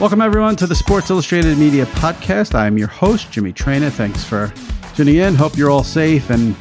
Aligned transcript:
Welcome, 0.00 0.22
everyone, 0.22 0.56
to 0.56 0.66
the 0.66 0.74
Sports 0.74 1.10
Illustrated 1.10 1.58
Media 1.58 1.84
Podcast. 1.84 2.54
I'm 2.54 2.78
your 2.78 2.88
host, 2.88 3.30
Jimmy 3.30 3.52
Traina. 3.52 3.90
Thanks 3.90 4.24
for 4.24 4.50
tuning 4.94 5.16
in. 5.16 5.34
Hope 5.34 5.58
you're 5.58 5.68
all 5.68 5.84
safe 5.84 6.30
and 6.30 6.56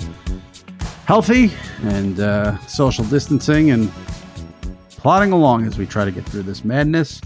healthy 1.06 1.50
and 1.84 2.20
uh, 2.20 2.58
social 2.68 3.06
distancing 3.06 3.72
and 3.72 3.90
plodding 4.90 5.32
along 5.32 5.66
as 5.66 5.78
we 5.78 5.86
try 5.86 6.04
to 6.04 6.12
get 6.12 6.26
through 6.26 6.44
this 6.44 6.66
madness. 6.66 7.22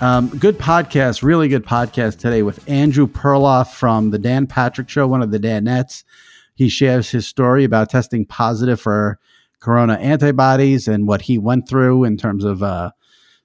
Um, 0.00 0.36
good 0.36 0.58
podcast, 0.58 1.22
really 1.22 1.46
good 1.46 1.64
podcast 1.64 2.18
today 2.18 2.42
with 2.42 2.68
Andrew 2.68 3.06
Perloff 3.06 3.72
from 3.72 4.10
the 4.10 4.18
Dan 4.18 4.48
Patrick 4.48 4.88
Show, 4.88 5.06
one 5.06 5.22
of 5.22 5.30
the 5.30 5.38
Danettes. 5.38 6.02
He 6.56 6.68
shares 6.68 7.10
his 7.10 7.28
story 7.28 7.62
about 7.62 7.88
testing 7.88 8.26
positive 8.26 8.80
for 8.80 9.20
corona 9.60 9.94
antibodies 9.94 10.88
and 10.88 11.06
what 11.06 11.22
he 11.22 11.38
went 11.38 11.68
through 11.68 12.02
in 12.02 12.16
terms 12.16 12.44
of 12.44 12.64
uh, 12.64 12.90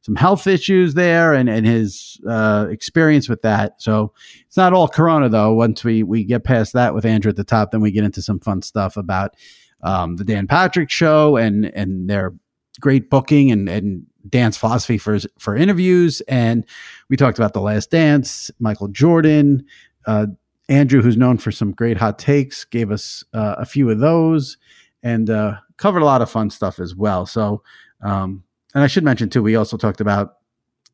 some 0.08 0.16
health 0.16 0.48
issues 0.48 0.94
there 0.94 1.34
and, 1.34 1.50
and 1.50 1.66
his 1.66 2.18
uh, 2.26 2.66
experience 2.70 3.28
with 3.28 3.42
that. 3.42 3.74
So 3.82 4.14
it's 4.46 4.56
not 4.56 4.72
all 4.72 4.88
Corona 4.88 5.28
though. 5.28 5.54
Once 5.54 5.84
we 5.84 6.02
we 6.02 6.24
get 6.24 6.46
past 6.46 6.72
that 6.72 6.96
with 6.96 7.04
Andrew 7.04 7.30
at 7.30 7.36
the 7.36 7.44
top, 7.44 7.72
then 7.72 7.82
we 7.82 7.92
get 7.92 8.06
into 8.06 8.22
some 8.22 8.40
fun 8.40 8.62
stuff 8.62 8.96
about 8.96 9.36
um, 9.82 10.16
the 10.16 10.24
Dan 10.24 10.48
Patrick 10.48 10.90
Show 10.90 11.36
and 11.36 11.66
and 11.66 12.10
their 12.10 12.34
great 12.80 13.10
booking 13.10 13.52
and 13.52 13.68
and 13.68 14.06
dance 14.30 14.56
philosophy 14.56 14.98
for 14.98 15.20
for 15.38 15.58
interviews. 15.58 16.22
And 16.30 16.66
we 17.10 17.18
talked 17.18 17.38
about 17.38 17.52
the 17.52 17.60
Last 17.60 17.92
Dance, 17.92 18.50
Michael 18.60 18.88
Jordan. 18.88 19.66
Uh, 20.06 20.28
Andrew, 20.70 21.02
who's 21.02 21.18
known 21.18 21.38
for 21.38 21.52
some 21.52 21.74
great 21.74 21.98
hot 21.98 22.18
takes, 22.18 22.64
gave 22.64 22.92
us 22.92 23.26
uh, 23.34 23.56
a 23.58 23.66
few 23.66 23.90
of 23.90 24.00
those 24.00 24.58
and 25.04 25.30
uh, 25.30 25.56
covered 25.76 26.02
a 26.02 26.06
lot 26.06 26.22
of 26.22 26.32
fun 26.32 26.50
stuff 26.50 26.80
as 26.80 26.96
well. 26.96 27.26
So 27.26 27.62
um, 28.02 28.46
and 28.78 28.84
I 28.84 28.88
should 28.88 29.04
mention 29.04 29.28
too, 29.28 29.42
we 29.42 29.56
also 29.56 29.76
talked 29.76 30.02
about 30.02 30.36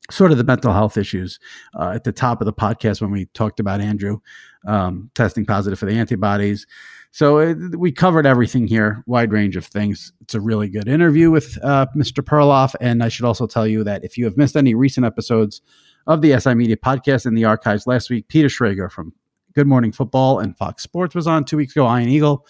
sort 0.10 0.32
of 0.32 0.38
the 0.38 0.46
mental 0.46 0.72
health 0.72 0.96
issues 0.96 1.38
uh, 1.78 1.92
at 1.94 2.06
the 2.06 2.14
top 2.14 2.40
of 2.40 2.46
the 2.46 2.54
podcast 2.54 3.02
when 3.02 3.12
we 3.12 3.26
talked 3.34 3.60
about 3.60 3.82
Andrew 3.82 4.20
um, 4.66 5.12
testing 5.16 5.46
positive 5.46 5.78
for 5.78 5.86
the 5.86 5.92
antibodies. 5.92 6.66
So 7.12 7.40
it, 7.40 7.58
uh, 7.58 7.78
we 7.78 7.92
covered 7.92 8.26
everything 8.26 8.68
here, 8.68 9.04
wide 9.06 9.34
range 9.34 9.58
of 9.58 9.66
things. 9.66 10.14
It's 10.22 10.34
a 10.34 10.40
really 10.40 10.70
good 10.70 10.88
interview 10.88 11.30
with 11.30 11.58
uh, 11.62 11.88
Mr. 11.94 12.24
Perloff. 12.24 12.74
And 12.80 13.04
I 13.04 13.10
should 13.10 13.26
also 13.26 13.48
tell 13.48 13.68
you 13.68 13.84
that 13.84 14.06
if 14.06 14.18
you 14.18 14.24
have 14.24 14.38
missed 14.38 14.56
any 14.56 14.76
recent 14.76 15.06
episodes 15.06 15.62
of 16.08 16.22
the 16.22 16.40
SI 16.40 16.54
Media 16.54 16.78
podcast 16.78 17.26
in 17.26 17.36
the 17.36 17.44
archives 17.44 17.86
last 17.86 18.10
week, 18.10 18.30
Peter 18.30 18.48
Schrager 18.48 18.90
from 18.90 19.12
Good 19.56 19.68
Morning 19.68 19.92
Football 19.92 20.40
and 20.40 20.58
Fox 20.58 20.84
Sports 20.84 21.16
was 21.16 21.28
on 21.28 21.44
two 21.44 21.58
weeks 21.58 21.76
ago, 21.76 21.86
Ian 21.86 22.08
Eagle. 22.08 22.48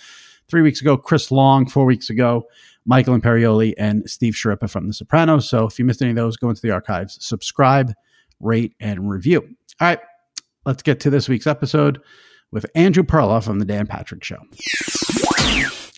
Three 0.48 0.62
weeks 0.62 0.82
ago, 0.82 0.96
Chris 0.98 1.32
Long, 1.32 1.66
four 1.66 1.86
weeks 1.86 2.12
ago, 2.12 2.44
Michael 2.86 3.18
Imperioli, 3.18 3.74
and 3.78 4.10
Steve 4.10 4.34
Schirripa 4.34 4.70
from 4.70 4.88
The 4.88 4.94
Sopranos. 4.94 5.50
So 5.50 5.66
if 5.66 5.80
you 5.80 5.86
missed 5.86 6.02
any 6.02 6.12
of 6.12 6.16
those, 6.16 6.38
go 6.38 6.50
into 6.50 6.62
the 6.62 6.72
archives, 6.72 7.18
subscribe, 7.26 7.94
rate, 8.40 8.74
and 8.80 9.10
review. 9.10 9.42
All 9.80 9.88
right, 9.88 10.00
let's 10.66 10.84
get 10.84 11.00
to 11.02 11.10
this 11.10 11.30
week's 11.30 11.48
episode 11.48 12.02
with 12.52 12.66
Andrew 12.76 13.04
Perloff 13.04 13.46
from 13.46 13.60
The 13.60 13.66
Dan 13.66 13.88
Patrick 13.88 14.24
Show. 14.24 14.38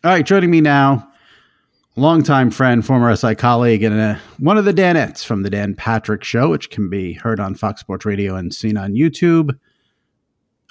All 0.04 0.12
right, 0.12 0.26
joining 0.26 0.52
me 0.52 0.62
now, 0.62 1.12
longtime 1.96 2.52
friend, 2.52 2.86
former 2.86 3.16
SI 3.16 3.36
colleague, 3.36 3.84
and 3.84 4.00
uh, 4.00 4.16
one 4.38 4.58
of 4.58 4.66
the 4.66 4.74
Danettes 4.74 5.26
from 5.26 5.44
The 5.44 5.50
Dan 5.50 5.76
Patrick 5.76 6.24
Show, 6.24 6.50
which 6.50 6.70
can 6.70 6.90
be 6.90 7.14
heard 7.14 7.40
on 7.40 7.56
Fox 7.56 7.82
Sports 7.82 8.06
Radio 8.06 8.36
and 8.36 8.54
seen 8.54 8.78
on 8.78 8.94
YouTube. 8.94 9.58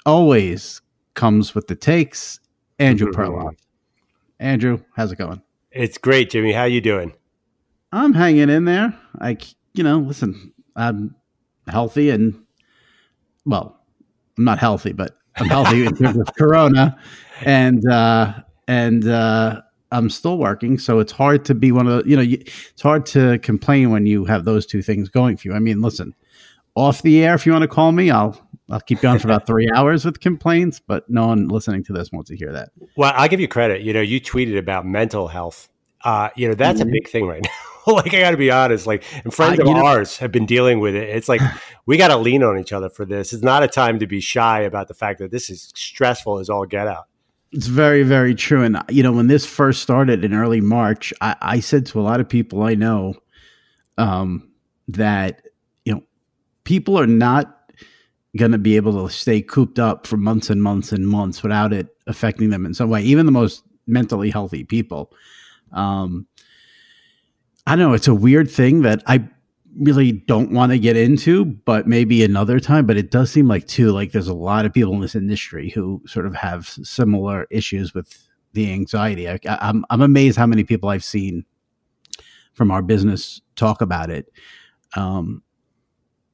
Always 0.05 0.81
comes 1.13 1.53
with 1.53 1.67
the 1.67 1.75
takes, 1.75 2.39
Andrew. 2.79 3.11
Perloff. 3.11 3.55
Andrew, 4.39 4.81
how's 4.95 5.11
it 5.11 5.17
going? 5.17 5.41
It's 5.75 5.97
great, 5.97 6.29
Jimmy. 6.29 6.53
How 6.53 6.63
you 6.63 6.79
doing? 6.79 7.13
I'm 7.91 8.13
hanging 8.13 8.49
in 8.49 8.63
there. 8.63 8.97
I, 9.19 9.37
you 9.73 9.83
know, 9.83 9.99
listen, 9.99 10.53
I'm 10.73 11.15
healthy 11.67 12.09
and, 12.11 12.45
well, 13.45 13.77
I'm 14.37 14.45
not 14.45 14.57
healthy, 14.57 14.93
but 14.93 15.17
I'm 15.35 15.47
healthy 15.47 15.85
in 15.85 15.93
terms 15.93 16.17
of 16.17 16.33
Corona, 16.37 16.97
and 17.41 17.85
uh, 17.91 18.35
and 18.69 19.05
uh, 19.05 19.61
I'm 19.91 20.09
still 20.09 20.37
working. 20.37 20.77
So 20.77 20.99
it's 20.99 21.11
hard 21.11 21.43
to 21.45 21.53
be 21.53 21.73
one 21.73 21.87
of 21.87 22.03
the, 22.05 22.09
you 22.09 22.15
know, 22.15 22.23
it's 22.23 22.81
hard 22.81 23.05
to 23.07 23.37
complain 23.39 23.91
when 23.91 24.05
you 24.05 24.23
have 24.25 24.45
those 24.45 24.65
two 24.65 24.81
things 24.81 25.09
going 25.09 25.35
for 25.35 25.49
you. 25.49 25.53
I 25.53 25.59
mean, 25.59 25.81
listen, 25.81 26.15
off 26.75 27.01
the 27.01 27.23
air, 27.23 27.33
if 27.33 27.45
you 27.45 27.51
want 27.51 27.63
to 27.63 27.67
call 27.67 27.91
me, 27.91 28.11
I'll 28.11 28.39
I'll 28.69 28.81
keep 28.81 28.99
going 28.99 29.19
for 29.19 29.27
about 29.27 29.45
three 29.47 29.69
hours 29.73 30.05
with 30.05 30.19
complaints, 30.19 30.79
but 30.79 31.09
no 31.09 31.27
one 31.27 31.47
listening 31.47 31.83
to 31.85 31.93
this 31.93 32.11
wants 32.11 32.29
to 32.29 32.35
hear 32.35 32.51
that. 32.51 32.69
Well, 32.95 33.13
I'll 33.15 33.27
give 33.29 33.39
you 33.39 33.47
credit. 33.47 33.81
You 33.81 33.93
know, 33.93 34.01
you 34.01 34.19
tweeted 34.19 34.57
about 34.57 34.85
mental 34.85 35.27
health. 35.27 35.69
Uh, 36.03 36.29
you 36.35 36.47
know, 36.47 36.53
that's 36.53 36.79
mm-hmm. 36.79 36.89
a 36.89 36.91
big 36.91 37.07
thing 37.07 37.27
right 37.27 37.43
now. 37.87 37.93
like, 37.93 38.13
I 38.13 38.19
got 38.19 38.31
to 38.31 38.37
be 38.37 38.51
honest. 38.51 38.87
Like, 38.87 39.03
and 39.23 39.33
friends 39.33 39.59
uh, 39.59 39.63
of 39.63 39.69
know, 39.69 39.85
ours 39.85 40.17
have 40.17 40.31
been 40.31 40.45
dealing 40.45 40.79
with 40.79 40.95
it. 40.95 41.09
It's 41.09 41.29
like 41.29 41.41
we 41.85 41.97
got 41.97 42.09
to 42.09 42.17
lean 42.17 42.43
on 42.43 42.59
each 42.59 42.73
other 42.73 42.89
for 42.89 43.05
this. 43.05 43.33
It's 43.33 43.43
not 43.43 43.63
a 43.63 43.67
time 43.67 43.99
to 43.99 44.07
be 44.07 44.19
shy 44.19 44.61
about 44.61 44.87
the 44.87 44.93
fact 44.93 45.19
that 45.19 45.31
this 45.31 45.49
is 45.49 45.71
stressful 45.75 46.39
as 46.39 46.49
all 46.49 46.65
get 46.65 46.87
out. 46.87 47.05
It's 47.51 47.67
very, 47.67 48.03
very 48.03 48.35
true. 48.35 48.63
And 48.63 48.81
you 48.89 49.01
know, 49.01 49.11
when 49.11 49.27
this 49.27 49.45
first 49.45 49.81
started 49.81 50.25
in 50.25 50.33
early 50.33 50.61
March, 50.61 51.13
I, 51.21 51.35
I 51.41 51.59
said 51.59 51.85
to 51.87 51.99
a 51.99 52.03
lot 52.03 52.19
of 52.19 52.27
people 52.27 52.63
I 52.63 52.73
know 52.73 53.15
um, 53.97 54.51
that 54.89 55.44
people 56.65 56.99
are 56.99 57.07
not 57.07 57.71
going 58.37 58.51
to 58.51 58.57
be 58.57 58.75
able 58.75 59.07
to 59.07 59.13
stay 59.13 59.41
cooped 59.41 59.79
up 59.79 60.05
for 60.05 60.17
months 60.17 60.49
and 60.49 60.61
months 60.61 60.91
and 60.91 61.07
months 61.07 61.41
without 61.41 61.71
it 61.71 61.87
affecting 62.05 62.49
them 62.49 62.65
in 62.65 62.73
some 62.73 62.89
way, 62.89 63.01
even 63.01 63.25
the 63.25 63.31
most 63.31 63.63
mentally 63.87 64.29
healthy 64.29 64.63
people. 64.65 65.11
Um, 65.71 66.27
I 67.65 67.75
don't 67.75 67.89
know. 67.89 67.93
It's 67.93 68.09
a 68.09 68.13
weird 68.13 68.51
thing 68.51 68.81
that 68.81 69.01
I 69.07 69.27
really 69.79 70.11
don't 70.11 70.51
want 70.51 70.71
to 70.71 70.79
get 70.79 70.97
into, 70.97 71.45
but 71.45 71.87
maybe 71.87 72.23
another 72.23 72.59
time. 72.59 72.85
But 72.85 72.97
it 72.97 73.09
does 73.09 73.31
seem 73.31 73.47
like, 73.47 73.67
too, 73.67 73.91
like 73.91 74.11
there's 74.11 74.27
a 74.27 74.33
lot 74.33 74.65
of 74.65 74.73
people 74.73 74.93
in 74.93 75.01
this 75.01 75.15
industry 75.15 75.69
who 75.69 76.01
sort 76.05 76.25
of 76.25 76.35
have 76.35 76.67
similar 76.67 77.47
issues 77.49 77.93
with 77.93 78.27
the 78.53 78.71
anxiety. 78.71 79.29
I, 79.29 79.39
I'm, 79.45 79.85
I'm 79.89 80.01
amazed 80.01 80.37
how 80.37 80.45
many 80.45 80.63
people 80.63 80.89
I've 80.89 81.03
seen 81.03 81.45
from 82.53 82.71
our 82.71 82.81
business 82.81 83.41
talk 83.55 83.81
about 83.81 84.09
it. 84.09 84.31
Um, 84.95 85.41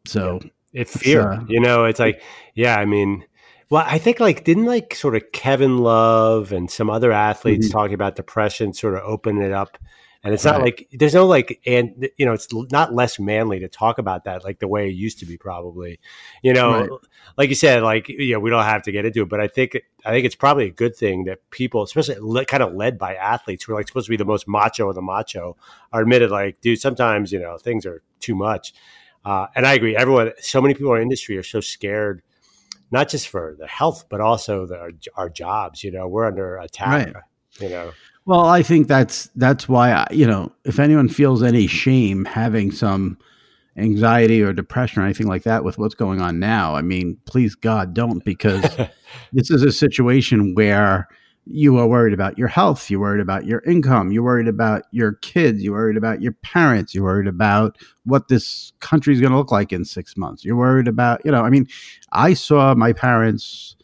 so. 0.05 0.39
Yeah 0.41 0.49
it's 0.73 0.95
fear. 0.95 1.33
Uh, 1.33 1.43
you 1.47 1.59
know, 1.59 1.83
it's 1.83 1.99
like, 1.99 2.21
yeah, 2.55 2.77
I 2.77 2.85
mean, 2.85 3.25
well, 3.69 3.83
I 3.85 3.97
think 3.97 4.19
like 4.19 4.43
didn't 4.43 4.65
like 4.65 4.95
sort 4.95 5.15
of 5.15 5.31
Kevin 5.33 5.79
Love 5.79 6.51
and 6.51 6.71
some 6.71 6.89
other 6.89 7.11
athletes 7.11 7.67
mm-hmm. 7.67 7.77
talking 7.77 7.93
about 7.93 8.15
depression 8.15 8.73
sort 8.73 8.95
of 8.95 9.01
open 9.03 9.41
it 9.41 9.51
up 9.51 9.77
And 10.23 10.35
it's 10.35 10.45
right. 10.45 10.51
not 10.51 10.61
like 10.61 10.87
there's 10.91 11.15
no 11.15 11.25
like, 11.25 11.59
and 11.65 12.07
you 12.17 12.27
know, 12.27 12.33
it's 12.33 12.47
not 12.71 12.93
less 12.93 13.19
manly 13.19 13.59
to 13.59 13.67
talk 13.67 13.97
about 13.97 14.25
that 14.25 14.43
like 14.43 14.59
the 14.59 14.67
way 14.67 14.87
it 14.87 14.93
used 14.93 15.17
to 15.19 15.25
be, 15.25 15.35
probably. 15.35 15.99
You 16.43 16.53
know, 16.53 16.79
right. 16.79 16.89
like 17.37 17.49
you 17.49 17.55
said, 17.55 17.81
like 17.81 18.07
you 18.07 18.33
know, 18.33 18.39
we 18.39 18.51
don't 18.51 18.63
have 18.63 18.83
to 18.83 18.91
get 18.91 19.05
into 19.05 19.23
it, 19.23 19.29
but 19.29 19.39
I 19.39 19.47
think 19.47 19.81
I 20.05 20.11
think 20.11 20.27
it's 20.27 20.35
probably 20.35 20.67
a 20.67 20.71
good 20.71 20.95
thing 20.95 21.23
that 21.23 21.49
people, 21.49 21.81
especially 21.81 22.17
le- 22.19 22.45
kind 22.45 22.61
of 22.61 22.75
led 22.75 22.99
by 22.99 23.15
athletes 23.15 23.63
who 23.63 23.73
are 23.73 23.77
like 23.77 23.87
supposed 23.87 24.05
to 24.05 24.11
be 24.11 24.17
the 24.17 24.25
most 24.25 24.47
macho 24.47 24.89
of 24.89 24.95
the 24.95 25.01
macho, 25.01 25.57
are 25.91 26.01
admitted 26.01 26.29
like, 26.29 26.61
dude, 26.61 26.79
sometimes 26.79 27.31
you 27.31 27.39
know 27.39 27.57
things 27.57 27.87
are 27.87 28.03
too 28.19 28.35
much. 28.35 28.73
Uh, 29.23 29.47
and 29.55 29.65
I 29.65 29.73
agree. 29.73 29.95
Everyone, 29.95 30.31
so 30.39 30.61
many 30.61 30.73
people 30.73 30.91
in 30.91 30.97
our 30.97 31.01
industry 31.01 31.37
are 31.37 31.43
so 31.43 31.59
scared, 31.59 32.21
not 32.89 33.09
just 33.09 33.27
for 33.27 33.55
their 33.57 33.67
health, 33.67 34.05
but 34.09 34.21
also 34.21 34.65
the, 34.65 34.93
our 35.15 35.29
jobs. 35.29 35.83
You 35.83 35.91
know, 35.91 36.07
we're 36.07 36.25
under 36.25 36.57
attack. 36.57 37.13
Right. 37.13 37.23
You 37.59 37.69
know. 37.69 37.91
Well, 38.25 38.45
I 38.45 38.63
think 38.63 38.87
that's 38.87 39.29
that's 39.35 39.67
why 39.67 39.91
I, 39.91 40.07
you 40.11 40.27
know 40.27 40.51
if 40.63 40.79
anyone 40.79 41.09
feels 41.09 41.41
any 41.41 41.67
shame 41.67 42.25
having 42.25 42.71
some 42.71 43.17
anxiety 43.77 44.41
or 44.41 44.53
depression 44.53 45.01
or 45.01 45.05
anything 45.05 45.27
like 45.27 45.43
that 45.43 45.63
with 45.63 45.77
what's 45.77 45.95
going 45.95 46.21
on 46.21 46.39
now, 46.39 46.75
I 46.75 46.81
mean, 46.81 47.17
please 47.25 47.55
God 47.55 47.93
don't 47.93 48.23
because 48.23 48.61
this 49.33 49.49
is 49.49 49.63
a 49.63 49.71
situation 49.71 50.53
where 50.55 51.07
you 51.45 51.77
are 51.77 51.87
worried 51.87 52.13
about 52.13 52.37
your 52.37 52.47
health, 52.47 52.89
you're 52.89 52.99
worried 52.99 53.21
about 53.21 53.45
your 53.45 53.61
income, 53.61 54.11
you're 54.11 54.23
worried 54.23 54.47
about 54.47 54.83
your 54.91 55.13
kids, 55.13 55.63
you're 55.63 55.73
worried 55.73 55.97
about 55.97 56.21
your 56.21 56.33
parents, 56.33 56.93
you're 56.93 57.03
worried 57.03 57.27
about 57.27 57.77
what 58.05 58.27
this 58.27 58.73
country 58.79 59.13
is 59.13 59.19
going 59.19 59.31
to 59.31 59.37
look 59.37 59.51
like 59.51 59.73
in 59.73 59.83
six 59.83 60.15
months. 60.15 60.45
You're 60.45 60.55
worried 60.55 60.87
about, 60.87 61.21
you 61.25 61.31
know, 61.31 61.43
I 61.43 61.49
mean, 61.49 61.67
I 62.11 62.33
saw 62.33 62.75
my 62.75 62.93
parents 62.93 63.75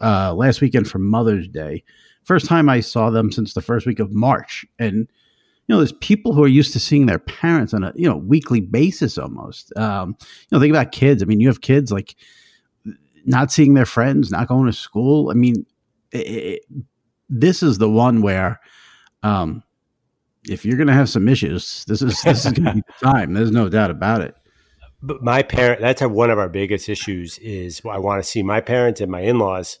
uh, 0.00 0.34
last 0.34 0.60
weekend 0.60 0.88
for 0.88 0.98
Mother's 0.98 1.48
Day 1.48 1.84
first 2.26 2.46
time 2.46 2.68
I 2.68 2.80
saw 2.80 3.08
them 3.08 3.30
since 3.30 3.54
the 3.54 3.62
first 3.62 3.86
week 3.86 4.00
of 4.00 4.12
March. 4.12 4.66
And, 4.78 4.96
you 4.96 5.06
know, 5.68 5.78
there's 5.78 5.92
people 5.92 6.34
who 6.34 6.42
are 6.42 6.48
used 6.48 6.72
to 6.72 6.80
seeing 6.80 7.06
their 7.06 7.20
parents 7.20 7.72
on 7.72 7.84
a, 7.84 7.92
you 7.94 8.08
know, 8.08 8.16
weekly 8.16 8.60
basis 8.60 9.16
almost. 9.16 9.72
Um, 9.76 10.16
you 10.20 10.48
know, 10.50 10.60
think 10.60 10.72
about 10.72 10.92
kids. 10.92 11.22
I 11.22 11.26
mean, 11.26 11.40
you 11.40 11.46
have 11.46 11.60
kids 11.60 11.92
like 11.92 12.16
not 13.24 13.52
seeing 13.52 13.74
their 13.74 13.86
friends, 13.86 14.30
not 14.30 14.48
going 14.48 14.66
to 14.66 14.72
school. 14.72 15.30
I 15.30 15.34
mean, 15.34 15.64
it, 16.10 16.18
it, 16.18 16.62
this 17.28 17.62
is 17.62 17.78
the 17.78 17.90
one 17.90 18.22
where, 18.22 18.60
um, 19.22 19.62
if 20.48 20.64
you're 20.64 20.76
going 20.76 20.86
to 20.86 20.92
have 20.92 21.08
some 21.08 21.28
issues, 21.28 21.84
this 21.86 22.02
is 22.02 22.22
this 22.22 22.44
is 22.46 22.52
going 22.52 22.64
to 22.64 22.74
be 22.74 22.82
the 22.82 23.06
time. 23.06 23.34
There's 23.34 23.50
no 23.50 23.68
doubt 23.68 23.90
about 23.90 24.20
it. 24.20 24.34
But 25.02 25.22
my 25.22 25.42
parent, 25.42 25.80
that's 25.80 26.02
one 26.02 26.30
of 26.30 26.38
our 26.38 26.48
biggest 26.48 26.88
issues. 26.88 27.38
Is 27.38 27.82
I 27.88 27.98
want 27.98 28.22
to 28.22 28.28
see 28.28 28.42
my 28.42 28.60
parents 28.60 29.00
and 29.00 29.10
my 29.10 29.20
in 29.20 29.38
laws 29.38 29.78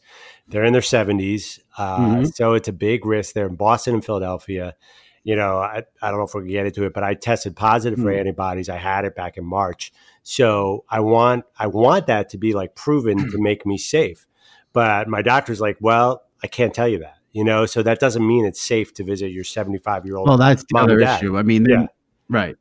they're 0.48 0.64
in 0.64 0.72
their 0.72 0.82
70s. 0.82 1.60
Uh, 1.76 1.98
mm-hmm. 1.98 2.24
So 2.26 2.54
it's 2.54 2.68
a 2.68 2.72
big 2.72 3.04
risk. 3.04 3.34
They're 3.34 3.48
in 3.48 3.56
Boston 3.56 3.94
and 3.94 4.04
Philadelphia. 4.04 4.76
You 5.24 5.34
know, 5.34 5.58
I, 5.58 5.82
I 6.00 6.10
don't 6.10 6.18
know 6.18 6.24
if 6.24 6.34
we 6.34 6.42
can 6.42 6.50
get 6.50 6.66
into 6.66 6.84
it, 6.84 6.94
but 6.94 7.02
I 7.02 7.14
tested 7.14 7.56
positive 7.56 7.98
mm-hmm. 7.98 8.08
for 8.08 8.14
antibodies. 8.14 8.68
I 8.68 8.76
had 8.76 9.04
it 9.04 9.16
back 9.16 9.36
in 9.36 9.44
March. 9.44 9.92
So 10.22 10.84
I 10.88 11.00
want 11.00 11.44
I 11.58 11.66
want 11.66 12.06
that 12.06 12.28
to 12.30 12.38
be 12.38 12.52
like 12.52 12.74
proven 12.74 13.18
to 13.30 13.38
make 13.38 13.66
me 13.66 13.76
safe. 13.76 14.26
But 14.72 15.08
my 15.08 15.22
doctor's 15.22 15.60
like, 15.60 15.78
well, 15.80 16.22
I 16.42 16.46
can't 16.46 16.74
tell 16.74 16.86
you 16.86 16.98
that. 16.98 17.15
You 17.36 17.44
know, 17.44 17.66
so 17.66 17.82
that 17.82 18.00
doesn't 18.00 18.26
mean 18.26 18.46
it's 18.46 18.62
safe 18.62 18.94
to 18.94 19.04
visit 19.04 19.30
your 19.30 19.44
75 19.44 20.06
year 20.06 20.16
old. 20.16 20.26
Well, 20.26 20.38
that's 20.38 20.64
the 20.70 20.78
other 20.78 20.98
issue. 20.98 21.36
I 21.36 21.42
mean, 21.42 21.66
yeah. 21.68 21.84
right. 22.30 22.56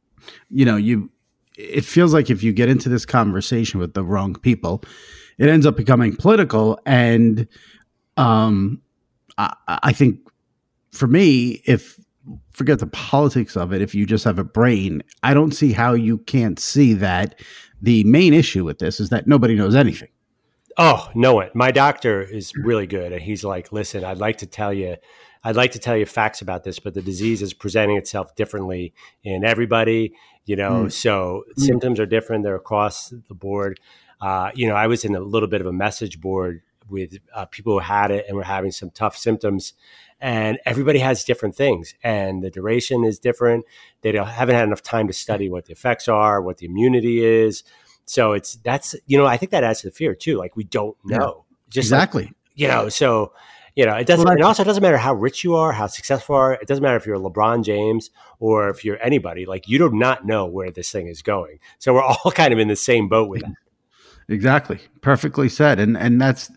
You 0.50 0.66
know, 0.66 0.76
you 0.76 1.10
it 1.58 1.86
feels 1.86 2.14
like 2.14 2.30
if 2.30 2.44
you 2.44 2.52
get 2.52 2.68
into 2.68 2.90
this 2.90 3.06
conversation 3.06 3.80
with 3.80 3.94
the 3.94 4.04
wrong 4.04 4.36
people, 4.36 4.84
it 5.38 5.48
ends 5.48 5.66
up 5.66 5.78
becoming 5.78 6.14
political 6.18 6.78
and 6.86 7.48
um, 8.18 8.82
I, 9.38 9.56
I 9.66 9.94
think 9.94 10.20
for 10.92 11.08
me, 11.08 11.62
if 11.66 11.98
forget 12.52 12.80
the 12.80 12.88
politics 12.88 13.56
of 13.56 13.72
it, 13.72 13.82
if 13.82 13.96
you 13.96 14.06
just 14.06 14.26
have 14.26 14.40
a 14.40 14.44
brain, 14.44 15.04
I 15.24 15.34
don't 15.34 15.54
see 15.54 15.72
how 15.72 15.94
you 15.94 16.18
can't 16.18 16.60
see 16.60 16.94
that 16.96 17.40
the 17.82 18.04
main 18.04 18.34
issue 18.34 18.66
with 18.66 18.80
this 18.80 19.00
is 19.00 19.08
that 19.08 19.26
nobody 19.26 19.56
knows 19.56 19.74
anything. 19.74 20.10
Oh, 20.78 21.10
no 21.16 21.36
one. 21.36 21.50
My 21.54 21.72
doctor 21.72 22.22
is 22.22 22.54
really 22.56 22.88
good. 22.88 23.14
And 23.14 23.22
he's 23.22 23.44
like, 23.44 23.72
listen, 23.72 24.04
I'd 24.04 24.18
like 24.18 24.40
to 24.40 24.46
tell 24.46 24.74
you, 24.74 24.98
I'd 25.44 25.56
like 25.56 25.72
to 25.72 25.80
tell 25.80 25.96
you 25.96 26.06
facts 26.06 26.42
about 26.42 26.64
this, 26.64 26.80
but 26.80 26.94
the 26.94 27.02
disease 27.02 27.42
is 27.42 27.54
presenting 27.54 27.98
itself 27.98 28.36
differently 28.36 28.94
in 29.24 29.46
everybody, 29.46 30.14
you 30.46 30.56
know, 30.56 30.86
mm. 30.86 30.92
so 30.92 31.44
mm. 31.58 31.64
symptoms 31.64 32.00
are 32.00 32.06
different. 32.06 32.44
They're 32.44 32.56
across 32.56 33.10
the 33.10 33.36
board. 33.36 33.80
Uh, 34.20 34.52
you 34.54 34.68
know, 34.68 34.76
I 34.76 34.88
was 34.88 35.06
in 35.06 35.16
a 35.16 35.20
little 35.20 35.48
bit 35.48 35.62
of 35.62 35.68
a 35.68 35.74
message 35.74 36.20
board 36.20 36.62
with 36.90 37.18
uh, 37.34 37.46
people 37.46 37.74
who 37.74 37.80
had 37.80 38.12
it 38.12 38.26
and 38.28 38.36
were 38.36 38.44
having 38.44 38.72
some 38.72 38.90
tough 38.90 39.18
symptoms. 39.18 39.74
And 40.20 40.60
everybody 40.66 41.00
has 41.00 41.26
different 41.26 41.56
things, 41.56 41.94
and 42.02 42.42
the 42.42 42.50
duration 42.50 43.04
is 43.04 43.20
different. 43.20 43.66
They 44.02 44.16
haven't 44.16 44.56
had 44.56 44.64
enough 44.64 44.82
time 44.82 45.08
to 45.08 45.14
study 45.14 45.50
what 45.50 45.66
the 45.66 45.74
effects 45.74 46.08
are, 46.08 46.42
what 46.42 46.58
the 46.58 46.68
immunity 46.68 47.24
is. 47.24 47.64
So 48.06 48.34
it's 48.34 48.56
that's 48.58 48.96
you 49.08 49.18
know 49.18 49.26
I 49.26 49.38
think 49.38 49.52
that 49.52 49.64
adds 49.64 49.82
to 49.82 49.88
the 49.88 49.92
fear 49.92 50.16
too. 50.16 50.38
Like 50.38 50.56
we 50.56 50.64
don't 50.64 50.96
know 51.04 51.46
yeah, 51.48 51.56
Just 51.70 51.88
exactly. 51.88 52.26
Like, 52.26 52.34
you 52.56 52.68
know, 52.68 52.90
so 52.90 53.34
you 53.76 53.86
know 53.86 53.96
it 53.96 54.08
doesn't. 54.08 54.26
Well, 54.26 54.38
it 54.38 54.42
also 54.42 54.64
doesn't 54.64 54.82
matter 54.82 54.98
how 54.98 55.14
rich 55.14 55.44
you 55.44 55.56
are, 55.56 55.72
how 55.72 55.88
successful 55.88 56.36
you 56.36 56.40
are. 56.40 56.54
It 56.54 56.68
doesn't 56.68 56.82
matter 56.82 56.98
if 56.98 57.06
you're 57.06 57.18
LeBron 57.18 57.64
James 57.64 58.12
or 58.40 58.70
if 58.70 58.86
you're 58.86 59.02
anybody. 59.02 59.46
Like 59.46 59.68
you 59.68 59.78
do 59.78 59.90
not 59.92 60.26
know 60.26 60.46
where 60.46 60.72
this 60.72 60.92
thing 60.92 61.08
is 61.08 61.22
going. 61.22 61.60
So 61.80 61.94
we're 61.94 62.04
all 62.04 62.32
kind 62.32 62.54
of 62.54 62.60
in 62.60 62.68
the 62.68 62.76
same 62.76 63.10
boat 63.10 63.30
with 63.30 63.42
that. 63.42 63.54
Exactly. 64.28 64.80
Perfectly 65.02 65.50
said. 65.50 65.80
And 65.80 65.98
and 65.98 66.22
that's 66.22 66.52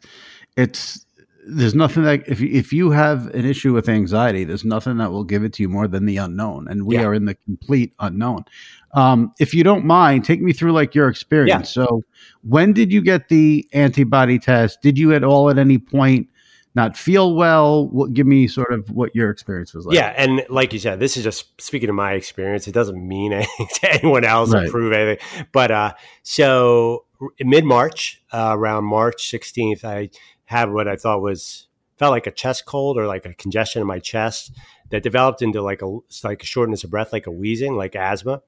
it's 0.56 1.06
there's 1.48 1.74
nothing 1.74 2.02
that 2.04 2.28
if 2.28 2.40
you, 2.40 2.48
if 2.52 2.72
you 2.72 2.90
have 2.90 3.26
an 3.28 3.44
issue 3.44 3.72
with 3.72 3.88
anxiety, 3.88 4.44
there's 4.44 4.64
nothing 4.64 4.98
that 4.98 5.10
will 5.10 5.24
give 5.24 5.44
it 5.44 5.52
to 5.54 5.62
you 5.62 5.68
more 5.68 5.88
than 5.88 6.04
the 6.04 6.18
unknown, 6.18 6.68
and 6.68 6.84
we 6.84 6.96
yeah. 6.96 7.04
are 7.04 7.14
in 7.14 7.24
the 7.24 7.34
complete 7.34 7.94
unknown. 7.98 8.44
Um, 8.92 9.32
if 9.38 9.54
you 9.54 9.64
don't 9.64 9.84
mind, 9.84 10.24
take 10.24 10.42
me 10.42 10.52
through 10.52 10.72
like 10.72 10.94
your 10.94 11.08
experience. 11.08 11.74
Yeah. 11.74 11.84
So, 11.84 12.02
when 12.42 12.72
did 12.72 12.92
you 12.92 13.02
get 13.02 13.28
the 13.28 13.66
antibody 13.72 14.38
test? 14.38 14.82
Did 14.82 14.98
you 14.98 15.14
at 15.14 15.24
all 15.24 15.48
at 15.48 15.58
any 15.58 15.78
point 15.78 16.28
not 16.74 16.96
feel 16.96 17.34
well? 17.34 17.88
What, 17.88 18.12
give 18.12 18.26
me 18.26 18.46
sort 18.46 18.72
of 18.72 18.90
what 18.90 19.14
your 19.14 19.30
experience 19.30 19.72
was 19.72 19.86
like. 19.86 19.94
Yeah, 19.94 20.14
and 20.16 20.44
like 20.50 20.72
you 20.72 20.78
said, 20.78 21.00
this 21.00 21.16
is 21.16 21.24
just 21.24 21.60
speaking 21.60 21.88
of 21.88 21.94
my 21.94 22.12
experience. 22.12 22.68
It 22.68 22.72
doesn't 22.72 23.06
mean 23.06 23.32
anything 23.34 23.68
to 23.74 23.94
anyone 23.94 24.24
else 24.24 24.52
right. 24.52 24.66
or 24.66 24.70
prove 24.70 24.92
anything. 24.92 25.46
But 25.52 25.70
uh, 25.70 25.94
so 26.22 27.04
mid 27.40 27.64
March, 27.64 28.22
uh, 28.32 28.52
around 28.54 28.84
March 28.84 29.30
16th, 29.30 29.84
I 29.84 30.10
had 30.48 30.72
what 30.72 30.88
I 30.88 30.96
thought 30.96 31.20
was 31.20 31.66
felt 31.98 32.10
like 32.10 32.26
a 32.26 32.30
chest 32.30 32.64
cold 32.64 32.96
or 32.96 33.06
like 33.06 33.26
a 33.26 33.34
congestion 33.34 33.82
in 33.82 33.86
my 33.86 33.98
chest 33.98 34.50
that 34.88 35.02
developed 35.02 35.42
into 35.42 35.60
like 35.60 35.82
a 35.82 35.98
like 36.24 36.42
a 36.42 36.46
shortness 36.46 36.84
of 36.84 36.90
breath, 36.90 37.12
like 37.12 37.26
a 37.26 37.30
wheezing, 37.30 37.76
like 37.76 37.94
asthma. 37.94 38.40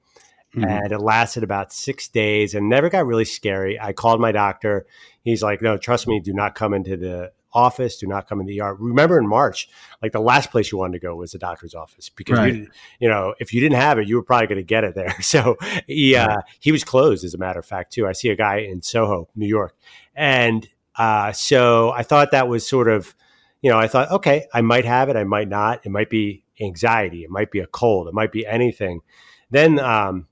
Mm-hmm. 0.55 0.63
And 0.63 0.91
it 0.91 0.97
lasted 0.99 1.43
about 1.43 1.71
six 1.71 2.07
days 2.07 2.55
and 2.55 2.67
never 2.67 2.89
got 2.89 3.05
really 3.05 3.23
scary. 3.23 3.79
I 3.79 3.93
called 3.93 4.19
my 4.19 4.31
doctor. 4.31 4.87
He's 5.23 5.43
like, 5.43 5.61
no, 5.61 5.77
trust 5.77 6.07
me, 6.07 6.19
do 6.19 6.33
not 6.33 6.55
come 6.55 6.73
into 6.73 6.97
the 6.97 7.33
office. 7.53 7.97
Do 7.97 8.07
not 8.07 8.27
come 8.27 8.39
in 8.39 8.47
the 8.47 8.61
ER. 8.61 8.73
Remember 8.73 9.19
in 9.19 9.27
March, 9.27 9.69
like 10.01 10.11
the 10.11 10.19
last 10.19 10.49
place 10.49 10.71
you 10.71 10.79
wanted 10.79 10.93
to 10.93 11.05
go 11.05 11.15
was 11.15 11.33
the 11.33 11.37
doctor's 11.37 11.75
office 11.75 12.09
because 12.09 12.39
right. 12.39 12.55
you, 12.55 12.67
you 12.99 13.09
know 13.09 13.35
if 13.39 13.53
you 13.53 13.61
didn't 13.61 13.79
have 13.79 13.99
it, 13.99 14.07
you 14.07 14.15
were 14.15 14.23
probably 14.23 14.47
going 14.47 14.57
to 14.57 14.63
get 14.63 14.83
it 14.83 14.95
there. 14.95 15.15
So 15.21 15.57
he 15.85 16.15
uh, 16.15 16.41
he 16.59 16.71
was 16.71 16.83
closed, 16.83 17.23
as 17.23 17.35
a 17.35 17.37
matter 17.37 17.59
of 17.59 17.65
fact, 17.65 17.93
too. 17.93 18.07
I 18.07 18.13
see 18.13 18.29
a 18.29 18.35
guy 18.35 18.57
in 18.57 18.81
Soho, 18.81 19.29
New 19.35 19.45
York, 19.45 19.75
and 20.15 20.67
uh, 20.95 21.31
so 21.31 21.91
I 21.91 22.03
thought 22.03 22.31
that 22.31 22.47
was 22.47 22.67
sort 22.67 22.87
of, 22.87 23.15
you 23.61 23.69
know, 23.69 23.77
I 23.77 23.87
thought, 23.87 24.11
okay, 24.11 24.47
I 24.53 24.61
might 24.61 24.85
have 24.85 25.09
it, 25.09 25.15
I 25.15 25.23
might 25.23 25.47
not. 25.47 25.85
It 25.85 25.89
might 25.89 26.09
be 26.09 26.43
anxiety, 26.59 27.23
it 27.23 27.29
might 27.29 27.51
be 27.51 27.59
a 27.59 27.67
cold, 27.67 28.07
it 28.07 28.13
might 28.13 28.31
be 28.31 28.45
anything. 28.45 29.01
Then 29.49 29.79
um, 29.79 30.27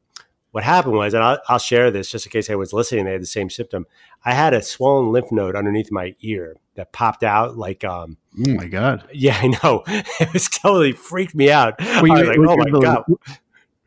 what 0.52 0.64
happened 0.64 0.96
was, 0.96 1.14
and 1.14 1.24
I'll, 1.24 1.40
I'll, 1.48 1.60
share 1.60 1.92
this 1.92 2.12
just 2.12 2.26
in 2.26 2.32
case 2.32 2.50
I 2.50 2.56
was 2.56 2.74
listening, 2.74 3.06
they 3.06 3.14
had 3.14 3.22
the 3.22 3.28
same 3.28 3.50
symptom. 3.50 3.86
I 4.26 4.34
had 4.34 4.54
a 4.54 4.62
swollen 4.62 5.12
lymph 5.12 5.32
node 5.32 5.56
underneath 5.56 5.92
my 5.92 6.16
ear 6.22 6.58
that 6.76 6.92
popped 6.92 7.24
out 7.24 7.58
like, 7.58 7.84
um, 7.84 8.18
oh 8.48 8.54
my 8.54 8.68
God. 8.68 9.04
Yeah, 9.14 9.38
I 9.42 9.48
know. 9.48 9.84
it 9.88 10.34
was 10.34 10.48
totally 10.50 10.94
freaked 10.94 11.36
me 11.36 11.52
out. 11.52 11.80
Were 11.80 12.08
you, 12.08 12.14
I 12.14 12.22
was 12.22 12.28
like, 12.28 12.38
oh 12.40 12.58
my 12.58 12.80
God. 12.80 13.04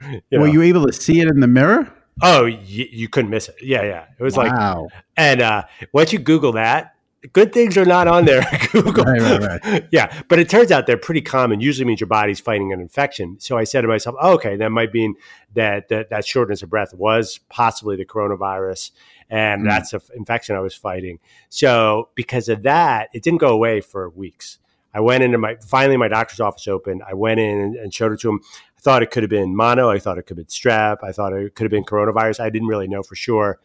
You 0.01 0.21
know. 0.33 0.41
Were 0.41 0.49
you 0.49 0.63
able 0.63 0.87
to 0.87 0.93
see 0.93 1.21
it 1.21 1.29
in 1.29 1.41
the 1.41 1.47
mirror? 1.47 1.93
Oh, 2.23 2.47
you, 2.47 2.87
you 2.91 3.09
couldn't 3.09 3.31
miss 3.31 3.49
it. 3.49 3.57
Yeah, 3.61 3.83
yeah. 3.83 4.07
It 4.19 4.23
was 4.23 4.37
wow. 4.37 4.83
like, 4.85 4.93
and 5.17 5.43
uh, 5.43 5.65
once 5.93 6.13
you 6.13 6.19
Google 6.19 6.53
that, 6.53 6.95
good 7.33 7.53
things 7.53 7.77
are 7.77 7.85
not 7.85 8.09
on 8.09 8.25
there. 8.25 8.43
Google. 8.73 9.05
Right, 9.05 9.21
right, 9.21 9.63
right. 9.65 9.89
Yeah, 9.93 10.23
but 10.29 10.39
it 10.39 10.49
turns 10.49 10.73
out 10.73 10.87
they're 10.87 10.97
pretty 10.97 11.21
common. 11.21 11.61
Usually 11.61 11.85
means 11.85 12.01
your 12.01 12.09
body's 12.09 12.41
fighting 12.41 12.73
an 12.73 12.81
infection. 12.81 13.39
So 13.39 13.59
I 13.59 13.65
said 13.65 13.83
to 13.83 13.89
myself, 13.89 14.17
oh, 14.21 14.35
okay, 14.35 14.57
that 14.57 14.71
might 14.71 14.93
mean 14.93 15.15
that, 15.55 15.89
that 15.89 16.11
that 16.11 16.27
shortness 16.27 16.63
of 16.63 16.71
breath 16.71 16.95
was 16.95 17.39
possibly 17.49 17.97
the 17.97 18.05
coronavirus, 18.05 18.93
and 19.31 19.63
mm. 19.63 19.69
that's 19.69 19.93
an 19.93 20.01
infection 20.15 20.57
I 20.57 20.61
was 20.61 20.75
fighting. 20.75 21.19
So 21.49 22.11
because 22.15 22.49
of 22.49 22.63
that, 22.63 23.09
it 23.13 23.23
didn't 23.23 23.41
go 23.41 23.49
away 23.49 23.81
for 23.81 24.09
weeks. 24.11 24.59
I 24.95 25.01
went 25.01 25.23
into 25.23 25.39
my 25.39 25.57
finally 25.57 25.97
my 25.97 26.09
doctor's 26.09 26.41
office 26.41 26.69
opened. 26.69 27.03
I 27.09 27.15
went 27.15 27.41
in 27.41 27.79
and 27.83 27.95
showed 27.95 28.13
it 28.13 28.21
to 28.21 28.31
him 28.31 28.41
thought 28.83 29.03
it 29.03 29.11
could 29.11 29.23
have 29.23 29.31
been 29.31 29.55
mono. 29.55 29.91
I 29.91 29.99
thought 29.99 30.19
it 30.19 30.23
could 30.23 30.37
have 30.37 30.47
been 30.47 30.51
strep. 30.51 30.99
I 31.03 31.13
thought 31.13 31.33
it 31.33 31.55
could 31.55 31.65
have 31.65 31.71
been 31.71 31.85
coronavirus. 31.85 32.41
I 32.41 32.51
didn't 32.51 32.69
really 32.69 32.89
know 32.89 33.03
for 33.03 33.15
sure. 33.15 33.61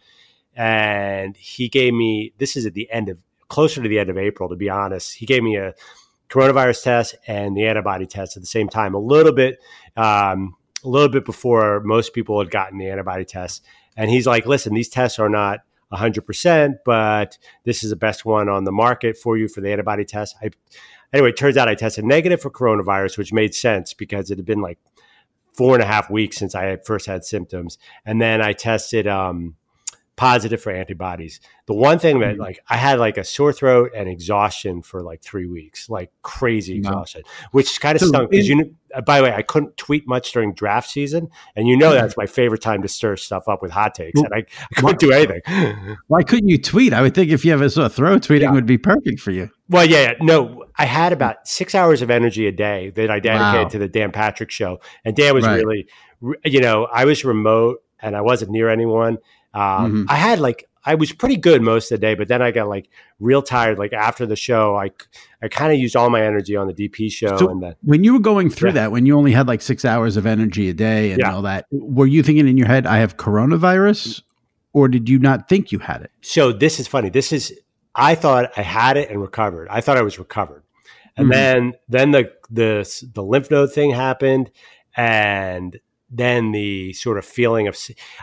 And 0.55 1.35
he 1.35 1.69
gave 1.69 1.93
me, 1.93 2.33
this 2.37 2.55
is 2.55 2.65
at 2.65 2.73
the 2.73 2.89
end 2.91 3.09
of, 3.09 3.19
closer 3.47 3.81
to 3.81 3.89
the 3.89 3.99
end 3.99 4.09
of 4.09 4.17
April, 4.17 4.49
to 4.49 4.55
be 4.55 4.69
honest. 4.69 5.15
He 5.15 5.25
gave 5.25 5.41
me 5.41 5.57
a 5.57 5.73
coronavirus 6.29 6.83
test 6.83 7.15
and 7.25 7.57
the 7.57 7.65
antibody 7.65 8.05
test 8.05 8.37
at 8.37 8.43
the 8.43 8.47
same 8.47 8.69
time, 8.69 8.93
a 8.93 8.99
little 8.99 9.31
bit, 9.31 9.59
um, 9.95 10.55
a 10.83 10.87
little 10.87 11.09
bit 11.09 11.25
before 11.25 11.81
most 11.81 12.13
people 12.13 12.39
had 12.39 12.51
gotten 12.51 12.77
the 12.77 12.89
antibody 12.89 13.25
test. 13.25 13.63
And 13.95 14.11
he's 14.11 14.27
like, 14.27 14.45
listen, 14.45 14.73
these 14.73 14.89
tests 14.89 15.17
are 15.17 15.29
not 15.29 15.61
100%, 15.91 16.79
but 16.85 17.37
this 17.63 17.83
is 17.83 17.89
the 17.89 17.95
best 17.95 18.25
one 18.25 18.49
on 18.49 18.65
the 18.65 18.71
market 18.71 19.17
for 19.17 19.37
you 19.37 19.47
for 19.47 19.61
the 19.61 19.71
antibody 19.71 20.05
test. 20.05 20.35
I, 20.41 20.51
anyway, 21.11 21.29
it 21.29 21.37
turns 21.37 21.57
out 21.57 21.67
I 21.67 21.75
tested 21.75 22.05
negative 22.05 22.41
for 22.41 22.51
coronavirus, 22.51 23.17
which 23.17 23.33
made 23.33 23.55
sense 23.55 23.93
because 23.93 24.29
it 24.29 24.37
had 24.37 24.45
been 24.45 24.61
like 24.61 24.77
four 25.57 25.73
and 25.73 25.83
a 25.83 25.87
half 25.87 26.09
weeks 26.09 26.37
since 26.37 26.55
I 26.55 26.65
had 26.65 26.85
first 26.85 27.07
had 27.07 27.25
symptoms. 27.25 27.77
And 28.05 28.21
then 28.21 28.41
I 28.41 28.53
tested, 28.53 29.07
um, 29.07 29.55
positive 30.17 30.59
for 30.59 30.71
antibodies. 30.71 31.39
The 31.67 31.73
one 31.73 31.99
thing 31.99 32.19
that 32.19 32.33
mm-hmm. 32.33 32.41
like 32.41 32.59
I 32.67 32.75
had 32.75 32.99
like 32.99 33.17
a 33.17 33.23
sore 33.23 33.53
throat 33.53 33.91
and 33.95 34.09
exhaustion 34.09 34.81
for 34.81 35.01
like 35.01 35.21
three 35.21 35.45
weeks, 35.45 35.89
like 35.89 36.11
crazy 36.23 36.75
exhaustion, 36.75 37.21
no. 37.23 37.31
which 37.51 37.79
kind 37.79 37.95
of 37.95 38.01
so 38.01 38.07
stunk 38.07 38.31
because 38.31 38.49
you. 38.49 38.55
Know, 38.55 38.69
uh, 38.95 39.01
by 39.01 39.17
the 39.17 39.23
way, 39.25 39.33
I 39.33 39.41
couldn't 39.41 39.77
tweet 39.77 40.07
much 40.07 40.31
during 40.31 40.53
draft 40.53 40.89
season, 40.89 41.29
and 41.55 41.67
you 41.67 41.77
know 41.77 41.91
that's 41.91 42.17
my 42.17 42.25
favorite 42.25 42.61
time 42.61 42.81
to 42.81 42.87
stir 42.87 43.15
stuff 43.15 43.47
up 43.47 43.61
with 43.61 43.71
hot 43.71 43.93
takes, 43.93 44.19
and 44.19 44.33
I, 44.33 44.37
I 44.39 44.75
couldn't 44.75 44.83
why, 44.83 44.93
do 44.93 45.11
anything. 45.11 45.97
Why 46.07 46.23
couldn't 46.23 46.49
you 46.49 46.57
tweet? 46.57 46.93
I 46.93 47.01
would 47.01 47.13
think 47.13 47.31
if 47.31 47.45
you 47.45 47.51
have 47.51 47.61
a 47.61 47.69
sore 47.69 47.89
throat, 47.89 48.21
tweeting 48.21 48.41
yeah. 48.41 48.51
would 48.51 48.65
be 48.65 48.77
perfect 48.77 49.19
for 49.19 49.31
you. 49.31 49.49
Well, 49.69 49.85
yeah, 49.85 50.13
no, 50.21 50.65
I 50.77 50.85
had 50.85 51.11
about 51.11 51.47
six 51.47 51.75
hours 51.75 52.01
of 52.01 52.09
energy 52.09 52.47
a 52.47 52.51
day 52.51 52.91
that 52.91 53.11
I 53.11 53.19
dedicated 53.19 53.65
wow. 53.65 53.69
to 53.69 53.79
the 53.79 53.87
Dan 53.89 54.11
Patrick 54.11 54.51
show, 54.51 54.79
and 55.03 55.15
Dan 55.15 55.33
was 55.33 55.45
right. 55.45 55.63
really, 55.63 55.87
you 56.45 56.61
know, 56.61 56.87
I 56.91 57.05
was 57.05 57.25
remote 57.25 57.83
and 57.99 58.15
I 58.15 58.21
wasn't 58.21 58.51
near 58.51 58.69
anyone 58.69 59.17
um, 59.57 59.91
mm-hmm. 59.91 60.03
I 60.07 60.15
had 60.15 60.39
like 60.39 60.69
I 60.85 60.95
was 60.95 61.11
pretty 61.11 61.35
good 61.35 61.63
most 61.63 61.91
of 61.91 61.99
the 61.99 62.05
day, 62.05 62.13
but 62.13 62.27
then 62.27 62.43
I 62.43 62.51
got 62.51 62.69
like 62.69 62.89
real 63.19 63.41
tired. 63.41 63.79
Like 63.79 63.91
after 63.91 64.27
the 64.27 64.35
show, 64.35 64.75
I 64.75 64.91
I 65.41 65.47
kind 65.47 65.73
of 65.73 65.79
used 65.79 65.95
all 65.95 66.11
my 66.11 66.21
energy 66.21 66.55
on 66.55 66.67
the 66.67 66.73
DP 66.73 67.11
show. 67.11 67.37
So 67.37 67.49
and 67.49 67.63
then, 67.63 67.75
when 67.81 68.03
you 68.03 68.13
were 68.13 68.19
going 68.19 68.51
through 68.51 68.69
yeah. 68.69 68.75
that, 68.75 68.91
when 68.91 69.07
you 69.07 69.17
only 69.17 69.31
had 69.31 69.47
like 69.47 69.63
six 69.63 69.83
hours 69.83 70.15
of 70.15 70.27
energy 70.27 70.69
a 70.69 70.73
day 70.73 71.11
and 71.11 71.21
yeah. 71.21 71.33
all 71.33 71.41
that, 71.41 71.65
were 71.71 72.05
you 72.05 72.21
thinking 72.21 72.47
in 72.47 72.55
your 72.55 72.67
head, 72.67 72.85
"I 72.85 72.99
have 72.99 73.17
coronavirus," 73.17 74.21
or 74.73 74.87
did 74.87 75.09
you 75.09 75.17
not 75.17 75.49
think 75.49 75.71
you 75.71 75.79
had 75.79 76.03
it? 76.03 76.11
So 76.21 76.51
this 76.51 76.79
is 76.79 76.87
funny. 76.87 77.09
This 77.09 77.33
is 77.33 77.51
I 77.95 78.13
thought 78.13 78.51
I 78.55 78.61
had 78.61 78.95
it 78.95 79.09
and 79.09 79.19
recovered. 79.19 79.69
I 79.71 79.81
thought 79.81 79.97
I 79.97 80.03
was 80.03 80.19
recovered, 80.19 80.63
and 81.17 81.25
mm-hmm. 81.25 81.31
then 81.31 81.73
then 81.89 82.11
the 82.11 82.31
the 82.51 83.09
the 83.13 83.23
lymph 83.23 83.49
node 83.49 83.73
thing 83.73 83.89
happened, 83.89 84.51
and 84.95 85.79
then 86.09 86.51
the 86.51 86.93
sort 86.93 87.17
of 87.17 87.25
feeling 87.25 87.67
of 87.67 87.77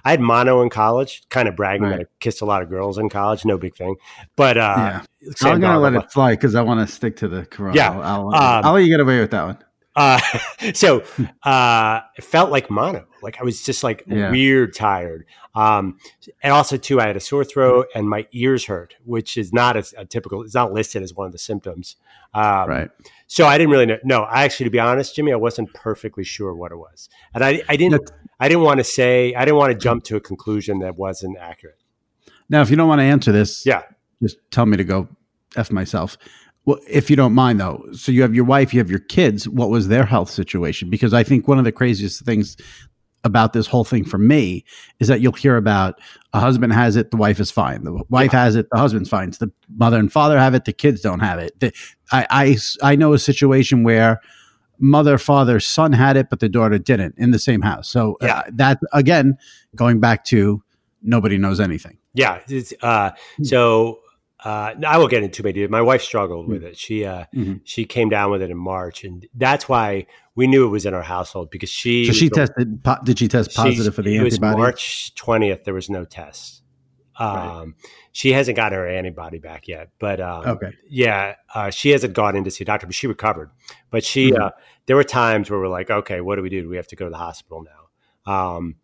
I 0.05 0.11
had 0.11 0.21
mono 0.21 0.62
in 0.62 0.71
college, 0.71 1.23
kind 1.29 1.49
of 1.49 1.57
bragging 1.57 1.83
right. 1.83 1.99
that 1.99 2.00
I 2.03 2.07
kissed 2.21 2.41
a 2.41 2.45
lot 2.45 2.62
of 2.62 2.69
girls 2.71 2.99
in 2.99 3.09
college, 3.09 3.45
no 3.45 3.59
big 3.59 3.76
thing. 3.76 3.97
But 4.37 4.57
uh, 4.57 5.03
yeah. 5.23 5.33
I'm 5.43 5.61
gonna 5.61 5.81
let 5.81 5.95
it 5.95 6.11
fly 6.11 6.33
because 6.33 6.55
I 6.55 6.62
want 6.62 6.87
to 6.87 6.93
stick 6.93 7.17
to 7.17 7.29
the 7.29 7.45
corona. 7.47 7.76
Yeah, 7.76 7.93
I'll, 7.93 8.03
I'll, 8.03 8.59
um, 8.59 8.64
I'll, 8.64 8.73
let 8.73 8.85
you 8.85 8.91
get 8.91 9.00
away 9.00 9.21
with 9.21 9.31
that 9.33 9.45
one. 9.45 9.59
Uh, 9.97 10.21
so 10.75 11.05
uh, 11.43 12.01
it 12.17 12.25
felt 12.25 12.51
like 12.51 12.71
mono, 12.71 13.07
like 13.23 13.41
I 13.41 13.45
was 13.45 13.63
just 13.63 13.85
like 13.85 14.05
yeah. 14.07 14.31
weird 14.31 14.75
tired. 14.75 15.27
Um, 15.55 15.99
and 16.43 16.53
also 16.53 16.77
too, 16.77 17.01
I 17.01 17.07
had 17.07 17.17
a 17.17 17.21
sore 17.21 17.45
throat 17.45 17.87
and 17.95 18.09
my 18.09 18.27
ears 18.33 18.65
hurt, 18.67 18.95
which 19.05 19.37
is 19.37 19.53
not 19.53 19.77
a, 19.77 19.85
a 19.97 20.05
typical. 20.05 20.43
It's 20.43 20.55
not 20.55 20.73
listed 20.73 21.03
as 21.03 21.15
one 21.15 21.27
of 21.27 21.33
the 21.33 21.39
symptoms. 21.39 21.97
Um, 22.35 22.69
right. 22.69 22.91
So 23.29 23.47
I 23.47 23.57
didn't 23.57 23.71
really 23.71 23.87
know. 23.87 23.99
No, 24.03 24.23
I 24.23 24.45
actually, 24.45 24.65
to 24.65 24.71
be 24.71 24.81
honest, 24.81 25.15
Jimmy, 25.15 25.33
I 25.33 25.37
wasn't 25.37 25.73
perfectly 25.73 26.25
sure 26.25 26.55
what 26.55 26.73
it 26.73 26.77
was, 26.77 27.09
and 27.33 27.45
I, 27.45 27.63
I 27.69 27.77
didn't, 27.77 28.11
I 28.41 28.49
didn't 28.49 28.65
want 28.65 28.79
to 28.79 28.85
say, 28.85 29.35
I 29.35 29.45
didn't 29.45 29.57
want 29.57 29.73
to 29.73 29.79
jump 29.79 30.05
to 30.05 30.17
a 30.17 30.21
conclusion 30.21 30.81
that 30.81 30.97
wasn't 30.97 31.39
accurate. 31.39 31.79
Now, 32.49 32.63
if 32.63 32.71
you 32.71 32.77
don't 32.77 32.89
want 32.89 32.99
to 32.99 33.05
answer 33.05 33.31
this, 33.31 33.65
yeah, 33.65 33.83
just 34.21 34.39
tell 34.51 34.67
me 34.67 34.77
to 34.77 34.85
go 34.85 35.09
f 35.57 35.71
myself. 35.71 36.19
Well, 36.66 36.78
if 36.88 37.11
you 37.11 37.16
don't 37.16 37.35
mind, 37.35 37.61
though, 37.61 37.85
so 37.92 38.11
you 38.11 38.23
have 38.23 38.35
your 38.35 38.44
wife, 38.44 38.73
you 38.73 38.80
have 38.80 38.90
your 38.90 39.00
kids. 39.00 39.49
What 39.49 39.68
was 39.71 39.88
their 39.88 40.06
health 40.06 40.30
situation? 40.30 40.88
Because 40.88 41.12
I 41.12 41.23
think 41.23 41.47
one 41.47 41.59
of 41.59 41.64
the 41.64 41.73
craziest 41.73 42.25
things 42.25 42.56
about 43.25 43.54
this 43.54 43.66
whole 43.66 43.85
thing 43.85 44.04
for 44.04 44.18
me 44.18 44.64
is 45.00 45.09
that 45.09 45.21
you'll 45.21 45.33
hear 45.33 45.56
about 45.56 45.99
a 46.35 46.40
husband 46.40 46.73
has 46.73 46.94
it, 46.94 47.11
the 47.11 47.16
wife 47.16 47.40
is 47.40 47.50
fine. 47.50 47.83
The 47.83 48.02
wife 48.11 48.33
yeah. 48.33 48.44
has 48.44 48.54
it, 48.54 48.68
the 48.71 48.78
husband's 48.78 49.09
fine. 49.09 49.30
the 49.30 49.50
mother 49.75 49.99
and 49.99 50.12
father 50.12 50.38
have 50.38 50.54
it, 50.54 50.66
the 50.66 50.73
kids 50.73 51.00
don't 51.00 51.21
have 51.21 51.38
it. 51.38 51.59
The, 51.59 51.73
I, 52.12 52.26
I, 52.30 52.56
I 52.92 52.97
know 52.97 53.14
a 53.14 53.18
situation 53.18 53.83
where 53.83 54.21
mother, 54.78 55.16
father, 55.16 55.59
son 55.59 55.92
had 55.92 56.16
it, 56.16 56.28
but 56.28 56.40
the 56.40 56.49
daughter 56.49 56.78
didn't 56.78 57.14
in 57.16 57.30
the 57.30 57.38
same 57.38 57.62
house. 57.62 57.88
So 57.88 58.18
uh, 58.21 58.26
yeah. 58.26 58.38
uh, 58.38 58.42
that 58.54 58.78
again, 58.92 59.38
going 59.75 60.00
back 60.00 60.25
to 60.26 60.62
nobody 61.02 61.38
knows 61.38 61.61
anything. 61.61 61.99
Yeah. 62.12 62.40
Uh, 62.83 63.11
so 63.42 64.00
uh, 64.45 64.75
I 64.87 64.99
will 64.99 65.09
get 65.09 65.23
into 65.23 65.47
it. 65.47 65.71
My 65.71 65.81
wife 65.81 66.03
struggled 66.03 66.47
with 66.49 66.63
mm. 66.63 66.67
it. 66.67 66.77
She 66.77 67.05
uh, 67.05 67.25
mm-hmm. 67.35 67.55
she 67.65 67.87
came 67.87 68.11
down 68.11 68.31
with 68.31 68.43
it 68.43 68.51
in 68.51 68.59
March, 68.59 69.03
and 69.03 69.27
that's 69.35 69.69
why 69.69 70.07
we 70.35 70.47
knew 70.47 70.67
it 70.67 70.71
was 70.71 70.85
in 70.85 70.93
our 70.93 71.03
household 71.03 71.51
because 71.51 71.71
she. 71.71 72.07
So 72.07 72.13
she 72.13 72.29
tested. 72.29 72.85
Po- 72.85 72.99
did 73.03 73.19
she 73.19 73.29
test 73.29 73.55
positive 73.55 73.95
for 73.95 74.03
the 74.03 74.19
antibody? 74.19 74.37
It 74.37 74.41
was 74.41 74.59
March 74.59 75.15
twentieth. 75.15 75.65
There 75.65 75.73
was 75.73 75.89
no 75.89 76.05
test. 76.05 76.63
Um, 77.17 77.29
right. 77.29 77.91
She 78.13 78.33
hasn't 78.33 78.57
got 78.57 78.73
her 78.73 78.87
antibody 78.87 79.39
back 79.39 79.67
yet, 79.67 79.91
but 79.99 80.21
um, 80.21 80.47
okay, 80.47 80.73
yeah, 80.89 81.37
uh, 81.55 81.71
she 81.71 81.91
hasn't 81.91 82.13
gone 82.13 82.37
in 82.37 82.45
to 82.45 82.51
see 82.51 82.65
a 82.65 82.67
doctor, 82.67 82.87
but 82.87 82.95
she 82.95 83.07
recovered. 83.07 83.51
But 83.91 84.05
she, 84.05 84.31
mm-hmm. 84.31 84.43
Uh, 84.43 84.51
there 84.87 84.97
were 84.97 85.05
times 85.05 85.49
where 85.49 85.59
we're 85.59 85.69
like, 85.69 85.91
okay, 85.91 86.21
what 86.21 86.37
do 86.37 86.43
we 86.43 86.51
do? 86.51 86.63
Do 86.63 86.69
we 86.69 86.77
have 86.77 86.89
to 86.89 86.97
go 86.97 87.07
to 87.07 87.11
the 87.11 87.17
hospital 87.17 87.65
now? 87.65 88.57
Um, 88.57 88.77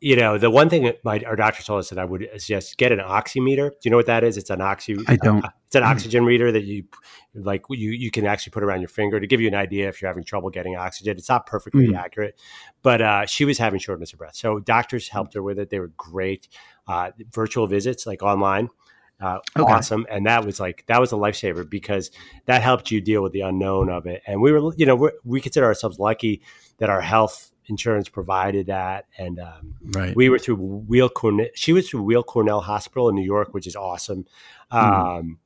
you 0.00 0.14
know, 0.16 0.36
the 0.36 0.50
one 0.50 0.68
thing 0.68 0.84
that 0.84 1.02
my 1.04 1.22
our 1.26 1.36
doctor 1.36 1.62
told 1.62 1.80
us 1.80 1.88
that 1.88 1.98
I 1.98 2.04
would 2.04 2.28
suggest 2.36 2.76
get 2.76 2.92
an 2.92 2.98
oximeter. 2.98 3.70
Do 3.70 3.76
you 3.84 3.90
know 3.90 3.96
what 3.96 4.06
that 4.06 4.24
is? 4.24 4.36
It's 4.36 4.50
an 4.50 4.60
oxy. 4.60 4.96
I 5.06 5.16
don't. 5.16 5.44
Uh, 5.44 5.50
it's 5.66 5.74
an 5.74 5.82
oxygen 5.82 6.24
reader 6.24 6.52
that 6.52 6.64
you 6.64 6.84
like. 7.34 7.64
You 7.70 7.90
you 7.90 8.10
can 8.10 8.26
actually 8.26 8.50
put 8.50 8.62
around 8.62 8.80
your 8.80 8.88
finger 8.88 9.18
to 9.18 9.26
give 9.26 9.40
you 9.40 9.48
an 9.48 9.54
idea 9.54 9.88
if 9.88 10.00
you're 10.00 10.08
having 10.08 10.24
trouble 10.24 10.50
getting 10.50 10.76
oxygen. 10.76 11.16
It's 11.16 11.28
not 11.28 11.46
perfectly 11.46 11.88
mm. 11.88 11.96
accurate, 11.96 12.38
but 12.82 13.00
uh, 13.00 13.26
she 13.26 13.44
was 13.44 13.58
having 13.58 13.80
shortness 13.80 14.12
of 14.12 14.18
breath. 14.18 14.36
So 14.36 14.58
doctors 14.58 15.08
helped 15.08 15.34
her 15.34 15.42
with 15.42 15.58
it. 15.58 15.70
They 15.70 15.80
were 15.80 15.92
great. 15.96 16.48
Uh, 16.86 17.10
virtual 17.32 17.66
visits, 17.66 18.06
like 18.06 18.22
online. 18.22 18.68
Uh, 19.18 19.38
okay. 19.58 19.72
awesome 19.72 20.04
and 20.10 20.26
that 20.26 20.44
was 20.44 20.60
like 20.60 20.84
that 20.88 21.00
was 21.00 21.10
a 21.10 21.14
lifesaver 21.14 21.66
because 21.66 22.10
that 22.44 22.60
helped 22.60 22.90
you 22.90 23.00
deal 23.00 23.22
with 23.22 23.32
the 23.32 23.40
unknown 23.40 23.88
of 23.88 24.04
it 24.04 24.20
and 24.26 24.42
we 24.42 24.52
were 24.52 24.74
you 24.76 24.84
know 24.84 25.10
we 25.24 25.40
consider 25.40 25.64
ourselves 25.64 25.98
lucky 25.98 26.42
that 26.76 26.90
our 26.90 27.00
health 27.00 27.50
insurance 27.68 28.08
provided 28.08 28.66
that, 28.66 29.06
and 29.18 29.38
um, 29.38 29.74
right. 29.82 30.14
we 30.16 30.28
were 30.28 30.38
through 30.38 30.56
Weill 30.56 31.08
Cornell. 31.08 31.48
She 31.54 31.72
was 31.72 31.88
through 31.88 32.02
Weill 32.02 32.22
Cornell 32.22 32.60
Hospital 32.60 33.08
in 33.08 33.14
New 33.14 33.24
York, 33.24 33.52
which 33.52 33.66
is 33.66 33.76
awesome. 33.76 34.26
Mm. 34.72 35.18
Um, 35.18 35.38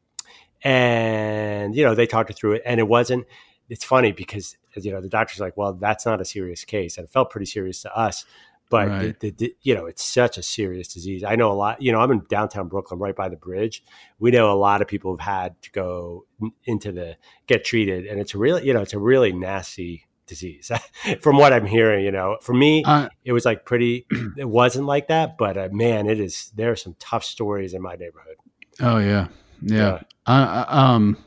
and 0.63 1.75
you 1.75 1.85
know 1.85 1.95
they 1.95 2.07
talked 2.07 2.31
her 2.31 2.35
through 2.35 2.55
it, 2.55 2.63
and 2.65 2.81
it 2.81 2.89
wasn't. 2.89 3.27
It's 3.69 3.85
funny 3.85 4.13
because 4.13 4.57
you 4.77 4.93
know 4.93 5.01
the 5.01 5.09
doctor's 5.09 5.41
like, 5.41 5.57
well, 5.57 5.73
that's 5.73 6.07
not 6.07 6.21
a 6.21 6.25
serious 6.25 6.65
case, 6.65 6.97
and 6.97 7.07
it 7.07 7.11
felt 7.11 7.31
pretty 7.31 7.47
serious 7.47 7.83
to 7.83 7.97
us. 7.97 8.25
But 8.69 8.89
right. 8.89 9.19
the, 9.19 9.31
the, 9.31 9.57
you 9.63 9.75
know, 9.75 9.87
it's 9.87 10.05
such 10.05 10.39
a 10.39 10.45
serious 10.45 10.87
disease. 10.87 11.25
I 11.25 11.35
know 11.35 11.51
a 11.51 11.55
lot. 11.55 11.83
You 11.83 11.91
know, 11.91 11.99
I'm 12.01 12.13
in 12.13 12.23
downtown 12.29 12.69
Brooklyn, 12.69 13.01
right 13.01 13.17
by 13.17 13.29
the 13.29 13.37
bridge. 13.37 13.83
We 14.21 14.31
know 14.31 14.53
a 14.53 14.55
lot 14.55 14.81
of 14.81 14.87
people 14.87 15.17
have 15.17 15.27
had 15.27 15.63
to 15.63 15.73
go 15.73 16.25
into 16.65 16.93
the 16.93 17.17
get 17.49 17.65
treated, 17.65 18.07
and 18.07 18.21
it's 18.21 18.33
really, 18.33 18.65
you 18.65 18.73
know, 18.73 18.81
it's 18.81 18.95
a 18.95 18.99
really 18.99 19.33
nasty 19.33 20.07
disease. 20.31 20.71
From 21.21 21.37
what 21.37 21.53
i'm 21.53 21.67
hearing 21.67 22.05
you 22.05 22.13
know 22.13 22.39
for 22.41 22.55
me 22.55 22.85
uh, 22.85 23.09
it 23.25 23.33
was 23.33 23.45
like 23.45 23.67
pretty 23.67 24.07
it 24.39 24.49
wasn't 24.49 24.87
like 24.87 25.09
that 25.09 25.37
but 25.37 25.59
uh, 25.59 25.69
man 25.73 26.09
it 26.09 26.19
is 26.21 26.53
there 26.55 26.71
are 26.71 26.77
some 26.77 26.95
tough 26.99 27.25
stories 27.25 27.75
in 27.75 27.83
my 27.83 27.97
neighborhood. 27.97 28.37
Oh 28.81 28.99
yeah. 28.99 29.29
Yeah, 29.61 29.99
yeah. 30.27 30.33
Uh, 30.33 30.65
um 30.69 31.19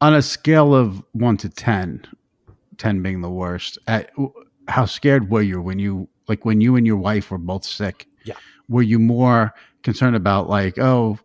on 0.00 0.14
a 0.14 0.22
scale 0.22 0.74
of 0.74 1.04
1 1.12 1.36
to 1.38 1.48
10 1.48 2.06
10 2.78 3.02
being 3.02 3.20
the 3.20 3.30
worst 3.30 3.78
at, 3.86 4.10
how 4.66 4.84
scared 4.84 5.30
were 5.30 5.42
you 5.42 5.60
when 5.60 5.78
you 5.78 6.08
like 6.26 6.44
when 6.44 6.60
you 6.60 6.74
and 6.76 6.86
your 6.86 6.96
wife 6.96 7.30
were 7.30 7.38
both 7.38 7.64
sick? 7.64 8.06
Yeah. 8.24 8.34
Were 8.68 8.82
you 8.82 8.98
more 8.98 9.52
concerned 9.82 10.16
about 10.16 10.48
like 10.48 10.78
oh 10.78 11.18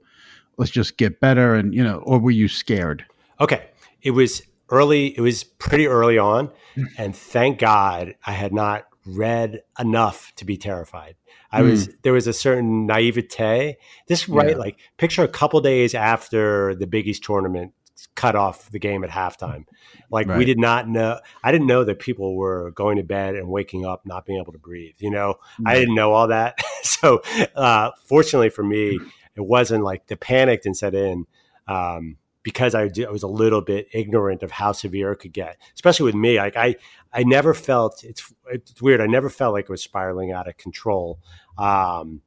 let's 0.58 0.72
just 0.72 0.98
get 0.98 1.22
better 1.22 1.56
and 1.56 1.74
you 1.74 1.84
know 1.84 2.00
or 2.06 2.20
were 2.20 2.32
you 2.32 2.50
scared? 2.50 3.06
Okay. 3.40 3.70
It 4.02 4.12
was 4.12 4.42
early 4.72 5.18
it 5.18 5.22
was 5.22 5.44
pretty 5.44 5.88
early 5.88 6.18
on 6.18 6.50
and 6.98 7.16
thank 7.16 7.60
god 7.60 8.16
i 8.26 8.32
had 8.32 8.54
not 8.54 8.86
read 9.06 9.62
enough 9.80 10.34
to 10.36 10.46
be 10.46 10.58
terrified 10.58 11.16
i 11.52 11.62
mm. 11.62 11.72
was 11.72 11.90
there 12.04 12.14
was 12.14 12.28
a 12.28 12.34
certain 12.34 12.86
naivete 12.86 13.78
this 14.08 14.30
right 14.30 14.52
yeah. 14.52 14.56
like 14.56 14.80
picture 14.98 15.24
a 15.24 15.28
couple 15.28 15.60
days 15.62 15.96
after 15.96 16.76
the 16.76 16.88
big 16.88 17.08
east 17.08 17.24
tournament 17.24 17.74
cut 18.16 18.36
off 18.36 18.70
the 18.72 18.80
game 18.80 19.04
at 19.04 19.10
halftime 19.10 19.66
like 20.10 20.28
right. 20.28 20.38
we 20.38 20.46
did 20.46 20.60
not 20.60 20.88
know 20.88 21.20
i 21.44 21.52
didn't 21.52 21.68
know 21.68 21.84
that 21.84 22.00
people 22.00 22.36
were 22.36 22.72
going 22.72 22.98
to 22.98 23.04
bed 23.04 23.36
and 23.36 23.48
waking 23.48 23.86
up 23.86 24.06
not 24.06 24.26
being 24.26 24.40
able 24.40 24.54
to 24.54 24.60
breathe 24.60 24.96
you 25.00 25.10
know 25.10 25.36
mm. 25.60 25.64
i 25.66 25.76
didn't 25.76 25.96
know 25.96 26.14
all 26.14 26.28
that 26.28 26.58
so 26.84 27.22
uh 27.56 27.92
fortunately 28.06 28.50
for 28.50 28.64
me 28.64 29.00
it 29.36 29.42
wasn't 29.42 29.84
like 29.84 30.08
the 30.08 30.18
panic 30.18 30.62
didn't 30.62 30.78
set 30.78 30.94
in 30.94 31.26
um 31.68 32.18
because 32.50 32.74
I, 32.76 32.90
I, 33.08 33.12
was 33.12 33.24
a 33.24 33.28
little 33.28 33.62
bit 33.62 33.88
ignorant 33.94 34.42
of 34.44 34.52
how 34.52 34.72
severe 34.72 35.12
it 35.12 35.18
could 35.18 35.34
get, 35.34 35.58
especially 35.76 36.06
with 36.06 36.16
me. 36.16 36.38
Like 36.38 36.58
I, 36.58 36.76
I 37.14 37.24
never 37.24 37.54
felt 37.54 38.04
it's 38.04 38.34
it's 38.52 38.82
weird. 38.82 39.02
I 39.02 39.06
never 39.08 39.30
felt 39.30 39.54
like 39.54 39.66
it 39.66 39.70
was 39.70 39.84
spiraling 39.84 40.32
out 40.32 40.48
of 40.48 40.58
control. 40.58 41.20
Um, 41.58 42.22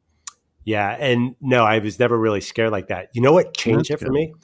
yeah, 0.65 0.91
and 0.99 1.35
no, 1.41 1.65
I 1.65 1.79
was 1.81 1.99
never 1.99 2.17
really 2.19 2.41
scared 2.41 2.71
like 2.71 2.89
that. 2.89 3.09
You 3.15 3.23
know 3.23 3.33
what 3.33 3.57
changed 3.57 3.91
That's 3.91 4.03
it 4.03 4.05
for 4.07 4.13
good. 4.13 4.15
me? 4.15 4.35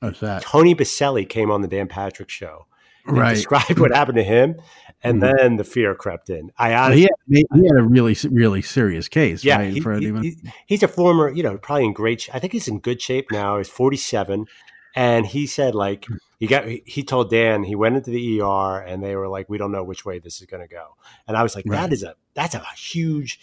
What's 0.00 0.20
that? 0.20 0.42
Tony 0.42 0.74
Boselli 0.74 1.26
came 1.28 1.50
on 1.50 1.62
the 1.62 1.68
Dan 1.68 1.88
Patrick 1.88 2.28
show. 2.28 2.66
and 3.06 3.16
Right. 3.16 3.34
Described 3.34 3.78
what 3.80 3.90
happened 3.92 4.16
to 4.18 4.22
him, 4.22 4.60
and 5.02 5.20
Mhm. 5.20 5.32
then 5.38 5.56
the 5.56 5.64
fear 5.64 5.92
crept 5.94 6.30
in. 6.30 6.52
I 6.56 6.72
honestly, 6.74 7.08
he, 7.28 7.36
had, 7.38 7.58
he 7.60 7.66
had 7.66 7.76
a 7.78 7.82
really, 7.82 8.16
really 8.30 8.62
serious 8.62 9.08
case. 9.08 9.42
yeah, 9.44 9.56
right, 9.56 9.72
he- 9.72 10.12
he- 10.20 10.36
he's 10.66 10.82
a 10.84 10.88
former, 10.88 11.28
you 11.30 11.42
know, 11.42 11.56
probably 11.58 11.86
in 11.86 11.94
great. 11.94 12.28
I 12.32 12.38
think 12.38 12.52
he's 12.52 12.68
in 12.68 12.78
good 12.78 13.00
shape 13.02 13.32
now. 13.32 13.56
He's 13.58 13.68
forty 13.68 13.96
seven, 13.96 14.46
and 14.94 15.26
he 15.26 15.46
said 15.46 15.74
like 15.74 16.06
he 16.38 16.46
got. 16.46 16.64
He 16.66 17.02
told 17.02 17.30
Dan 17.30 17.62
he 17.64 17.74
went 17.74 17.96
into 17.96 18.10
the 18.10 18.40
ER, 18.40 18.78
and 18.80 19.02
they 19.02 19.14
were 19.16 19.28
like, 19.28 19.48
"We 19.48 19.58
don't 19.58 19.72
know 19.72 19.84
which 19.84 20.04
way 20.04 20.18
this 20.18 20.40
is 20.40 20.46
going 20.46 20.62
to 20.62 20.68
go." 20.68 20.96
And 21.28 21.36
I 21.36 21.42
was 21.42 21.54
like, 21.54 21.64
Right. 21.66 21.80
"That 21.80 21.92
is 21.92 22.02
a 22.02 22.14
that's 22.34 22.54
a 22.54 22.64
huge." 22.76 23.40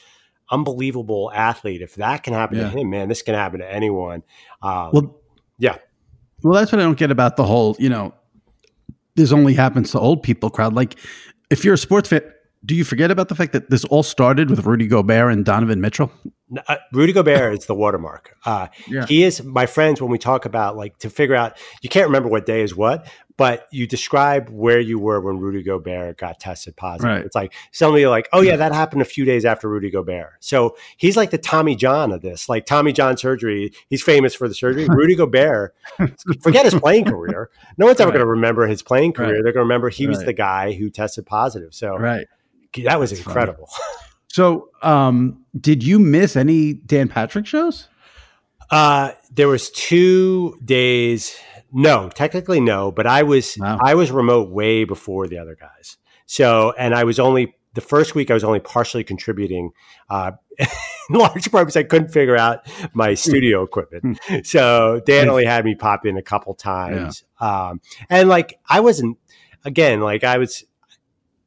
Unbelievable 0.51 1.31
athlete. 1.31 1.81
If 1.83 1.93
that 1.95 2.23
can 2.23 2.33
happen 2.33 2.57
Yeah. 2.57 2.71
to 2.71 2.77
him, 2.79 2.89
man, 2.89 3.07
this 3.07 3.21
can 3.21 3.35
happen 3.35 3.59
to 3.59 3.71
anyone. 3.71 4.23
Um, 4.63 4.89
well, 4.91 5.21
yeah. 5.59 5.77
Well, 6.41 6.53
that's 6.55 6.71
what 6.71 6.79
I 6.81 6.83
don't 6.83 6.97
get 6.97 7.11
about 7.11 7.37
the 7.37 7.43
whole, 7.43 7.75
you 7.77 7.87
know, 7.87 8.15
this 9.15 9.31
only 9.31 9.53
happens 9.53 9.91
to 9.91 9.99
old 9.99 10.23
people 10.23 10.49
crowd. 10.49 10.73
Like, 10.73 10.95
if 11.51 11.63
you're 11.63 11.75
a 11.75 11.77
sports 11.77 12.09
fan, 12.09 12.23
do 12.65 12.73
you 12.73 12.83
forget 12.83 13.11
about 13.11 13.27
the 13.29 13.35
fact 13.35 13.53
that 13.53 13.69
this 13.69 13.85
all 13.85 14.01
started 14.01 14.49
with 14.49 14.65
Rudy 14.65 14.87
Gobert 14.87 15.31
and 15.31 15.45
Donovan 15.45 15.81
Mitchell? 15.81 16.11
Uh, 16.67 16.77
Rudy 16.93 17.13
Gobert 17.13 17.53
is 17.59 17.65
the 17.67 17.75
watermark. 17.75 18.35
Uh, 18.45 18.67
Yeah. 18.87 19.05
He 19.05 19.23
is 19.23 19.43
my 19.43 19.65
friends 19.65 20.01
when 20.01 20.09
we 20.09 20.17
talk 20.17 20.45
about 20.45 20.75
like 20.75 20.97
to 20.99 21.09
figure 21.09 21.35
out. 21.35 21.57
You 21.81 21.89
can't 21.89 22.07
remember 22.07 22.27
what 22.29 22.45
day 22.45 22.61
is 22.63 22.75
what, 22.75 23.07
but 23.37 23.67
you 23.71 23.85
describe 23.85 24.49
where 24.49 24.79
you 24.79 24.97
were 24.97 25.21
when 25.21 25.37
Rudy 25.39 25.61
Gobert 25.63 26.17
got 26.17 26.39
tested 26.39 26.75
positive. 26.75 27.09
Right. 27.17 27.25
It's 27.25 27.35
like 27.35 27.53
suddenly 27.71 28.01
you're 28.01 28.09
like, 28.09 28.27
oh 28.33 28.41
yeah, 28.41 28.55
that 28.55 28.73
happened 28.73 29.01
a 29.03 29.05
few 29.05 29.25
days 29.25 29.45
after 29.45 29.69
Rudy 29.69 29.91
Gobert. 29.91 30.33
So 30.39 30.75
he's 30.97 31.15
like 31.15 31.29
the 31.29 31.37
Tommy 31.37 31.75
John 31.75 32.11
of 32.11 32.21
this. 32.21 32.49
Like 32.49 32.65
Tommy 32.65 32.93
John 32.93 33.15
surgery, 33.15 33.71
he's 33.87 34.01
famous 34.01 34.33
for 34.33 34.47
the 34.47 34.55
surgery. 34.55 34.87
Rudy 34.89 35.15
Gobert, 35.15 35.75
forget 36.41 36.65
his 36.65 36.73
playing 36.75 37.05
career. 37.05 37.49
No 37.77 37.85
one's 37.85 37.99
ever 37.99 38.09
Right. 38.09 38.15
going 38.15 38.25
to 38.25 38.29
remember 38.31 38.65
his 38.65 38.81
playing 38.81 39.13
career. 39.13 39.35
Right. 39.35 39.43
They're 39.43 39.53
going 39.53 39.61
to 39.65 39.67
remember 39.67 39.89
he 39.89 40.07
was 40.07 40.23
the 40.23 40.33
guy 40.33 40.73
who 40.73 40.89
tested 40.89 41.25
positive. 41.27 41.73
So 41.75 41.95
Right. 41.95 42.25
that 42.83 42.99
was 42.99 43.11
That's 43.11 43.21
incredible. 43.25 43.69
So, 44.39 44.69
um, 44.81 45.43
did 45.59 45.83
you 45.83 45.99
miss 45.99 46.37
any 46.37 46.71
Dan 46.71 47.09
Patrick 47.09 47.45
shows? 47.45 47.89
Uh, 48.71 49.11
there 49.29 49.49
was 49.49 49.69
two 49.69 50.57
days. 50.63 51.37
No, 51.73 52.07
technically 52.07 52.61
no, 52.61 52.89
but 52.89 53.05
I 53.05 53.23
was 53.23 53.57
Wow. 53.59 53.79
I 53.81 53.95
was 53.95 54.11
remote 54.11 54.49
way 54.49 54.85
before 54.85 55.27
the 55.27 55.39
other 55.39 55.57
guys. 55.59 55.97
So, 56.25 56.73
and 56.79 56.95
I 56.95 57.03
was 57.03 57.19
only 57.19 57.53
the 57.73 57.81
first 57.81 58.15
week 58.15 58.31
I 58.31 58.33
was 58.33 58.45
only 58.45 58.61
partially 58.61 59.03
contributing, 59.03 59.71
uh, 60.09 60.31
in 60.57 60.67
large 61.09 61.51
part 61.51 61.65
because 61.65 61.75
I 61.75 61.83
couldn't 61.83 62.07
figure 62.07 62.37
out 62.37 62.65
my 62.93 63.15
studio 63.15 63.61
equipment. 63.63 64.21
So 64.43 65.01
Dan 65.05 65.27
only 65.27 65.43
had 65.43 65.65
me 65.65 65.75
pop 65.75 66.05
in 66.05 66.15
a 66.15 66.23
couple 66.23 66.53
times, 66.53 67.25
um, 67.41 67.81
and 68.09 68.29
like 68.29 68.57
I 68.69 68.79
wasn't 68.79 69.17
again 69.65 69.99
like 69.99 70.23
I 70.23 70.37
was 70.37 70.63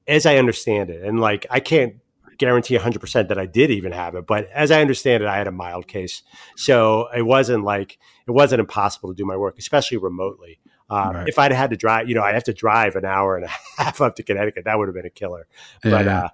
as 0.06 0.26
I 0.26 0.36
understand 0.36 0.90
it, 0.90 1.02
and 1.02 1.18
like 1.18 1.46
I 1.48 1.60
can't 1.60 2.01
guarantee 2.42 2.76
100% 2.76 3.28
that 3.28 3.38
I 3.38 3.46
did 3.46 3.70
even 3.70 3.92
have 3.92 4.14
it, 4.16 4.26
but 4.26 4.48
as 4.52 4.70
I 4.70 4.80
understand 4.80 5.22
it, 5.22 5.28
I 5.28 5.36
had 5.36 5.46
a 5.46 5.52
mild 5.52 5.86
case. 5.86 6.22
So 6.56 7.08
it 7.16 7.22
wasn't 7.22 7.62
like, 7.64 7.98
it 8.26 8.32
wasn't 8.32 8.60
impossible 8.60 9.10
to 9.10 9.14
do 9.14 9.24
my 9.24 9.36
work, 9.36 9.58
especially 9.58 9.98
remotely. 9.98 10.58
Um, 10.90 11.14
Right. 11.14 11.28
If 11.28 11.38
I'd 11.38 11.52
had 11.52 11.70
to 11.70 11.76
drive, 11.76 12.08
you 12.08 12.14
know, 12.16 12.22
I 12.22 12.32
have 12.32 12.44
to 12.44 12.52
drive 12.52 12.96
an 12.96 13.04
hour 13.04 13.36
and 13.36 13.44
a 13.44 13.48
half 13.78 14.00
up 14.00 14.16
to 14.16 14.22
Connecticut. 14.22 14.64
That 14.64 14.76
would 14.78 14.88
have 14.88 14.94
been 14.94 15.06
a 15.06 15.10
killer. 15.10 15.46
But 15.82 16.04
Yeah. 16.06 16.24
uh, 16.24 16.28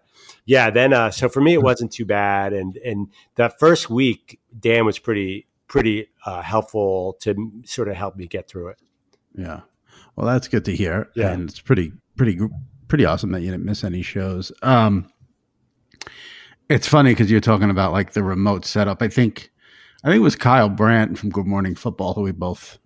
yeah, 0.47 0.71
then 0.71 0.93
uh, 0.95 1.11
so 1.11 1.29
for 1.29 1.41
me 1.43 1.53
it 1.55 1.62
wasn't 1.62 1.93
too 1.93 2.07
bad, 2.07 2.53
and 2.55 2.77
and 2.79 3.09
that 3.37 3.59
first 3.59 3.91
week 3.91 4.41
Dan 4.59 4.87
was 4.87 4.99
pretty 4.99 5.47
pretty 5.69 6.09
uh, 6.25 6.41
helpful 6.43 7.17
to 7.21 7.35
sort 7.67 7.88
of 7.88 7.97
help 7.97 8.17
me 8.17 8.27
get 8.27 8.49
through 8.49 8.69
it. 8.69 8.79
Yeah. 9.35 9.61
Well, 10.17 10.27
that's 10.27 10.49
good 10.49 10.65
to 10.65 10.75
hear. 10.75 11.09
Yeah. 11.15 11.31
And 11.33 11.49
it's 11.50 11.61
pretty, 11.61 11.93
pretty, 12.17 12.38
pretty 12.88 13.05
awesome 13.05 13.31
that 13.33 13.43
you 13.43 13.50
didn't 13.50 13.67
miss 13.67 13.85
any 13.85 14.00
shows. 14.03 14.50
Um, 14.62 15.11
it's 16.69 16.88
funny 16.88 17.12
because 17.12 17.31
you're 17.31 17.40
talking 17.40 17.71
about 17.71 17.93
like 17.93 18.12
the 18.12 18.23
remote 18.23 18.64
setup. 18.64 19.02
I 19.02 19.09
think, 19.09 19.50
I 20.05 20.09
think 20.09 20.17
it 20.17 20.23
was 20.23 20.37
Kyle 20.37 20.69
Brandt 20.69 21.18
from 21.18 21.31
Good 21.31 21.46
Morning 21.46 21.75
Football, 21.75 22.14
who 22.14 22.23
we 22.23 22.33
both 22.33 22.79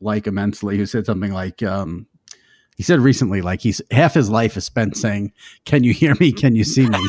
like 0.00 0.26
immensely, 0.26 0.76
who 0.76 0.86
said 0.86 1.06
something 1.06 1.32
like, 1.32 1.62
um, 1.62 2.06
he 2.76 2.82
said 2.82 3.00
recently, 3.00 3.40
like 3.40 3.62
he's 3.62 3.80
half 3.90 4.12
his 4.12 4.28
life 4.28 4.54
is 4.58 4.66
spent 4.66 4.98
saying, 4.98 5.32
"Can 5.64 5.82
you 5.82 5.94
hear 5.94 6.14
me? 6.20 6.30
Can 6.30 6.54
you 6.54 6.62
see 6.62 6.86
me?" 6.86 6.98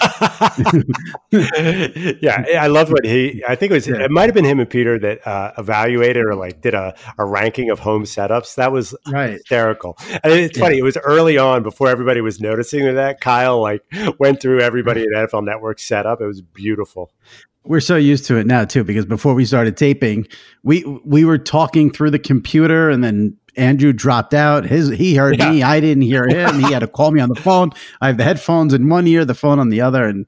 yeah, 2.22 2.46
I 2.58 2.68
love 2.68 2.90
what 2.90 3.04
he. 3.04 3.44
I 3.46 3.56
think 3.56 3.72
it 3.72 3.76
was. 3.76 3.86
Yeah. 3.86 4.04
It 4.04 4.10
might 4.12 4.28
have 4.28 4.34
been 4.34 4.46
him 4.46 4.62
and 4.62 4.70
Peter 4.70 4.98
that 4.98 5.28
uh, 5.28 5.52
evaluated 5.58 6.26
or 6.26 6.36
like 6.36 6.62
did 6.62 6.74
a, 6.74 6.96
a 7.18 7.26
ranking 7.26 7.70
of 7.70 7.80
home 7.80 8.06
setups. 8.06 8.56
That 8.56 8.72
was 8.72 8.96
right. 9.12 9.32
hysterical. 9.32 9.98
And 10.24 10.32
it's 10.32 10.58
funny. 10.58 10.78
It 10.78 10.84
was 10.84 10.96
early 11.04 11.38
on 11.38 11.64
before 11.64 11.90
everybody 11.90 12.22
was 12.22 12.40
noticing 12.40 12.86
that. 12.96 13.20
Kyle 13.20 13.62
like 13.62 13.82
went 14.20 14.42
through 14.42 14.62
everybody 14.62 15.02
at 15.02 15.10
NFL 15.10 15.44
Network 15.44 15.80
setup. 15.80 16.22
It 16.22 16.28
was 16.28 16.42
beautiful. 16.42 17.12
We're 17.68 17.80
so 17.82 17.96
used 17.96 18.26
to 18.26 18.38
it 18.38 18.48
now 18.48 18.66
too, 18.66 18.84
because 18.84 19.06
before 19.06 19.34
we 19.34 19.46
started 19.46 19.78
taping, 19.78 20.28
we 20.64 20.84
we 21.06 21.26
were 21.26 21.38
talking 21.38 21.92
through 21.92 22.12
the 22.12 22.20
computer, 22.20 22.90
and 22.90 23.04
then 23.04 23.38
Andrew 23.56 23.94
dropped 23.94 24.34
out. 24.34 24.66
His 24.66 24.90
he 24.90 25.16
heard 25.16 25.40
me, 25.40 25.64
I 25.64 25.80
didn't 25.80 26.04
hear 26.04 26.28
him. 26.28 26.60
He 26.60 26.72
had 26.72 26.80
to 26.80 26.88
call 26.88 27.12
me 27.12 27.20
on 27.20 27.30
the 27.30 27.36
phone. 27.36 27.72
I 28.02 28.08
have 28.08 28.18
the 28.18 28.24
headphones 28.24 28.74
in 28.74 28.90
one 28.90 29.08
ear, 29.08 29.26
the 29.26 29.36
phone 29.36 29.60
on 29.60 29.70
the 29.70 29.82
other, 29.82 30.06
and 30.06 30.26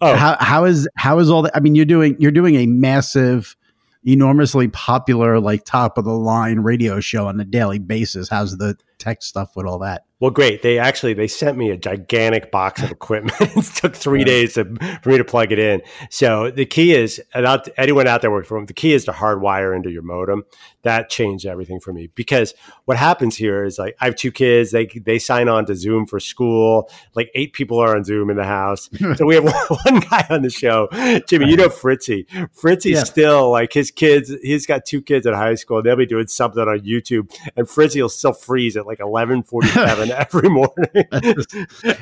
Oh, 0.00 0.16
how 0.16 0.36
how 0.40 0.64
is 0.64 0.88
how 0.96 1.18
is 1.18 1.30
all 1.30 1.42
that? 1.42 1.56
I 1.56 1.60
mean, 1.60 1.74
you're 1.74 1.84
doing 1.84 2.16
you're 2.18 2.32
doing 2.32 2.56
a 2.56 2.66
massive, 2.66 3.56
enormously 4.04 4.68
popular, 4.68 5.38
like 5.40 5.64
top 5.64 5.98
of 5.98 6.04
the 6.04 6.12
line 6.12 6.60
radio 6.60 7.00
show 7.00 7.28
on 7.28 7.40
a 7.40 7.44
daily 7.44 7.78
basis. 7.78 8.28
How's 8.28 8.56
the 8.58 8.76
tech 8.98 9.22
stuff 9.22 9.56
with 9.56 9.66
all 9.66 9.78
that? 9.80 10.04
Well, 10.20 10.30
great. 10.30 10.62
They 10.62 10.78
actually 10.78 11.12
they 11.12 11.26
sent 11.26 11.58
me 11.58 11.70
a 11.70 11.76
gigantic 11.76 12.50
box 12.50 12.82
of 12.82 12.90
equipment. 12.90 13.34
it 13.40 13.64
took 13.74 13.94
three 13.96 14.24
days 14.24 14.54
to, 14.54 14.64
for 15.02 15.10
me 15.10 15.18
to 15.18 15.24
plug 15.24 15.50
it 15.52 15.58
in. 15.58 15.82
So 16.08 16.50
the 16.50 16.64
key 16.64 16.94
is, 16.94 17.20
and 17.34 17.44
out, 17.44 17.68
anyone 17.76 18.06
out 18.06 18.22
there 18.22 18.30
working 18.30 18.48
from 18.48 18.66
the 18.66 18.72
key 18.72 18.92
is 18.94 19.04
to 19.06 19.12
hardwire 19.12 19.74
into 19.76 19.90
your 19.90 20.02
modem. 20.02 20.44
That 20.82 21.08
changed 21.08 21.46
everything 21.46 21.80
for 21.80 21.92
me 21.92 22.10
because 22.14 22.54
what 22.84 22.96
happens 22.98 23.36
here 23.36 23.64
is 23.64 23.78
like 23.78 23.96
I 24.00 24.04
have 24.04 24.14
two 24.16 24.30
kids. 24.30 24.70
They 24.70 24.86
they 24.86 25.18
sign 25.18 25.48
on 25.48 25.64
to 25.66 25.74
Zoom 25.74 26.06
for 26.06 26.20
school. 26.20 26.90
Like 27.14 27.30
eight 27.34 27.52
people 27.54 27.78
are 27.78 27.96
on 27.96 28.04
Zoom 28.04 28.28
in 28.30 28.36
the 28.36 28.44
house. 28.44 28.88
so 29.16 29.24
we 29.26 29.34
have 29.34 29.44
one 29.84 30.00
guy 30.00 30.26
on 30.30 30.42
the 30.42 30.50
show, 30.50 30.88
Jimmy. 31.26 31.48
You 31.50 31.56
know 31.56 31.68
Fritzy. 31.70 32.26
Fritzy's 32.52 32.92
Yeah. 32.98 33.04
still 33.04 33.50
like 33.50 33.72
his 33.72 33.90
kids. 33.90 34.30
He's 34.42 34.66
got 34.66 34.84
two 34.84 35.00
kids 35.02 35.26
in 35.26 35.32
high 35.34 35.54
school. 35.54 35.82
They'll 35.82 35.96
be 35.96 36.06
doing 36.06 36.26
something 36.28 36.62
on 36.62 36.80
YouTube, 36.80 37.34
and 37.56 37.66
Fritzy 37.66 38.00
will 38.02 38.08
still 38.10 38.34
freeze 38.34 38.76
at 38.76 38.86
like 38.86 39.00
eleven 39.00 39.42
forty 39.42 39.68
seven 39.68 40.10
every 40.18 40.48
morning. 40.48 41.06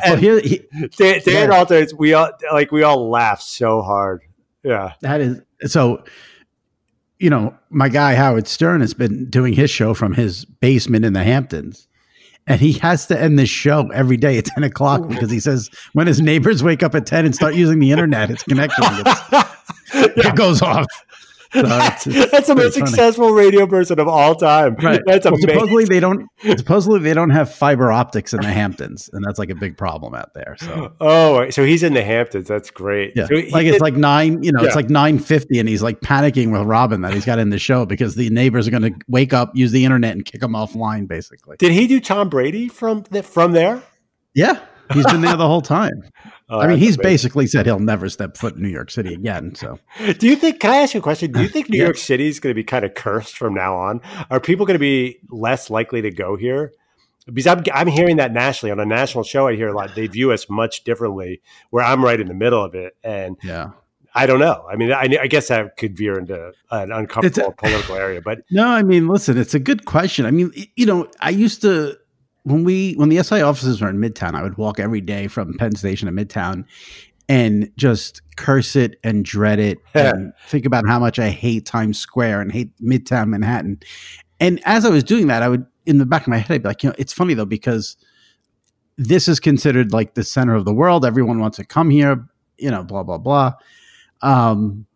Well, 0.04 0.16
here, 0.16 0.40
he, 0.40 0.60
Dan, 0.96 1.20
Dan 1.24 1.50
Yeah. 1.50 1.58
alternates. 1.58 1.94
We 1.94 2.14
all 2.14 2.30
like 2.52 2.70
we 2.72 2.82
all 2.82 3.10
laugh 3.10 3.40
so 3.40 3.82
hard. 3.82 4.22
Yeah. 4.62 4.92
That 5.00 5.20
is 5.20 5.40
so. 5.66 6.04
You 7.18 7.30
know, 7.30 7.56
my 7.70 7.88
guy 7.88 8.14
Howard 8.14 8.48
Stern 8.48 8.80
has 8.80 8.94
been 8.94 9.30
doing 9.30 9.52
his 9.52 9.70
show 9.70 9.94
from 9.94 10.14
his 10.14 10.44
basement 10.44 11.04
in 11.04 11.12
the 11.12 11.22
Hamptons, 11.22 11.86
and 12.48 12.60
he 12.60 12.72
has 12.74 13.06
to 13.06 13.20
end 13.20 13.38
this 13.38 13.48
show 13.48 13.88
every 13.92 14.16
day 14.16 14.38
at 14.38 14.44
ten 14.46 14.64
o'clock 14.64 15.06
because 15.08 15.30
he 15.30 15.38
says 15.38 15.70
when 15.92 16.08
his 16.08 16.20
neighbors 16.20 16.64
wake 16.64 16.82
up 16.82 16.96
at 16.96 17.06
ten 17.06 17.24
and 17.24 17.32
start 17.34 17.54
using 17.54 17.78
the 17.78 17.92
internet, 17.92 18.28
it's 18.30 18.42
connecting. 18.42 18.84
It's, 18.88 19.48
It 19.94 20.34
goes 20.36 20.62
off. 20.62 20.86
So 21.52 21.60
it's- 21.60 22.06
it's 22.06 22.30
That's 22.32 22.46
the 22.48 22.54
most 22.54 22.78
funny. 22.78 22.86
successful 22.86 23.32
radio 23.32 23.66
person 23.66 24.00
of 24.00 24.08
all 24.08 24.34
time. 24.34 24.74
Right. 24.76 25.00
That's 25.06 25.24
Well, 25.26 25.34
amazing. 25.34 25.50
supposedly 25.50 25.84
they 25.84 26.00
don't. 26.00 26.26
Supposedly 26.56 27.00
they 27.00 27.12
don't 27.14 27.30
have 27.30 27.52
fiber 27.52 27.92
optics 27.92 28.32
in 28.32 28.40
the 28.40 28.50
Hamptons, 28.50 29.10
and 29.12 29.22
that's 29.24 29.38
like 29.38 29.50
a 29.50 29.54
big 29.54 29.76
problem 29.76 30.14
out 30.14 30.32
there. 30.34 30.56
So 30.58 30.92
Oh, 31.00 31.50
so 31.50 31.64
he's 31.64 31.82
in 31.82 31.92
the 31.94 32.02
Hamptons. 32.02 32.48
That's 32.48 32.70
great. 32.70 33.12
yeah, 33.14 33.26
So 33.26 33.36
he 33.36 33.50
like 33.50 33.66
it's 33.66 33.80
like 33.80 33.94
nine. 33.94 34.42
You 34.42 34.52
know, 34.52 34.60
Yeah. 34.62 34.68
it's 34.68 34.76
like 34.76 34.88
nine 34.90 35.18
fifty, 35.18 35.58
and 35.58 35.68
he's 35.68 35.82
like 35.82 36.00
panicking 36.00 36.50
with 36.52 36.62
Robin 36.62 37.02
that 37.02 37.12
he's 37.14 37.24
got 37.26 37.38
in 37.38 37.50
the 37.50 37.58
show 37.58 37.84
because 37.86 38.14
the 38.14 38.30
neighbors 38.30 38.66
are 38.66 38.70
going 38.70 38.82
to 38.94 38.94
wake 39.08 39.32
up, 39.32 39.50
use 39.54 39.72
the 39.72 39.84
internet, 39.84 40.12
and 40.12 40.24
kick 40.24 40.42
him 40.42 40.52
offline. 40.52 41.06
Basically, 41.06 41.56
Did 41.58 41.72
he 41.72 41.86
do 41.86 42.00
Tom 42.00 42.28
Brady 42.28 42.68
from 42.68 43.04
the, 43.10 43.22
from 43.22 43.52
there? 43.52 43.82
yeah, 44.34 44.58
he's 44.94 45.06
been 45.06 45.20
there 45.20 45.36
the 45.36 45.46
whole 45.46 45.62
time. 45.62 45.92
Oh, 46.52 46.60
I 46.60 46.66
mean, 46.66 46.76
he's 46.76 46.98
basically 46.98 47.46
said 47.46 47.64
he'll 47.64 47.78
never 47.78 48.10
step 48.10 48.36
foot 48.36 48.56
in 48.56 48.62
New 48.62 48.68
York 48.68 48.90
City 48.90 49.14
again. 49.14 49.54
So 49.54 49.78
Do 50.18 50.28
you 50.28 50.36
think? 50.36 50.60
Can 50.60 50.70
I 50.70 50.76
ask 50.76 50.92
you 50.92 51.00
a 51.00 51.02
question? 51.02 51.32
Do 51.32 51.40
you 51.40 51.48
think 51.48 51.70
New. 51.70 51.82
York 51.82 51.96
City 51.96 52.28
is 52.28 52.40
going 52.40 52.50
to 52.50 52.54
be 52.54 52.62
kind 52.62 52.84
of 52.84 52.92
cursed 52.92 53.38
from 53.38 53.54
now 53.54 53.74
on? 53.74 54.02
Are 54.30 54.38
people 54.38 54.66
going 54.66 54.74
to 54.74 54.78
be 54.78 55.18
less 55.30 55.70
likely 55.70 56.02
to 56.02 56.10
go 56.10 56.36
here? 56.36 56.72
Because 57.26 57.46
I'm, 57.46 57.64
I'm 57.72 57.86
hearing 57.86 58.16
that 58.16 58.32
nationally 58.32 58.70
on 58.70 58.80
a 58.80 58.84
national 58.84 59.24
show. 59.24 59.48
I 59.48 59.56
hear 59.56 59.68
a 59.68 59.72
lot. 59.72 59.94
They 59.94 60.08
view 60.08 60.30
us 60.30 60.50
much 60.50 60.84
differently. 60.84 61.40
Where 61.70 61.82
I'm 61.82 62.04
right 62.04 62.20
in 62.20 62.28
the 62.28 62.34
middle 62.34 62.62
of 62.62 62.74
it, 62.74 62.96
and 63.02 63.38
yeah, 63.42 63.70
I 64.14 64.26
don't 64.26 64.40
know. 64.40 64.66
I 64.70 64.76
mean, 64.76 64.92
I, 64.92 65.08
I 65.20 65.26
guess 65.26 65.48
that 65.48 65.76
could 65.78 65.96
veer 65.96 66.18
into 66.18 66.52
an 66.70 66.92
uncomfortable 66.92 67.52
political 67.52 67.94
area. 67.94 68.20
But 68.20 68.40
No, 68.50 68.66
I 68.68 68.82
mean, 68.82 69.08
listen, 69.08 69.38
it's 69.38 69.54
a 69.54 69.58
good 69.58 69.86
question. 69.86 70.26
I 70.26 70.30
mean, 70.30 70.52
you 70.76 70.84
know, 70.84 71.08
I 71.20 71.30
used 71.30 71.62
to 71.62 71.96
when 72.44 72.64
we 72.64 72.94
when 72.94 73.08
the 73.08 73.22
SI 73.22 73.40
offices 73.40 73.80
were 73.80 73.88
in 73.88 73.98
Midtown, 73.98 74.34
I 74.34 74.42
would 74.42 74.56
walk 74.56 74.80
every 74.80 75.00
day 75.00 75.28
from 75.28 75.54
Penn 75.58 75.76
Station 75.76 76.06
to 76.06 76.12
Midtown 76.12 76.64
and 77.28 77.70
just 77.76 78.20
curse 78.36 78.74
it 78.74 78.96
and 79.04 79.24
dread 79.24 79.58
it 79.58 79.78
and 79.94 80.32
think 80.48 80.66
about 80.66 80.86
how 80.86 80.98
much 80.98 81.18
I 81.18 81.30
hate 81.30 81.66
Times 81.66 81.98
Square 81.98 82.40
and 82.40 82.52
hate 82.52 82.70
Midtown 82.80 83.28
Manhattan. 83.28 83.80
And 84.40 84.60
as 84.64 84.84
I 84.84 84.90
was 84.90 85.04
doing 85.04 85.28
that, 85.28 85.42
I 85.42 85.48
would 85.48 85.66
in 85.86 85.98
the 85.98 86.06
back 86.06 86.22
of 86.22 86.28
my 86.28 86.38
head, 86.38 86.52
I'd 86.52 86.62
be 86.62 86.68
like, 86.68 86.82
you 86.82 86.90
know, 86.90 86.94
it's 86.98 87.12
funny 87.12 87.34
though 87.34 87.44
because 87.44 87.96
this 88.96 89.28
is 89.28 89.40
considered 89.40 89.92
like 89.92 90.14
the 90.14 90.24
center 90.24 90.54
of 90.54 90.64
the 90.64 90.74
world. 90.74 91.04
Everyone 91.04 91.38
wants 91.38 91.56
to 91.56 91.64
come 91.64 91.90
here, 91.90 92.26
you 92.58 92.70
know, 92.70 92.82
blah 92.82 93.02
blah 93.02 93.18
blah. 93.18 93.52
Um, 94.20 94.86